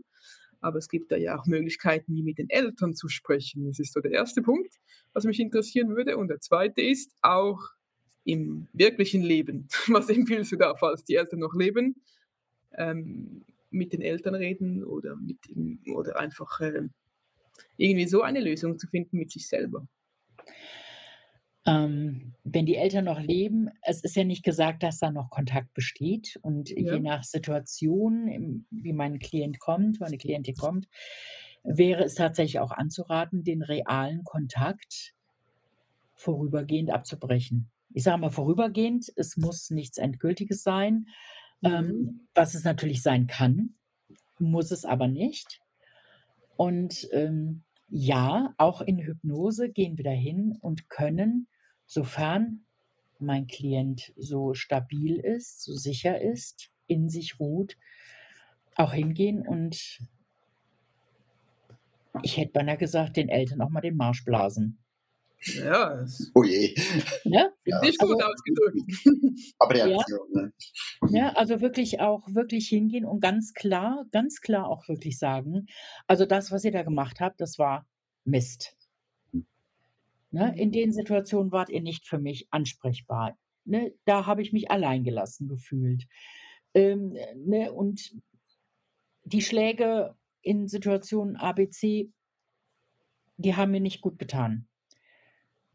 aber 0.60 0.78
es 0.78 0.88
gibt 0.88 1.12
da 1.12 1.16
ja 1.16 1.38
auch 1.38 1.46
Möglichkeiten, 1.46 2.14
wie 2.14 2.22
mit 2.22 2.38
den 2.38 2.48
Eltern 2.48 2.94
zu 2.94 3.08
sprechen. 3.08 3.66
Das 3.66 3.78
ist 3.78 3.92
so 3.92 4.00
der 4.00 4.12
erste 4.12 4.42
Punkt, 4.42 4.74
was 5.12 5.24
mich 5.24 5.38
interessieren 5.38 5.94
würde. 5.94 6.16
Und 6.16 6.28
der 6.28 6.40
zweite 6.40 6.80
ist 6.80 7.12
auch 7.22 7.60
im 8.26 8.68
wirklichen 8.72 9.22
Leben. 9.22 9.68
Was 9.86 10.10
empfiehlst 10.10 10.52
du 10.52 10.56
da, 10.56 10.74
falls 10.74 11.04
die 11.04 11.14
Eltern 11.14 11.38
noch 11.38 11.54
leben? 11.54 12.02
Ähm, 12.76 13.44
mit 13.70 13.92
den 13.92 14.02
Eltern 14.02 14.34
reden 14.34 14.84
oder, 14.84 15.16
mit, 15.16 15.38
oder 15.94 16.18
einfach 16.18 16.60
äh, 16.60 16.82
irgendwie 17.76 18.06
so 18.06 18.22
eine 18.22 18.40
Lösung 18.40 18.78
zu 18.78 18.86
finden 18.86 19.18
mit 19.18 19.30
sich 19.30 19.48
selber. 19.48 19.86
Ähm, 21.68 22.34
wenn 22.44 22.64
die 22.64 22.76
Eltern 22.76 23.06
noch 23.06 23.20
leben, 23.20 23.70
es 23.82 24.02
ist 24.04 24.14
ja 24.14 24.22
nicht 24.22 24.44
gesagt, 24.44 24.84
dass 24.84 25.00
da 25.00 25.10
noch 25.10 25.30
Kontakt 25.30 25.74
besteht. 25.74 26.38
Und 26.42 26.70
Ja. 26.70 26.94
je 26.94 27.00
nach 27.00 27.24
Situation, 27.24 28.64
wie 28.70 28.92
mein 28.92 29.18
Klient 29.18 29.58
kommt, 29.58 29.98
meine 29.98 30.16
Klientin 30.16 30.54
kommt, 30.54 30.86
wäre 31.64 32.04
es 32.04 32.14
tatsächlich 32.14 32.60
auch 32.60 32.70
anzuraten, 32.70 33.42
den 33.42 33.62
realen 33.62 34.22
Kontakt 34.22 35.14
vorübergehend 36.14 36.90
abzubrechen. 36.90 37.68
Ich 37.92 38.04
sage 38.04 38.20
mal 38.20 38.30
vorübergehend, 38.30 39.12
es 39.16 39.36
muss 39.36 39.70
nichts 39.70 39.98
Endgültiges 39.98 40.62
sein, 40.62 41.06
Ähm, 41.62 42.28
was 42.34 42.54
es 42.54 42.64
natürlich 42.64 43.02
sein 43.02 43.26
kann, 43.26 43.74
muss 44.38 44.70
es 44.70 44.84
aber 44.84 45.08
nicht. 45.08 45.60
Und 46.56 47.08
ähm, 47.12 47.62
ja, 47.88 48.54
auch 48.58 48.80
in 48.80 48.98
Hypnose 48.98 49.70
gehen 49.70 49.96
wir 49.96 50.04
dahin 50.04 50.56
und 50.60 50.88
können, 50.88 51.48
sofern 51.86 52.64
mein 53.18 53.46
Klient 53.46 54.12
so 54.16 54.54
stabil 54.54 55.16
ist, 55.16 55.62
so 55.62 55.72
sicher 55.74 56.20
ist, 56.20 56.70
in 56.86 57.08
sich 57.08 57.40
ruht, 57.40 57.76
auch 58.74 58.92
hingehen 58.92 59.46
und 59.46 60.00
ich 62.22 62.36
hätte 62.36 62.52
beinahe 62.52 62.76
gesagt, 62.76 63.16
den 63.16 63.28
Eltern 63.28 63.60
auch 63.60 63.70
mal 63.70 63.80
den 63.80 63.96
Marsch 63.96 64.24
blasen. 64.24 64.78
Ja, 65.54 66.04
Oh 66.34 66.42
je. 66.42 66.74
Ne? 67.24 67.52
Ja. 67.64 67.80
ist 67.82 67.98
gut 67.98 68.10
Also- 68.20 68.26
ausgedrückt. 68.26 68.80
Aber 69.58 69.74
Reaktion, 69.74 70.28
ne? 70.32 70.52
Ja, 71.10 71.28
also 71.34 71.60
wirklich 71.60 72.00
auch 72.00 72.26
wirklich 72.34 72.68
hingehen 72.68 73.04
und 73.04 73.20
ganz 73.20 73.52
klar, 73.54 74.04
ganz 74.10 74.40
klar 74.40 74.68
auch 74.68 74.88
wirklich 74.88 75.18
sagen, 75.18 75.66
also 76.06 76.26
das, 76.26 76.50
was 76.50 76.64
ihr 76.64 76.72
da 76.72 76.82
gemacht 76.82 77.20
habt, 77.20 77.40
das 77.40 77.58
war 77.58 77.86
Mist. 78.24 78.76
Ne? 80.32 80.54
In 80.58 80.72
den 80.72 80.92
Situationen 80.92 81.52
wart 81.52 81.70
ihr 81.70 81.80
nicht 81.80 82.06
für 82.06 82.18
mich 82.18 82.48
ansprechbar. 82.50 83.38
Ne? 83.64 83.94
Da 84.04 84.26
habe 84.26 84.42
ich 84.42 84.52
mich 84.52 84.70
alleingelassen 84.70 85.48
gefühlt. 85.48 86.06
Ähm, 86.74 87.16
ne? 87.36 87.72
Und 87.72 88.16
die 89.24 89.42
Schläge 89.42 90.14
in 90.42 90.68
Situationen 90.68 91.36
ABC, 91.36 92.10
die 93.38 93.54
haben 93.54 93.70
mir 93.70 93.80
nicht 93.80 94.00
gut 94.00 94.18
getan. 94.18 94.66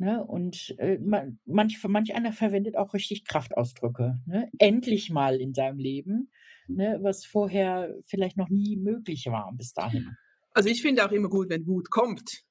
Ne? 0.01 0.25
Und 0.25 0.73
äh, 0.79 0.97
man, 0.97 1.37
manch, 1.45 1.79
manch 1.87 2.15
einer 2.15 2.33
verwendet 2.33 2.75
auch 2.75 2.95
richtig 2.95 3.23
Kraftausdrücke. 3.23 4.19
Ne? 4.25 4.49
Endlich 4.57 5.11
mal 5.11 5.39
in 5.39 5.53
seinem 5.53 5.77
Leben, 5.77 6.31
ne? 6.67 6.97
was 7.03 7.23
vorher 7.23 7.93
vielleicht 8.07 8.35
noch 8.35 8.49
nie 8.49 8.77
möglich 8.77 9.27
war 9.27 9.53
bis 9.55 9.73
dahin. 9.73 10.09
Also 10.53 10.69
ich 10.69 10.81
finde 10.81 11.05
auch 11.05 11.11
immer 11.11 11.29
gut, 11.29 11.49
wenn 11.49 11.67
Wut 11.67 11.91
kommt, 11.91 12.41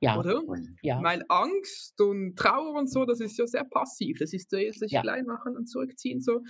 Ja, 0.00 0.18
oder? 0.18 0.40
Ja. 0.80 1.02
Weil 1.02 1.22
Angst 1.28 2.00
und 2.00 2.36
Trauer 2.36 2.74
und 2.78 2.90
so, 2.90 3.04
das 3.04 3.20
ist 3.20 3.38
ja 3.38 3.46
sehr 3.46 3.64
passiv. 3.64 4.16
Das 4.18 4.32
ist 4.32 4.48
so 4.50 4.56
jetzt 4.56 4.80
sich 4.80 4.92
Ja. 4.92 5.02
klein 5.02 5.26
machen 5.26 5.58
und 5.58 5.66
zurückziehen. 5.68 6.22
So. 6.22 6.40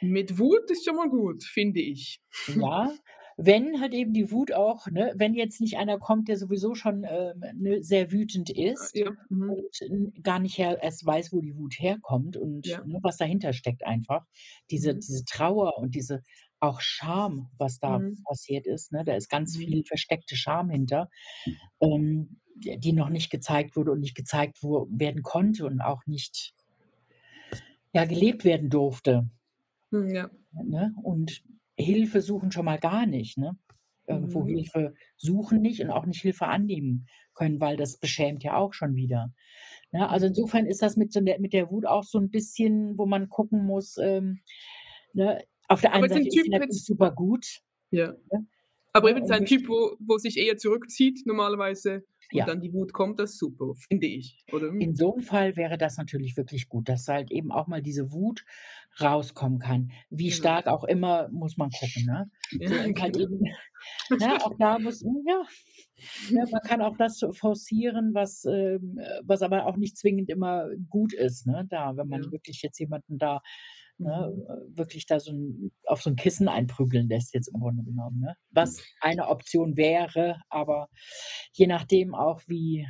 Mit 0.00 0.38
Wut 0.38 0.70
ist 0.70 0.84
schon 0.84 0.94
mal 0.94 1.08
gut, 1.08 1.42
finde 1.42 1.80
ich. 1.80 2.20
Ja, 2.46 2.88
wenn 3.36 3.80
halt 3.80 3.94
eben 3.94 4.12
die 4.14 4.30
Wut 4.30 4.52
auch, 4.52 4.86
ne, 4.88 5.12
wenn 5.16 5.34
jetzt 5.34 5.60
nicht 5.60 5.76
einer 5.78 5.98
kommt, 5.98 6.28
der 6.28 6.36
sowieso 6.38 6.74
schon 6.74 7.04
ähm, 7.08 7.42
ne, 7.54 7.82
sehr 7.82 8.12
wütend 8.12 8.50
ist 8.50 8.94
Ja. 8.94 9.10
Mhm. 9.28 9.64
und 9.80 10.22
gar 10.22 10.38
nicht 10.40 10.58
her, 10.58 10.82
erst 10.82 11.04
weiß, 11.06 11.32
wo 11.32 11.40
die 11.40 11.56
Wut 11.56 11.74
herkommt 11.78 12.36
und 12.36 12.66
Ja. 12.66 12.80
ne, 12.82 12.98
was 13.02 13.16
dahinter 13.18 13.52
steckt 13.52 13.84
einfach. 13.84 14.26
Diese, 14.70 14.94
Mhm. 14.94 15.00
diese 15.06 15.24
Trauer 15.24 15.78
und 15.78 15.94
diese 15.94 16.22
auch 16.60 16.80
Scham, 16.80 17.50
was 17.58 17.78
da 17.80 18.00
Mhm. 18.00 18.24
passiert 18.24 18.66
ist. 18.66 18.92
Ne? 18.92 19.04
Da 19.04 19.14
ist 19.16 19.28
ganz 19.28 19.56
Mhm. 19.56 19.56
viel 19.56 19.84
versteckte 19.84 20.36
Scham 20.36 20.70
hinter, 20.70 21.10
ähm, 21.80 22.40
die 22.56 22.92
noch 22.92 23.10
nicht 23.10 23.30
gezeigt 23.30 23.76
wurde 23.76 23.92
und 23.92 24.00
nicht 24.00 24.14
gezeigt 24.16 24.62
werden 24.62 25.22
konnte 25.22 25.66
und 25.66 25.80
auch 25.82 26.06
nicht 26.06 26.52
ja, 27.94 28.04
gelebt 28.06 28.44
werden 28.44 28.70
durfte. 28.70 29.28
Hm, 29.92 30.08
Ja. 30.14 30.30
Ne? 30.52 30.94
Und 31.02 31.42
Hilfe 31.78 32.20
suchen 32.20 32.52
schon 32.52 32.64
mal 32.64 32.78
gar 32.78 33.06
nicht. 33.06 33.38
Ne? 33.38 33.56
Irgendwo 34.06 34.42
Mhm. 34.42 34.48
Hilfe 34.48 34.94
suchen 35.16 35.60
nicht 35.62 35.80
und 35.82 35.90
auch 35.90 36.06
nicht 36.06 36.20
Hilfe 36.22 36.46
annehmen 36.46 37.06
können, 37.34 37.60
weil 37.60 37.76
das 37.76 37.98
beschämt 37.98 38.44
ja 38.44 38.56
auch 38.56 38.74
schon 38.74 38.94
wieder. 38.94 39.32
Ne? 39.92 40.08
Also 40.08 40.26
insofern 40.26 40.66
ist 40.66 40.82
das 40.82 40.96
mit, 40.96 41.12
so 41.12 41.20
der, 41.20 41.40
mit 41.40 41.52
der 41.52 41.70
Wut 41.70 41.86
auch 41.86 42.04
so 42.04 42.18
ein 42.18 42.30
bisschen, 42.30 42.96
wo 42.98 43.06
man 43.06 43.28
gucken 43.28 43.64
muss. 43.64 43.96
Ähm, 43.98 44.40
ne? 45.14 45.42
Auf 45.68 45.80
der 45.80 45.90
Aber 45.94 46.04
einen 46.04 46.04
ein 46.04 46.08
Seite 46.24 46.28
ist 46.28 46.48
natürlich 46.48 46.68
jetzt- 46.70 46.86
super 46.86 47.10
gut. 47.12 47.60
ja. 47.90 48.14
Ja. 48.32 48.38
Aber 48.92 49.10
Ja, 49.10 49.16
eben 49.16 49.26
sein 49.26 49.40
möchte- 49.40 49.56
Typ, 49.56 49.68
wo, 49.68 49.96
wo 49.98 50.18
sich 50.18 50.36
eher 50.36 50.56
zurückzieht 50.56 51.22
normalerweise 51.26 52.04
und 52.34 52.40
Ja. 52.40 52.46
dann 52.46 52.60
die 52.60 52.72
Wut 52.72 52.92
kommt, 52.92 53.18
das 53.20 53.32
ist 53.32 53.38
super, 53.38 53.74
finde 53.88 54.06
ich. 54.06 54.44
Oder? 54.52 54.72
In 54.78 54.94
so 54.96 55.14
einem 55.14 55.22
Fall 55.22 55.56
wäre 55.56 55.78
das 55.78 55.96
natürlich 55.98 56.36
wirklich 56.36 56.68
gut, 56.68 56.88
dass 56.88 57.06
halt 57.08 57.30
eben 57.30 57.52
auch 57.52 57.66
mal 57.68 57.80
diese 57.82 58.12
Wut 58.12 58.44
rauskommen 59.00 59.58
kann. 59.60 59.92
Wie 60.10 60.30
Genau. 60.30 60.36
stark 60.38 60.66
auch 60.66 60.84
immer, 60.84 61.28
muss 61.30 61.56
man 61.56 61.70
gucken. 61.70 62.04
Ne? 62.04 62.30
Ja, 62.58 62.68
So, 62.68 62.76
und 62.84 63.00
halt 63.00 63.16
genau. 63.16 63.18
eben, 63.18 63.40
ne, 64.16 64.44
auch 64.44 64.54
da 64.58 64.78
muss, 64.80 65.02
ja, 65.26 65.42
ja, 66.28 66.44
man 66.50 66.60
kann 66.62 66.82
auch 66.82 66.96
das 66.96 67.20
forcieren, 67.32 68.14
was, 68.14 68.44
äh, 68.44 68.78
was 69.24 69.42
aber 69.42 69.66
auch 69.66 69.76
nicht 69.76 69.96
zwingend 69.96 70.30
immer 70.30 70.68
gut 70.88 71.12
ist. 71.12 71.46
Ne? 71.46 71.66
Da, 71.68 71.96
wenn 71.96 72.08
man 72.08 72.22
Ja. 72.22 72.30
wirklich 72.32 72.62
jetzt 72.62 72.78
jemanden 72.78 73.18
da 73.18 73.40
ne, 73.98 74.32
Mhm. 74.34 74.42
äh, 74.42 74.76
wirklich 74.76 75.06
da 75.06 75.20
so 75.20 75.32
ein, 75.32 75.72
auf 75.86 76.02
so 76.02 76.10
ein 76.10 76.16
Kissen 76.16 76.48
einprügeln 76.48 77.08
lässt, 77.08 77.34
jetzt 77.34 77.48
im 77.48 77.60
Grunde 77.60 77.82
genommen. 77.84 78.20
Ne? 78.20 78.36
Was 78.50 78.82
eine 79.00 79.28
Option 79.28 79.76
wäre, 79.76 80.40
aber 80.48 80.88
je 81.52 81.66
nachdem 81.66 82.14
auch, 82.14 82.42
wie, 82.46 82.86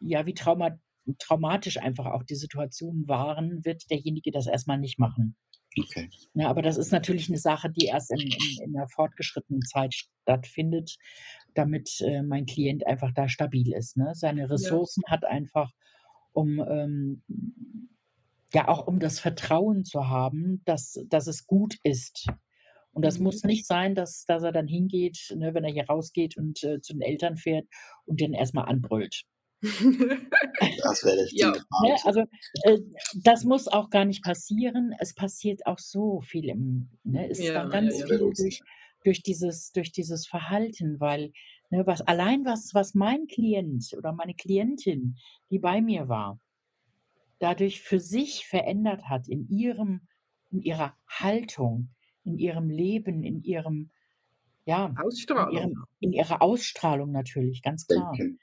ja, 0.00 0.26
wie 0.26 0.34
trauma, 0.34 0.78
traumatisch 1.18 1.78
einfach 1.78 2.06
auch 2.06 2.22
die 2.22 2.34
Situationen 2.36 3.08
waren, 3.08 3.64
wird 3.64 3.90
derjenige 3.90 4.30
das 4.30 4.46
erstmal 4.46 4.78
nicht 4.78 4.98
machen. 4.98 5.36
Okay. 5.78 6.08
Ja, 6.34 6.48
aber 6.48 6.62
das 6.62 6.76
ist 6.76 6.90
natürlich 6.90 7.28
eine 7.28 7.38
Sache, 7.38 7.70
die 7.70 7.86
erst 7.86 8.10
in, 8.10 8.18
in, 8.18 8.64
in 8.64 8.72
der 8.72 8.88
fortgeschrittenen 8.88 9.62
Zeit 9.62 9.94
stattfindet, 9.94 10.96
damit 11.54 12.00
äh, 12.00 12.22
mein 12.22 12.46
Klient 12.46 12.86
einfach 12.86 13.12
da 13.14 13.28
stabil 13.28 13.72
ist. 13.72 13.96
Ne? 13.96 14.12
Seine 14.14 14.50
Ressourcen 14.50 15.02
hat 15.06 15.24
einfach, 15.24 15.70
um 16.32 16.58
ähm, 16.58 17.22
ja 18.54 18.68
auch 18.68 18.86
um 18.86 18.98
das 19.00 19.20
Vertrauen 19.20 19.84
zu 19.84 20.08
haben, 20.08 20.62
dass, 20.64 20.98
dass 21.08 21.26
es 21.26 21.46
gut 21.46 21.76
ist. 21.82 22.26
Und 22.92 23.04
das 23.04 23.18
Mhm. 23.18 23.24
muss 23.24 23.44
nicht 23.44 23.66
sein, 23.66 23.94
dass, 23.94 24.24
dass 24.26 24.42
er 24.42 24.52
dann 24.52 24.66
hingeht, 24.68 25.32
ne, 25.36 25.54
wenn 25.54 25.64
er 25.64 25.72
hier 25.72 25.86
rausgeht 25.86 26.36
und 26.36 26.62
äh, 26.64 26.80
zu 26.80 26.94
den 26.94 27.02
Eltern 27.02 27.36
fährt 27.36 27.66
und 28.06 28.20
den 28.20 28.34
erstmal 28.34 28.66
anbrüllt. 28.66 29.22
Das 30.84 31.04
wäre 31.04 31.26
Ja. 31.30 31.52
ziemlich 31.52 31.62
Ne? 31.78 31.96
Also 32.04 32.24
äh, 32.62 32.78
das 33.14 33.44
muss 33.44 33.68
auch 33.68 33.90
gar 33.90 34.04
nicht 34.04 34.22
passieren. 34.24 34.94
Es 34.98 35.14
passiert 35.14 35.66
auch 35.66 35.78
so 35.78 36.20
viel 36.20 36.48
im, 36.48 36.90
ne? 37.04 37.28
Es 37.30 37.38
ist 37.40 37.46
Ja, 37.46 37.54
dann 37.54 37.70
ja, 37.70 37.70
ganz 37.70 37.96
ja. 37.98 38.06
viel 38.06 38.32
durch, 38.36 38.62
durch, 39.04 39.22
dieses, 39.22 39.72
durch 39.72 39.92
dieses 39.92 40.26
Verhalten, 40.26 40.98
weil 41.00 41.32
ne, 41.70 41.86
was 41.86 42.00
allein 42.02 42.44
was, 42.44 42.70
was 42.74 42.94
mein 42.94 43.26
Klient 43.26 43.94
oder 43.96 44.12
meine 44.12 44.34
Klientin, 44.34 45.16
die 45.50 45.58
bei 45.58 45.80
mir 45.80 46.08
war, 46.08 46.40
dadurch 47.40 47.82
für 47.82 48.00
sich 48.00 48.46
verändert 48.46 49.04
hat 49.10 49.28
in 49.28 49.48
ihrem, 49.50 50.08
in 50.52 50.62
ihrer 50.62 50.96
Haltung, 51.08 51.90
in 52.24 52.38
ihrem 52.38 52.70
Leben, 52.70 53.24
in 53.24 53.42
ihrem, 53.44 53.90
ja, 54.66 54.86
in, 54.86 55.04
Ausstrahlung. 55.04 55.48
ihrem, 55.48 55.86
in 56.00 56.12
ihrer 56.12 56.42
Ausstrahlung 56.42 57.12
natürlich, 57.12 57.62
ganz 57.62 57.86
klar. 57.88 58.12
Denken. 58.12 58.38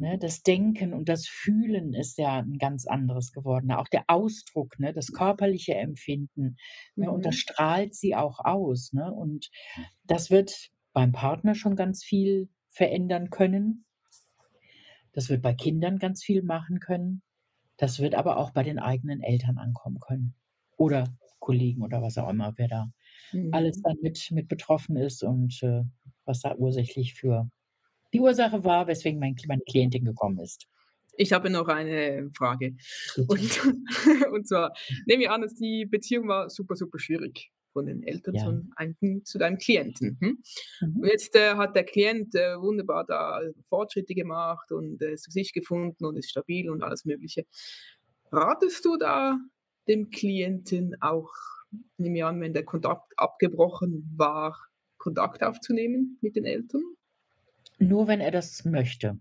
Ne, 0.00 0.18
das 0.18 0.42
Denken 0.42 0.94
und 0.94 1.08
das 1.08 1.26
Fühlen 1.28 1.94
ist 1.94 2.18
ja 2.18 2.38
ein 2.38 2.58
ganz 2.58 2.86
anderes 2.86 3.32
geworden. 3.32 3.72
Auch 3.72 3.88
der 3.88 4.04
Ausdruck, 4.08 4.78
ne, 4.78 4.92
das 4.92 5.12
körperliche 5.12 5.74
Empfinden. 5.74 6.56
Ne, 6.96 7.10
Und 7.10 7.24
das 7.26 7.34
Mhm. 7.34 7.38
strahlt 7.38 7.94
sie 7.94 8.14
auch 8.16 8.40
aus. 8.40 8.92
Ne? 8.92 9.12
Und 9.12 9.50
das 10.04 10.30
wird 10.30 10.70
beim 10.92 11.12
Partner 11.12 11.54
schon 11.54 11.76
ganz 11.76 12.04
viel 12.04 12.48
verändern 12.70 13.30
können. 13.30 13.86
Das 15.12 15.28
wird 15.28 15.42
bei 15.42 15.52
Kindern 15.54 15.98
ganz 15.98 16.24
viel 16.24 16.42
machen 16.42 16.80
können. 16.80 17.22
Das 17.78 18.00
wird 18.00 18.14
aber 18.14 18.36
auch 18.36 18.50
bei 18.50 18.62
den 18.62 18.78
eigenen 18.78 19.22
Eltern 19.22 19.56
ankommen 19.56 20.00
können. 20.00 20.34
Oder 20.76 21.16
Kollegen 21.38 21.82
oder 21.82 22.02
was 22.02 22.18
auch 22.18 22.28
immer, 22.28 22.52
wer 22.56 22.68
da 22.68 22.90
alles 23.52 23.78
Mhm. 23.78 23.82
dann 23.82 23.96
mit, 24.02 24.30
mit 24.32 24.48
betroffen 24.48 24.96
ist 24.96 25.22
und 25.22 25.62
äh, 25.62 25.82
was 26.24 26.40
da 26.40 26.54
ursächlich 26.56 27.14
für 27.14 27.50
die 28.12 28.20
Ursache 28.20 28.64
war, 28.64 28.86
weswegen 28.86 29.20
mein, 29.20 29.36
meine 29.46 29.62
Klientin 29.62 30.04
gekommen 30.04 30.38
ist. 30.38 30.66
Ich 31.16 31.32
habe 31.32 31.50
noch 31.50 31.68
eine 31.68 32.30
Frage. 32.32 32.76
Und, 33.26 33.60
und 34.32 34.46
zwar, 34.46 34.72
nehmen 35.06 35.22
wir 35.22 35.32
an, 35.32 35.42
dass 35.42 35.54
die 35.54 35.84
Beziehung 35.84 36.28
war 36.28 36.48
super, 36.48 36.76
super 36.76 36.98
schwierig. 36.98 37.50
Von 37.78 37.86
den 37.86 38.02
Eltern 38.02 38.34
Ja. 38.34 38.44
zu, 38.44 38.66
einem, 38.74 39.24
zu 39.24 39.38
deinem 39.38 39.56
Klienten. 39.58 40.18
Hm? 40.20 40.42
Mhm. 40.80 40.96
Und 40.96 41.06
jetzt 41.06 41.36
äh, 41.36 41.54
hat 41.54 41.76
der 41.76 41.84
Klient 41.84 42.34
äh, 42.34 42.60
wunderbar 42.60 43.04
da 43.06 43.40
Fortschritte 43.68 44.14
gemacht 44.14 44.72
und 44.72 45.00
äh, 45.00 45.14
zu 45.14 45.30
sich 45.30 45.52
gefunden 45.52 46.04
und 46.04 46.16
ist 46.16 46.30
stabil 46.30 46.68
und 46.70 46.82
alles 46.82 47.04
Mögliche. 47.04 47.46
Ratest 48.32 48.84
du 48.84 48.96
da 48.96 49.38
dem 49.86 50.10
Klienten 50.10 51.00
auch, 51.00 51.30
nehme 51.98 52.18
ich 52.18 52.24
an, 52.24 52.40
wenn 52.40 52.52
der 52.52 52.64
Kontakt 52.64 53.12
abgebrochen 53.16 54.12
war, 54.16 54.58
Kontakt 54.96 55.44
aufzunehmen 55.44 56.18
mit 56.20 56.34
den 56.34 56.46
Eltern? 56.46 56.82
Nur 57.78 58.08
wenn 58.08 58.20
er 58.20 58.32
das 58.32 58.64
möchte. 58.64 59.20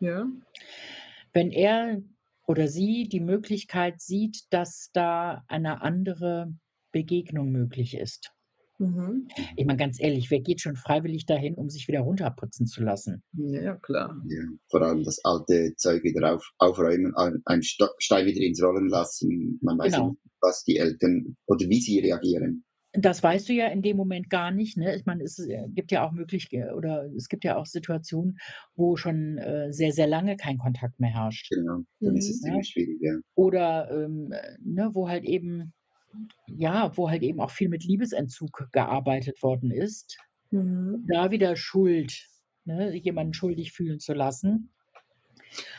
Ja. 0.00 0.26
Wenn 1.32 1.52
er 1.52 2.02
oder 2.48 2.66
sie 2.66 3.08
die 3.08 3.20
Möglichkeit 3.20 4.00
sieht, 4.00 4.52
dass 4.52 4.90
da 4.92 5.44
eine 5.46 5.82
andere 5.82 6.52
Begegnung 6.92 7.50
möglich 7.50 7.96
ist. 7.96 8.32
Mhm. 8.78 9.28
Ich 9.56 9.66
meine, 9.66 9.76
ganz 9.78 10.00
ehrlich, 10.00 10.30
wer 10.30 10.40
geht 10.40 10.62
schon 10.62 10.74
freiwillig 10.76 11.26
dahin, 11.26 11.54
um 11.54 11.68
sich 11.68 11.86
wieder 11.86 12.00
runterputzen 12.00 12.66
zu 12.66 12.82
lassen? 12.82 13.22
Ja, 13.34 13.76
klar. 13.76 14.16
Ja, 14.26 14.42
vor 14.70 14.80
allem 14.82 15.02
das 15.04 15.20
alte 15.22 15.74
Zeug 15.76 16.02
wieder 16.02 16.34
auf, 16.34 16.50
aufräumen, 16.58 17.14
ein- 17.14 17.42
einen 17.44 17.62
Stein 17.62 18.26
wieder 18.26 18.40
ins 18.40 18.62
Rollen 18.62 18.88
lassen. 18.88 19.58
Man 19.60 19.76
weiß 19.78 19.92
Genau. 19.92 20.08
nicht, 20.10 20.20
was 20.40 20.64
die 20.64 20.78
Eltern 20.78 21.36
oder 21.46 21.66
wie 21.68 21.80
sie 21.80 21.98
reagieren. 22.00 22.64
Das 22.92 23.22
weißt 23.22 23.48
du 23.48 23.52
ja 23.52 23.68
in 23.68 23.82
dem 23.82 23.96
Moment 23.98 24.30
gar 24.30 24.50
nicht. 24.50 24.76
Ne? 24.76 24.96
Ich 24.96 25.04
meine, 25.04 25.22
es 25.22 25.38
äh, 25.38 25.68
gibt 25.68 25.92
ja 25.92 26.04
auch 26.04 26.10
möglich 26.12 26.48
oder 26.74 27.04
es 27.14 27.28
gibt 27.28 27.44
ja 27.44 27.56
auch 27.56 27.66
Situationen, 27.66 28.38
wo 28.74 28.96
schon 28.96 29.36
äh, 29.38 29.72
sehr, 29.72 29.92
sehr 29.92 30.08
lange 30.08 30.36
kein 30.36 30.56
Kontakt 30.58 30.98
mehr 30.98 31.12
herrscht. 31.12 31.50
Genau. 31.50 31.82
Dann 32.00 32.16
ist 32.16 32.24
Mhm. 32.28 32.30
es 32.30 32.40
Ja. 32.40 32.48
ziemlich 32.48 32.68
schwierig, 32.68 32.96
ja. 33.00 33.12
Oder 33.36 33.90
ähm, 33.92 34.32
äh, 34.32 34.56
ne, 34.64 34.90
wo 34.94 35.08
halt 35.08 35.24
eben, 35.24 35.72
ja, 36.46 36.96
wo 36.96 37.10
halt 37.10 37.22
eben 37.22 37.40
auch 37.40 37.50
viel 37.50 37.68
mit 37.68 37.84
Liebesentzug 37.84 38.68
gearbeitet 38.72 39.42
worden 39.42 39.70
ist. 39.70 40.18
Mhm. 40.50 41.06
Da 41.08 41.30
wieder 41.30 41.56
Schuld, 41.56 42.26
ne, 42.64 42.94
jemanden 42.96 43.34
schuldig 43.34 43.72
fühlen 43.72 44.00
zu 44.00 44.12
lassen. 44.12 44.70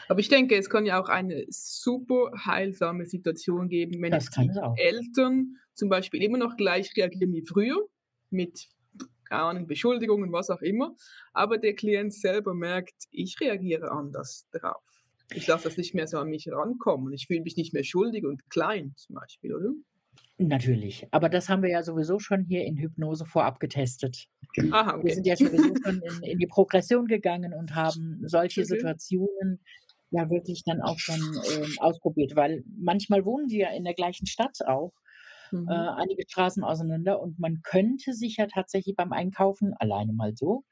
Aber 0.08 0.20
ich 0.20 0.28
denke, 0.28 0.58
es 0.58 0.70
kann 0.70 0.86
ja 0.86 1.02
auch 1.02 1.08
eine 1.08 1.46
super 1.50 2.32
heilsame 2.46 3.06
Situation 3.06 3.70
geben, 3.70 4.02
wenn 4.02 4.12
die. 4.12 4.50
Eltern 4.78 5.58
zum 5.74 5.90
Beispiel 5.90 6.22
immer 6.22 6.38
noch 6.38 6.58
gleich 6.58 6.96
reagieren 6.98 7.34
wie 7.34 7.46
früher, 7.46 7.78
mit 8.30 8.68
Ahnung, 9.30 9.68
Beschuldigungen, 9.68 10.32
was 10.34 10.50
auch 10.50 10.62
immer, 10.62 10.96
aber 11.32 11.58
der 11.58 11.74
Klient 11.74 12.14
selber 12.14 12.54
merkt, 12.54 13.06
ich 13.12 13.40
reagiere 13.40 13.92
anders 13.92 14.48
drauf. 14.52 14.84
Ich 15.34 15.48
lasse 15.48 15.64
das 15.64 15.78
nicht 15.78 15.96
mehr 15.96 16.08
so 16.08 16.18
an 16.18 16.28
mich 16.28 16.52
rankommen. 16.52 17.14
Ich 17.14 17.28
fühle 17.28 17.42
mich 17.42 17.56
nicht 17.56 17.74
mehr 17.74 17.86
schuldig 17.86 18.26
und 18.26 18.50
klein 18.50 18.94
zum 18.98 19.16
Beispiel, 19.16 19.56
oder? 19.56 19.70
Natürlich. 20.48 21.08
Aber 21.12 21.30
das 21.30 21.50
haben 21.50 21.62
wir 21.62 21.70
ja 21.70 21.84
sowieso 21.84 22.18
schon 22.18 22.44
hier 22.44 22.64
in 22.66 22.76
Hypnose 22.78 23.26
vorab 23.26 23.60
getestet. 23.60 24.28
Genau. 24.56 24.76
Aha, 24.76 24.94
Wir 24.94 25.00
okay. 25.00 25.14
sind 25.14 25.28
ja 25.28 25.36
sowieso 25.36 25.74
schon 25.84 26.02
in, 26.02 26.24
in 26.24 26.38
die 26.40 26.48
Progression 26.48 27.06
gegangen 27.06 27.54
und 27.54 27.76
haben 27.76 28.22
solche 28.26 28.62
Okay. 28.62 28.68
Situationen 28.76 29.60
ja 30.10 30.30
wirklich 30.30 30.64
dann 30.66 30.82
auch 30.82 30.98
schon 31.00 31.20
ähm, 31.20 31.76
ausprobiert, 31.80 32.36
weil 32.36 32.64
manchmal 32.76 33.24
wohnen 33.24 33.50
sie 33.50 33.60
ja 33.60 33.70
in 33.70 33.84
der 33.84 33.94
gleichen 33.94 34.26
Stadt 34.26 34.58
auch, 34.66 34.94
Mhm. 35.52 35.68
äh, 35.70 35.74
einige 35.74 36.24
Straßen 36.30 36.64
auseinander 36.64 37.22
und 37.22 37.38
man 37.38 37.62
könnte 37.62 38.14
sich 38.14 38.38
ja 38.38 38.48
tatsächlich 38.48 38.96
beim 38.96 39.12
Einkaufen 39.12 39.74
alleine 39.80 40.14
mal 40.14 40.34
so 40.34 40.64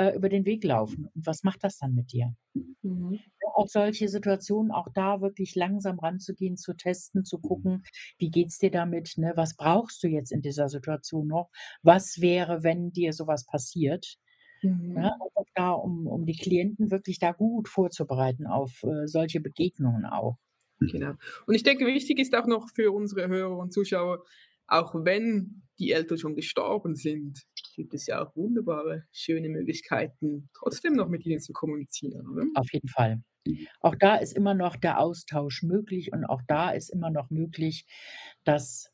äh, 0.00 0.16
über 0.16 0.30
den 0.30 0.46
Weg 0.46 0.64
laufen. 0.64 1.10
Und 1.14 1.26
was 1.26 1.42
macht 1.42 1.62
das 1.62 1.76
dann 1.76 1.94
mit 1.94 2.12
dir? 2.12 2.34
Mhm. 2.82 3.20
Auch 3.54 3.68
solche 3.68 4.08
Situationen, 4.08 4.72
auch 4.72 4.88
da 4.94 5.20
wirklich 5.20 5.54
langsam 5.54 5.98
ranzugehen, 5.98 6.56
zu 6.56 6.72
testen, 6.72 7.24
zu 7.24 7.38
gucken, 7.38 7.82
wie 8.16 8.30
geht's 8.30 8.58
dir 8.58 8.70
damit, 8.70 9.18
ne? 9.18 9.32
Was 9.36 9.56
brauchst 9.56 10.02
du 10.02 10.08
jetzt 10.08 10.32
in 10.32 10.40
dieser 10.40 10.68
Situation 10.70 11.26
noch? 11.26 11.50
Was 11.82 12.20
wäre, 12.22 12.62
wenn 12.62 12.92
dir 12.92 13.12
sowas 13.12 13.44
passiert? 13.44 14.16
Mhm. 14.62 14.94
Ja, 14.96 15.12
einfach 15.12 15.50
da, 15.54 15.72
um, 15.72 16.06
um 16.06 16.24
die 16.24 16.36
Klienten 16.36 16.90
wirklich 16.90 17.18
da 17.18 17.32
gut 17.32 17.68
vorzubereiten 17.68 18.46
auf 18.46 18.82
äh, 18.84 19.06
solche 19.06 19.40
Begegnungen 19.40 20.06
auch. 20.06 20.38
Genau. 20.80 21.12
Und 21.46 21.54
ich 21.54 21.62
denke, 21.62 21.84
wichtig 21.84 22.18
ist 22.18 22.34
auch 22.34 22.46
noch 22.46 22.68
für 22.74 22.90
unsere 22.90 23.28
Hörer 23.28 23.58
und 23.58 23.70
Zuschauer, 23.72 24.24
auch 24.70 24.94
wenn 24.94 25.62
die 25.78 25.92
Eltern 25.92 26.18
schon 26.18 26.36
gestorben 26.36 26.94
sind, 26.94 27.42
gibt 27.74 27.94
es 27.94 28.06
ja 28.06 28.22
auch 28.22 28.34
wunderbare, 28.36 29.04
schöne 29.12 29.48
Möglichkeiten, 29.48 30.48
trotzdem 30.54 30.94
noch 30.94 31.08
mit 31.08 31.24
ihnen 31.26 31.40
zu 31.40 31.52
kommunizieren, 31.52 32.28
oder? 32.28 32.44
Auf 32.54 32.72
jeden 32.72 32.88
Fall. 32.88 33.22
Mhm. 33.46 33.66
Auch 33.80 33.94
da 33.94 34.16
ist 34.16 34.32
immer 34.32 34.54
noch 34.54 34.76
der 34.76 35.00
Austausch 35.00 35.62
möglich 35.62 36.12
und 36.12 36.24
auch 36.24 36.42
da 36.46 36.70
ist 36.70 36.90
immer 36.90 37.10
noch 37.10 37.30
möglich, 37.30 37.86
dass, 38.44 38.92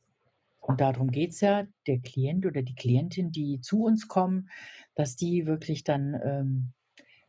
und 0.60 0.80
darum 0.80 1.10
geht 1.10 1.30
es 1.30 1.40
ja, 1.40 1.66
der 1.86 1.98
Klient 1.98 2.46
oder 2.46 2.62
die 2.62 2.74
Klientin, 2.74 3.32
die 3.32 3.60
zu 3.60 3.82
uns 3.82 4.08
kommen, 4.08 4.48
dass 4.94 5.16
die 5.16 5.46
wirklich 5.46 5.84
dann 5.84 6.14
ähm, 6.22 6.72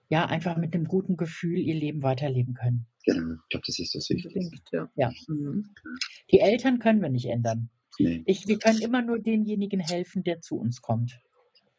ja 0.09 0.25
einfach 0.25 0.57
mit 0.57 0.73
einem 0.73 0.85
guten 0.85 1.17
Gefühl 1.17 1.57
ihr 1.57 1.75
Leben 1.75 2.03
weiterleben 2.03 2.53
können. 2.53 2.87
Genau. 3.05 3.33
Ich 3.33 3.49
glaube, 3.49 3.63
das 3.65 3.79
ist 3.79 3.95
das 3.95 4.09
Wichtigste. 4.09 4.61
Ja. 4.71 4.89
Ja. 4.95 5.11
Mhm. 5.27 5.73
Die 6.31 6.39
Eltern 6.39 6.79
können 6.79 7.01
wir 7.01 7.09
nicht 7.09 7.25
ändern. 7.25 7.69
Nee, 7.99 8.23
Ich, 8.25 8.47
wir 8.47 8.59
können 8.59 8.79
immer 8.81 9.01
nur 9.01 9.19
demjenigen 9.19 9.79
helfen, 9.79 10.23
der 10.23 10.41
zu 10.41 10.57
uns 10.57 10.81
kommt. 10.81 11.19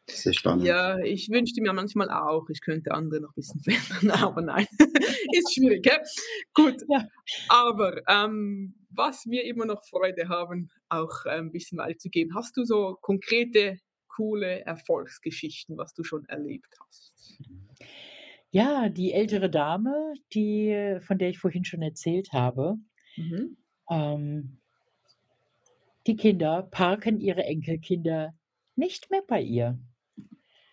sehr 0.09 0.33
spannend. 0.33 0.65
Ja, 0.65 0.97
ich 0.99 1.29
wünschte 1.29 1.61
mir 1.61 1.73
manchmal 1.73 2.09
auch, 2.09 2.49
ich 2.49 2.61
könnte 2.61 2.91
andere 2.93 3.21
noch 3.21 3.29
ein 3.29 3.35
bisschen 3.35 3.61
verändern, 3.63 4.11
aber 4.11 4.41
nein, 4.41 4.65
ist 5.33 5.53
schwierig. 5.53 5.83
Gell? 5.83 5.99
Gut, 6.53 6.81
Ja. 6.87 7.07
aber 7.47 8.01
ähm, 8.07 8.75
was 8.89 9.25
wir 9.27 9.43
immer 9.45 9.65
noch 9.65 9.83
Freude 9.87 10.27
haben, 10.29 10.69
auch 10.89 11.25
äh, 11.25 11.29
ein 11.37 11.51
bisschen 11.51 11.77
weiterzugeben, 11.77 12.33
hast 12.35 12.57
du 12.57 12.63
so 12.65 12.97
konkrete, 13.01 13.77
coole 14.07 14.61
Erfolgsgeschichten, 14.65 15.77
was 15.77 15.93
du 15.93 16.03
schon 16.03 16.25
erlebt 16.25 16.75
hast? 16.83 17.13
Ja, 18.51 18.89
die 18.89 19.13
ältere 19.13 19.49
Dame, 19.49 20.13
die, 20.33 20.97
von 21.01 21.19
der 21.19 21.29
ich 21.29 21.37
vorhin 21.39 21.65
schon 21.65 21.81
erzählt 21.81 22.33
habe, 22.33 22.75
Mhm. 23.15 23.57
ähm, 23.91 24.59
die 26.09 26.17
Kinder 26.17 26.63
parken 26.63 27.21
ihre 27.21 27.45
Enkelkinder 27.45 28.33
nicht 28.75 29.11
mehr 29.11 29.23
bei 29.27 29.41
ihr, 29.41 29.79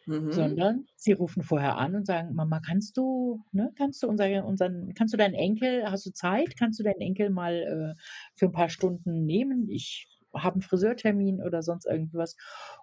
Mhm. 0.07 0.57
sondern 0.57 0.87
sie 0.97 1.13
rufen 1.13 1.43
vorher 1.43 1.77
an 1.79 1.95
und 1.95 2.07
sagen, 2.07 2.35
Mama, 2.35 2.61
kannst 2.61 2.97
du, 2.97 3.43
ne, 3.53 3.73
kannst 3.77 4.03
du 4.03 4.09
unser, 4.09 4.45
unseren, 4.45 4.93
kannst 4.95 5.15
du 5.15 5.19
deinen 5.19 5.35
Enkel, 5.35 5.85
hast 5.91 6.05
du 6.07 6.13
Zeit, 6.13 6.57
kannst 6.59 6.79
du 6.81 6.83
deinen 6.85 7.01
Enkel 7.01 7.31
mal 7.31 7.95
äh, 7.97 8.01
für 8.35 8.47
ein 8.47 8.53
paar 8.53 8.69
Stunden 8.69 9.25
nehmen? 9.25 9.69
Ich 9.71 10.09
habe 10.35 10.55
einen 10.57 10.63
Friseurtermin 10.63 11.41
oder 11.43 11.63
sonst 11.63 11.87
irgendwas. 11.87 12.37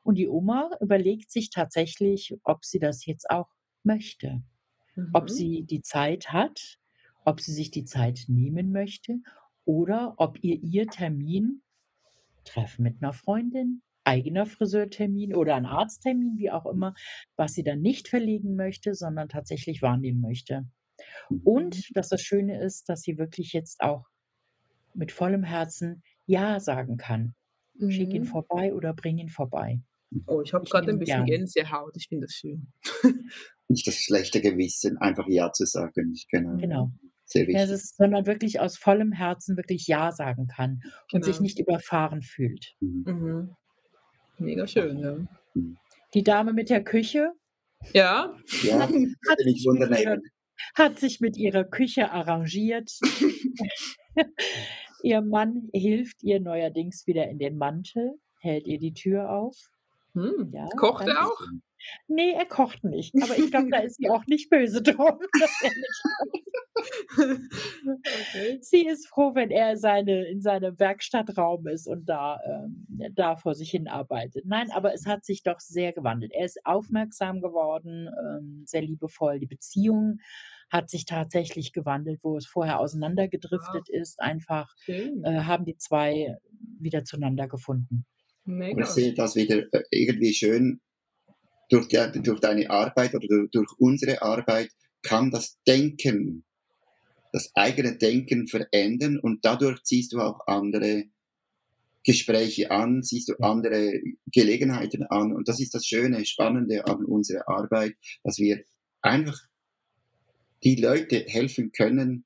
Und 0.03 0.17
die 0.17 0.27
Oma 0.29 0.71
überlegt 0.81 1.31
sich 1.31 1.49
tatsächlich, 1.49 2.35
ob 2.43 2.65
sie 2.65 2.79
das 2.79 3.05
jetzt 3.05 3.29
auch 3.29 3.49
möchte. 3.83 4.41
ob 5.13 5.29
Mhm. 5.29 5.29
sie 5.29 5.63
die 5.63 5.81
Zeit 5.81 6.31
hat, 6.33 6.77
ob 7.25 7.41
sie 7.41 7.53
sich 7.53 7.71
die 7.71 7.85
Zeit 7.85 8.25
nehmen 8.27 8.71
möchte 8.71 9.19
oder 9.65 10.15
ob 10.17 10.43
ihr 10.43 10.61
ihr 10.61 10.89
Termin, 10.89 11.62
Treffen 12.43 12.83
mit 12.83 13.01
einer 13.01 13.13
Freundin, 13.13 13.81
eigener 14.03 14.45
Friseurtermin 14.45 15.33
oder 15.35 15.55
ein 15.55 15.65
Arzttermin, 15.65 16.37
wie 16.37 16.51
auch 16.51 16.65
immer, 16.65 16.93
was 17.37 17.53
sie 17.53 17.63
dann 17.63 17.81
nicht 17.81 18.07
verlegen 18.07 18.55
möchte, 18.55 18.93
sondern 18.95 19.29
tatsächlich 19.29 19.81
wahrnehmen 19.81 20.21
möchte. 20.21 20.67
Und 21.43 21.95
dass 21.95 22.09
das 22.09 22.21
Schöne 22.21 22.61
ist, 22.61 22.89
dass 22.89 23.01
sie 23.01 23.17
wirklich 23.17 23.53
jetzt 23.53 23.81
auch 23.81 24.05
mit 24.93 25.11
vollem 25.11 25.43
Herzen 25.43 26.03
Ja 26.25 26.59
sagen 26.59 26.97
kann. 26.97 27.33
Schick 27.89 28.13
ihn 28.13 28.21
Mhm. 28.23 28.27
vorbei 28.27 28.73
oder 28.73 28.93
bring 28.93 29.17
ihn 29.17 29.29
vorbei. 29.29 29.81
Oh, 30.27 30.41
ich 30.41 30.53
habe 30.53 30.65
gerade 30.65 30.91
ein 30.91 30.99
bisschen 30.99 31.25
gern. 31.25 31.39
Gänsehaut, 31.39 31.95
ich 31.97 32.07
finde 32.07 32.27
das 32.27 32.33
schön. 32.35 32.67
Nicht 33.67 33.87
das 33.87 33.95
schlechte 33.95 34.41
Gewissen, 34.41 34.97
einfach 34.99 35.25
Ja 35.27 35.51
zu 35.51 35.65
sagen. 35.65 36.13
Genau. 36.29 36.57
Genau. 36.57 36.91
Sehr 37.25 37.43
Ja, 37.49 37.59
wichtig. 37.59 37.71
ist, 37.71 37.97
sondern 37.97 38.25
wirklich 38.25 38.59
aus 38.59 38.77
vollem 38.77 39.11
Herzen 39.11 39.57
wirklich 39.57 39.87
Ja 39.87 40.11
sagen 40.11 40.47
kann 40.47 40.81
und 41.11 41.23
sich 41.23 41.35
Genau. 41.35 41.43
nicht 41.43 41.59
überfahren 41.59 42.21
fühlt. 42.21 42.73
Mhm. 42.81 43.03
Mhm. 43.07 43.55
Mega 44.39 44.67
schön, 44.67 44.99
ja. 44.99 45.17
Die 46.13 46.23
Dame 46.23 46.53
mit 46.53 46.69
der 46.69 46.83
Küche 46.83 47.31
Ja, 47.93 48.33
Ja, 48.63 48.79
hat, 48.79 48.89
hat, 48.89 49.39
sich 49.39 49.65
mit 49.67 49.99
ihrer, 49.99 50.17
hat 50.75 50.99
sich 50.99 51.19
mit 51.21 51.37
ihrer 51.37 51.63
Küche 51.65 52.11
arrangiert. 52.11 52.91
ihr 55.03 55.21
Mann 55.21 55.69
hilft 55.73 56.23
ihr 56.23 56.39
neuerdings 56.39 57.05
wieder 57.07 57.27
in 57.29 57.39
den 57.39 57.57
Mantel, 57.57 58.13
hält 58.41 58.67
ihr 58.67 58.79
die 58.79 58.93
Tür 58.93 59.29
auf. 59.31 59.55
hm. 60.13 60.51
Ja, 60.53 60.67
kocht 60.77 61.07
er 61.07 61.25
auch? 61.27 61.41
Nee, 62.07 62.31
er 62.31 62.45
kocht 62.45 62.83
nicht. 62.83 63.13
Aber 63.21 63.37
ich 63.37 63.51
glaube, 63.51 63.69
da 63.69 63.79
ist 63.79 63.97
sie 63.97 64.09
auch 64.09 64.25
nicht 64.27 64.49
böse 64.49 64.81
drum, 64.81 65.19
dass 65.39 65.61
er 65.63 65.69
nicht 65.69 66.03
okay. 67.17 68.59
Sie 68.61 68.85
ist 68.85 69.07
froh, 69.07 69.35
wenn 69.35 69.51
er 69.51 69.77
seine, 69.77 70.25
in 70.25 70.41
seinem 70.41 70.79
Werkstattraum 70.79 71.67
ist 71.67 71.87
und 71.87 72.05
da, 72.07 72.39
ähm, 72.45 72.87
da 73.13 73.35
vor 73.35 73.53
sich 73.53 73.69
hin 73.69 73.87
arbeitet. 73.87 74.45
Nein, 74.45 74.71
aber 74.71 74.93
es 74.93 75.05
hat 75.05 75.23
sich 75.23 75.43
doch 75.43 75.59
sehr 75.59 75.93
gewandelt. 75.93 76.31
Er 76.33 76.45
ist 76.45 76.65
aufmerksam 76.65 77.41
geworden, 77.41 78.09
ähm, 78.19 78.63
sehr 78.65 78.81
liebevoll. 78.81 79.39
Die 79.39 79.47
Beziehung 79.47 80.19
hat 80.69 80.89
sich 80.89 81.05
tatsächlich 81.05 81.73
gewandelt, 81.73 82.21
wo 82.23 82.37
es 82.37 82.47
vorher 82.47 82.79
auseinandergedriftet 82.79 83.89
ist. 83.89 84.19
Einfach 84.19 84.73
Schön. 84.81 85.23
äh, 85.23 85.41
haben 85.41 85.65
die 85.65 85.77
zwei 85.77 86.37
wieder 86.79 87.03
zueinander 87.03 87.47
gefunden. 87.47 88.05
Mega. 88.45 88.81
ich 88.81 88.89
sehe 88.89 89.13
das 89.13 89.35
wieder 89.35 89.63
äh, 89.71 89.83
irgendwie 89.91 90.33
schön 90.33 90.81
durch, 91.73 91.87
die, 91.87 92.21
durch 92.21 92.39
deine 92.39 92.69
Arbeit 92.69 93.15
oder 93.15 93.27
durch, 93.27 93.49
durch 93.49 93.71
unsere 93.79 94.21
Arbeit 94.21 94.69
kann 95.01 95.31
das 95.31 95.57
Denken, 95.67 96.45
das 97.31 97.51
eigene 97.55 97.97
Denken 97.97 98.47
verändern 98.47 99.17
und 99.17 99.43
dadurch 99.43 99.81
ziehst 99.83 100.13
du 100.13 100.19
auch 100.19 100.45
andere 100.45 101.05
Gespräche 102.03 102.69
an, 102.69 103.01
siehst 103.01 103.29
du 103.29 103.33
andere 103.39 103.99
Gelegenheiten 104.31 105.03
an 105.03 105.33
und 105.33 105.47
das 105.47 105.59
ist 105.59 105.73
das 105.73 105.87
Schöne, 105.87 106.25
Spannende 106.25 106.85
an 106.85 107.05
unserer 107.05 107.49
Arbeit, 107.49 107.95
dass 108.23 108.37
wir 108.37 108.63
einfach 109.01 109.39
die 110.63 110.75
Leute 110.75 111.25
helfen 111.27 111.71
können, 111.71 112.25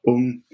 um 0.00 0.44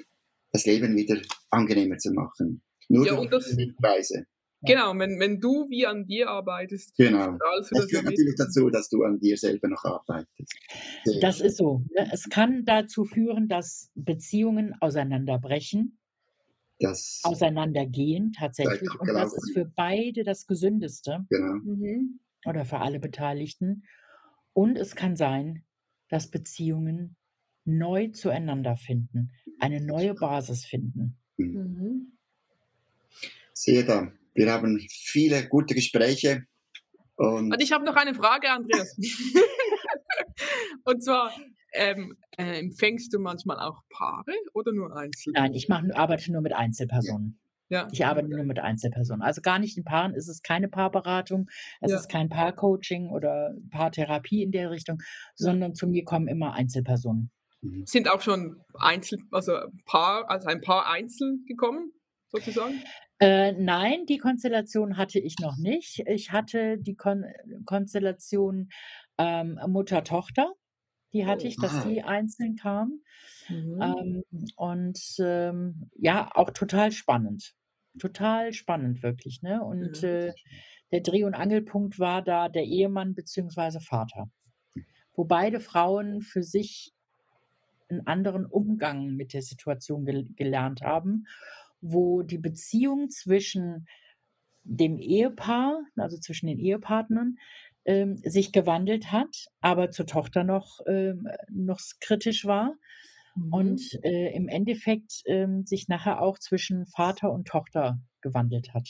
das 0.51 0.67
Leben 0.67 0.97
wieder 0.97 1.21
angenehmer 1.51 1.99
zu 1.99 2.13
machen. 2.13 2.63
Nur 2.89 3.07
ja, 3.07 3.15
durch 3.15 3.31
das, 3.31 3.57
Weise. 3.79 4.27
Genau, 4.65 4.97
wenn, 4.99 5.19
wenn 5.19 5.41
du 5.41 5.69
wie 5.71 5.87
an 5.87 6.07
dir 6.07 6.29
arbeitest. 6.31 6.97
Genau. 6.97 7.37
Das 7.71 7.89
gehört 7.89 8.05
natürlich 8.05 8.37
dazu, 8.37 8.71
dass 8.71 8.89
du 8.89 9.03
an 9.03 9.19
dir 9.19 9.37
selber 9.37 9.69
noch 9.69 9.85
arbeitest. 9.85 10.55
Das 11.21 11.41
ist 11.41 11.57
so. 11.57 11.85
Ne? 11.95 12.09
Es 12.13 12.29
kann 12.29 12.65
dazu 12.65 13.05
führen, 13.05 13.49
dass 13.49 13.91
Beziehungen 13.95 14.75
auseinanderbrechen, 14.81 15.99
das 16.79 17.21
auseinandergehen 17.25 18.33
tatsächlich. 18.33 18.89
Und 19.01 19.09
das 19.09 19.33
ist 19.33 19.53
für 19.53 19.65
beide 19.65 20.25
das 20.25 20.47
Gesündeste. 20.47 21.27
Genau. 21.29 21.55
Mhm. 21.65 22.21
Oder 22.45 22.65
für 22.65 22.79
alle 22.79 22.99
Beteiligten. 22.99 23.85
Und 24.53 24.77
es 24.77 24.95
kann 24.95 25.17
sein, 25.17 25.65
dass 26.09 26.29
Beziehungen 26.29 27.17
neu 27.65 28.09
zueinander 28.09 28.77
finden, 28.77 29.33
eine 29.59 29.81
neue 29.81 30.15
Basis 30.15 30.65
finden. 30.65 31.19
Mhm. 31.37 31.47
mhm. 31.47 32.13
Sehe 33.55 33.85
da. 33.85 34.13
Wir 34.35 34.53
haben 34.53 34.79
viele 34.91 35.49
gute 35.49 35.75
Gespräche. 35.75 36.45
Und, 37.17 37.53
und 37.53 37.63
ich 37.63 37.73
habe 37.73 37.85
noch 37.85 37.97
eine 37.97 38.15
Frage, 38.15 38.51
Andreas. 38.51 38.97
und 40.85 41.05
zwar, 41.05 41.33
ähm, 41.75 42.17
äh, 42.37 42.59
empfängst 42.59 43.13
du 43.13 43.19
manchmal 43.19 43.59
auch 43.59 43.83
Paare 43.91 44.35
oder 44.55 44.73
nur 44.73 44.97
Einzel? 44.97 45.33
Nein, 45.35 45.55
ich 45.55 45.69
mach, 45.69 45.83
arbeite 45.95 46.33
nur 46.33 46.43
mit 46.43 46.53
Einzelpersonen. 46.53 47.39
Ja. 47.69 47.89
Ich 47.91 48.05
arbeite 48.05 48.29
nur 48.29 48.45
mit 48.45 48.59
Einzelpersonen. 48.59 49.23
Also 49.23 49.41
gar 49.41 49.59
nicht 49.59 49.79
in 49.79 49.85
Paaren. 49.85 50.15
Es 50.15 50.29
ist 50.29 50.45
keine 50.45 50.69
Paarberatung, 50.69 51.49
es 51.81 51.91
ja. 51.91 51.99
ist 51.99 52.11
kein 52.11 52.29
Paarcoaching 52.29 53.09
oder 53.09 53.55
Paartherapie 53.71 54.43
in 54.43 54.53
der 54.53 54.71
Richtung, 54.71 54.99
sondern 55.35 55.75
zu 55.75 55.87
mir 55.87 56.05
kommen 56.05 56.29
immer 56.29 56.53
Einzelpersonen. 56.53 57.31
Mhm. 57.63 57.87
Sind 57.87 58.11
auch 58.11 58.21
schon 58.21 58.61
Einzel, 58.75 59.21
also 59.31 59.57
Paar, 59.87 60.29
also 60.29 60.49
ein 60.49 60.61
Paar 60.61 60.91
Einzel 60.91 61.39
gekommen, 61.47 61.93
sozusagen? 62.33 62.83
Äh, 63.21 63.53
nein, 63.53 64.07
die 64.07 64.19
Konstellation 64.19 64.97
hatte 64.97 65.21
ich 65.21 65.39
noch 65.39 65.57
nicht. 65.57 66.01
Ich 66.07 66.33
hatte 66.33 66.79
die 66.79 66.97
Kon 66.97 67.25
Konstellation 67.67 68.71
ähm, 69.19 69.61
Mutter-Tochter. 69.69 70.53
Die 71.13 71.27
hatte 71.27 71.45
oh, 71.45 71.49
ich, 71.49 71.57
dass 71.57 71.85
die 71.85 72.03
einzeln 72.03 72.57
kamen. 72.57 73.05
Mhm. 73.49 73.83
Ähm, 73.83 74.51
und 74.57 74.99
ähm, 75.21 75.91
ja, 75.95 76.31
auch 76.35 76.51
total 76.51 76.91
spannend. 76.91 77.55
Total 77.99 78.53
spannend, 78.55 79.03
wirklich. 79.03 79.43
Ne? 79.43 79.63
Und 79.63 80.03
mhm. 80.03 80.09
äh, 80.09 80.33
der 80.91 81.01
Dreh- 81.01 81.25
und 81.25 81.35
Angelpunkt 81.35 81.99
war 81.99 82.23
da 82.23 82.49
der 82.49 82.65
Ehemann 82.65 83.15
bzw. 83.15 83.81
Vater. 83.81 84.31
Wo 85.15 85.25
beide 85.25 85.61
Frauen 85.61 86.23
für 86.23 86.43
sich 86.43 86.93
einen 87.89 88.07
anderen 88.07 88.47
Umgang 88.47 89.15
mit 89.15 89.35
der 89.35 89.43
Situation 89.43 90.07
gel 90.07 90.27
gelernt 90.35 90.81
haben 90.83 91.27
wo 91.83 92.23
die 92.23 92.39
Beziehung 92.39 93.11
zwischen 93.11 93.87
dem 94.65 94.99
Ehepaar, 94.99 95.83
also 95.97 96.17
zwischen 96.19 96.47
den 96.47 96.59
Ehepartnern, 96.59 97.37
ähm, 97.85 98.17
sich 98.19 98.53
gewandelt 98.53 99.11
hat, 99.11 99.47
aber 99.61 99.91
zur 99.91 100.07
Tochter 100.07 100.45
noch, 100.45 100.81
ähm, 100.87 101.29
noch 101.51 101.81
kritisch 102.01 102.47
war. 102.47 102.77
Mhm. 103.35 103.53
Und 103.53 104.05
äh, 104.05 104.33
im 104.35 104.49
Endeffekt 104.49 105.23
ähm, 105.27 105.67
sich 105.67 105.89
nachher 105.89 106.23
auch 106.23 106.39
zwischen 106.39 106.87
Vater 106.87 107.33
und 107.33 107.49
Tochter 107.49 107.99
gewandelt 108.21 108.73
hat. 108.73 108.89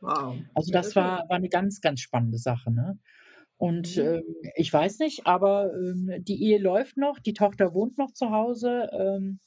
Wow. 0.00 0.36
Also 0.54 0.72
das 0.72 0.96
war, 0.96 1.28
war 1.28 1.36
eine 1.36 1.48
ganz, 1.48 1.80
ganz 1.80 2.00
spannende 2.00 2.38
Sache. 2.38 2.72
Ne? 2.72 2.98
Und 3.58 3.96
mhm. 3.96 4.02
ähm, 4.02 4.22
ich 4.56 4.72
weiß 4.72 4.98
nicht, 5.00 5.26
aber 5.26 5.72
ähm, 5.74 6.24
die 6.24 6.42
Ehe 6.42 6.58
läuft 6.58 6.96
noch, 6.96 7.18
die 7.18 7.34
Tochter 7.34 7.74
wohnt 7.74 7.98
noch 7.98 8.12
zu 8.12 8.30
Hause. 8.30 8.88
Ähm, 8.92 9.40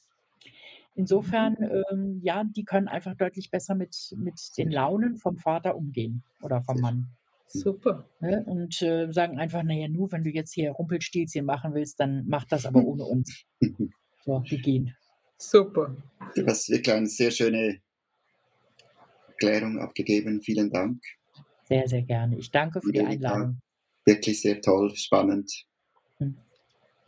Insofern, 0.96 1.56
ähm, 1.90 2.20
ja, 2.22 2.42
die 2.44 2.64
können 2.64 2.88
einfach 2.88 3.14
deutlich 3.14 3.50
besser 3.50 3.74
mit, 3.74 4.14
mit 4.16 4.40
den 4.56 4.70
Launen 4.70 5.16
vom 5.16 5.36
Vater 5.36 5.76
umgehen 5.76 6.22
oder 6.40 6.62
vom 6.62 6.80
Mann. 6.80 7.08
Super. 7.48 8.08
Ne? 8.20 8.42
Und 8.46 8.80
äh, 8.82 9.12
sagen 9.12 9.38
einfach, 9.38 9.62
naja, 9.62 9.88
nur 9.88 10.10
wenn 10.10 10.24
du 10.24 10.30
jetzt 10.30 10.54
hier 10.54 10.70
Rumpelstilzchen 10.70 11.44
machen 11.44 11.74
willst, 11.74 12.00
dann 12.00 12.24
mach 12.26 12.44
das 12.44 12.64
aber 12.64 12.82
ohne 12.82 13.04
uns. 13.04 13.44
So, 14.24 14.42
wir 14.44 14.58
gehen. 14.58 14.96
Super. 15.36 15.94
Du 16.34 16.46
hast 16.46 16.70
wirklich 16.70 16.94
eine 16.94 17.06
sehr 17.06 17.30
schöne 17.30 17.78
Erklärung 19.28 19.78
abgegeben. 19.78 20.40
Vielen 20.40 20.70
Dank. 20.70 21.02
Sehr, 21.64 21.86
sehr 21.86 22.02
gerne. 22.02 22.38
Ich 22.38 22.50
danke 22.50 22.80
für 22.80 22.92
die 22.92 23.02
Einladung. 23.02 23.60
Wirklich 24.06 24.40
sehr 24.40 24.62
toll, 24.62 24.94
spannend. 24.96 25.66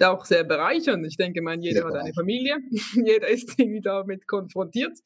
Auch 0.01 0.25
sehr 0.25 0.45
bereichernd. 0.45 1.05
Ich 1.07 1.17
denke, 1.17 1.43
man, 1.43 1.61
jeder 1.61 1.81
ja. 1.81 1.87
hat 1.87 1.95
eine 1.95 2.15
Familie, 2.15 2.59
jeder 2.95 3.29
ist 3.29 3.59
irgendwie 3.59 3.81
damit 3.81 4.27
konfrontiert. 4.27 4.99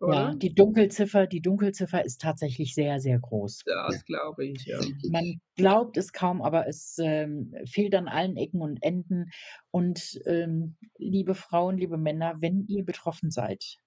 Oder? 0.00 0.14
Ja, 0.14 0.34
die 0.34 0.54
Dunkelziffer, 0.54 1.26
die 1.26 1.40
Dunkelziffer 1.40 2.04
ist 2.04 2.20
tatsächlich 2.20 2.74
sehr, 2.74 3.00
sehr 3.00 3.18
groß. 3.18 3.64
Das 3.64 4.04
glaube 4.04 4.46
ich, 4.46 4.64
ja. 4.64 4.78
Man 5.10 5.40
glaubt 5.56 5.96
es 5.96 6.12
kaum, 6.12 6.40
aber 6.40 6.68
es 6.68 6.98
ähm, 7.00 7.52
fehlt 7.66 7.96
an 7.96 8.06
allen 8.06 8.36
Ecken 8.36 8.60
und 8.60 8.80
Enden. 8.82 9.30
Und 9.72 10.20
ähm, 10.26 10.76
liebe 10.98 11.34
Frauen, 11.34 11.78
liebe 11.78 11.96
Männer, 11.96 12.36
wenn 12.38 12.66
ihr 12.68 12.84
betroffen 12.84 13.32
seid, 13.32 13.78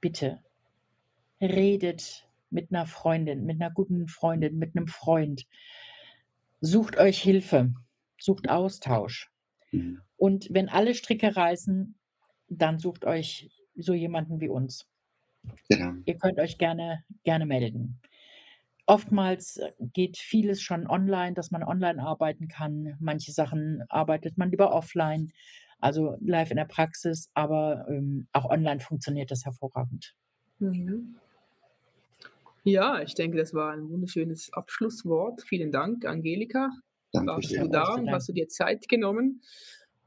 bitte 0.00 0.40
redet 1.42 2.26
mit 2.48 2.70
einer 2.70 2.86
Freundin, 2.86 3.44
mit 3.44 3.60
einer 3.60 3.70
guten 3.70 4.08
Freundin, 4.08 4.56
mit 4.58 4.74
einem 4.74 4.86
Freund. 4.86 5.46
Sucht 6.60 6.96
euch 6.96 7.20
Hilfe, 7.20 7.74
sucht 8.18 8.48
Austausch. 8.48 9.30
Mhm. 9.74 10.00
Und 10.16 10.48
wenn 10.50 10.68
alle 10.68 10.94
Stricke 10.94 11.34
reißen, 11.34 11.94
dann 12.48 12.78
sucht 12.78 13.04
euch 13.04 13.50
so 13.76 13.92
jemanden 13.94 14.40
wie 14.40 14.48
uns. 14.48 14.86
Genau. 15.68 15.94
Ihr 16.04 16.16
könnt 16.16 16.38
euch 16.38 16.58
gerne, 16.58 17.04
gerne 17.24 17.46
melden. 17.46 18.00
Oftmals 18.86 19.60
geht 19.78 20.18
vieles 20.18 20.60
schon 20.60 20.86
online, 20.86 21.34
dass 21.34 21.50
man 21.50 21.62
online 21.62 22.02
arbeiten 22.02 22.48
kann. 22.48 22.96
Manche 23.00 23.32
Sachen 23.32 23.82
arbeitet 23.88 24.36
man 24.36 24.50
lieber 24.50 24.72
offline, 24.72 25.32
also 25.80 26.16
live 26.20 26.50
in 26.50 26.58
der 26.58 26.66
Praxis, 26.66 27.30
aber 27.34 27.86
ähm, 27.88 28.26
auch 28.32 28.44
online 28.44 28.80
funktioniert 28.80 29.30
das 29.30 29.44
hervorragend. 29.44 30.14
Mhm. 30.58 31.16
Ja, 32.62 33.02
ich 33.02 33.14
denke, 33.14 33.36
das 33.36 33.52
war 33.52 33.72
ein 33.72 33.90
wunderschönes 33.90 34.52
Abschlusswort. 34.52 35.42
Vielen 35.42 35.70
Dank, 35.70 36.06
Angelika. 36.06 36.70
Danke 37.14 37.32
warst 37.32 37.56
du 37.56 37.68
da 37.68 37.94
und 37.94 38.10
hast 38.10 38.28
du 38.28 38.32
dir 38.32 38.48
Zeit 38.48 38.88
genommen 38.88 39.40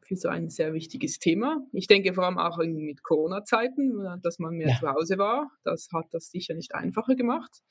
für 0.08 0.16
so 0.16 0.30
ein 0.30 0.50
sehr 0.50 0.74
wichtiges 0.74 1.20
Thema. 1.20 1.66
Ich 1.74 1.88
denke 1.88 2.14
vor 2.14 2.26
allem 2.26 2.38
auch 2.38 2.58
mit 2.60 3.04
Corona-Zeiten, 3.04 4.06
äh, 4.06 4.20
dass 4.22 4.40
man 4.40 4.56
mehr 4.56 4.70
ja. 4.70 4.80
zu 4.80 4.88
Hause 4.88 5.18
war. 5.18 5.52
Das 5.64 5.90
hat 5.94 6.06
das 6.12 6.32
sicher 6.32 6.54
nicht 6.54 6.74
einfacher 6.74 7.16
gemacht. 7.16 7.62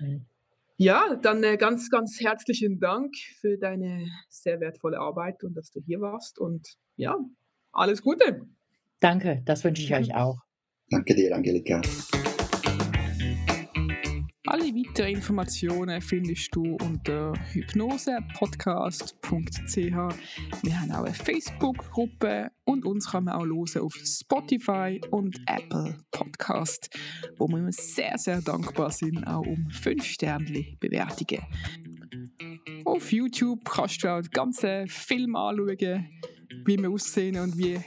Mhm. 0.00 0.24
Ja, 0.78 1.16
dann 1.16 1.42
äh, 1.42 1.56
ganz, 1.56 1.88
ganz 1.90 2.20
herzlichen 2.20 2.80
Dank 2.80 3.14
für 3.40 3.56
deine 3.56 4.10
sehr 4.28 4.60
wertvolle 4.60 4.98
Arbeit 4.98 5.42
und 5.42 5.54
dass 5.54 5.70
du 5.70 5.80
hier 5.80 6.00
warst. 6.00 6.38
Und 6.38 6.76
ja, 6.96 7.16
alles 7.72 8.02
Gute. 8.02 8.42
Danke, 9.00 9.42
das 9.44 9.64
wünsche 9.64 9.82
ich 9.82 9.94
euch 9.94 10.14
auch. 10.14 10.38
Danke 10.90 11.14
dir, 11.14 11.34
Angelika. 11.34 11.80
Alle 14.48 14.72
weiteren 14.74 15.16
Informationen 15.16 16.00
findest 16.00 16.54
du 16.54 16.76
unter 16.76 17.32
hypnosepodcast.ch. 17.52 19.74
Wir 19.74 20.80
haben 20.80 20.92
auch 20.92 21.04
eine 21.04 21.14
Facebook-Gruppe 21.14 22.52
und 22.64 22.86
uns 22.86 23.10
kann 23.10 23.24
man 23.24 23.34
auch 23.34 23.44
hören 23.44 23.82
auf 23.82 23.96
Spotify 24.04 25.00
und 25.10 25.40
Apple 25.46 25.98
Podcast, 26.12 26.96
wo 27.38 27.48
wir 27.48 27.72
sehr, 27.72 28.16
sehr 28.18 28.40
dankbar 28.40 28.92
sind, 28.92 29.26
auch 29.26 29.44
um 29.44 29.68
5 29.70 30.04
Sterne 30.04 30.76
Bewertungen. 30.78 31.42
Auf 32.84 33.10
YouTube 33.10 33.64
kannst 33.64 34.04
du 34.04 34.08
auch 34.08 34.20
den 34.20 34.30
ganzen 34.30 34.86
Film 34.86 35.34
anschauen, 35.34 36.06
wie 36.64 36.78
wir 36.78 36.90
aussehen 36.90 37.36
und 37.38 37.58
wie 37.58 37.80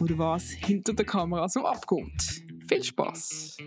oder 0.00 0.18
was 0.18 0.50
hinter 0.50 0.92
der 0.92 1.06
Kamera 1.06 1.48
so 1.48 1.64
abgeht. 1.64 2.42
Viel 2.68 2.82
Spaß! 2.82 3.58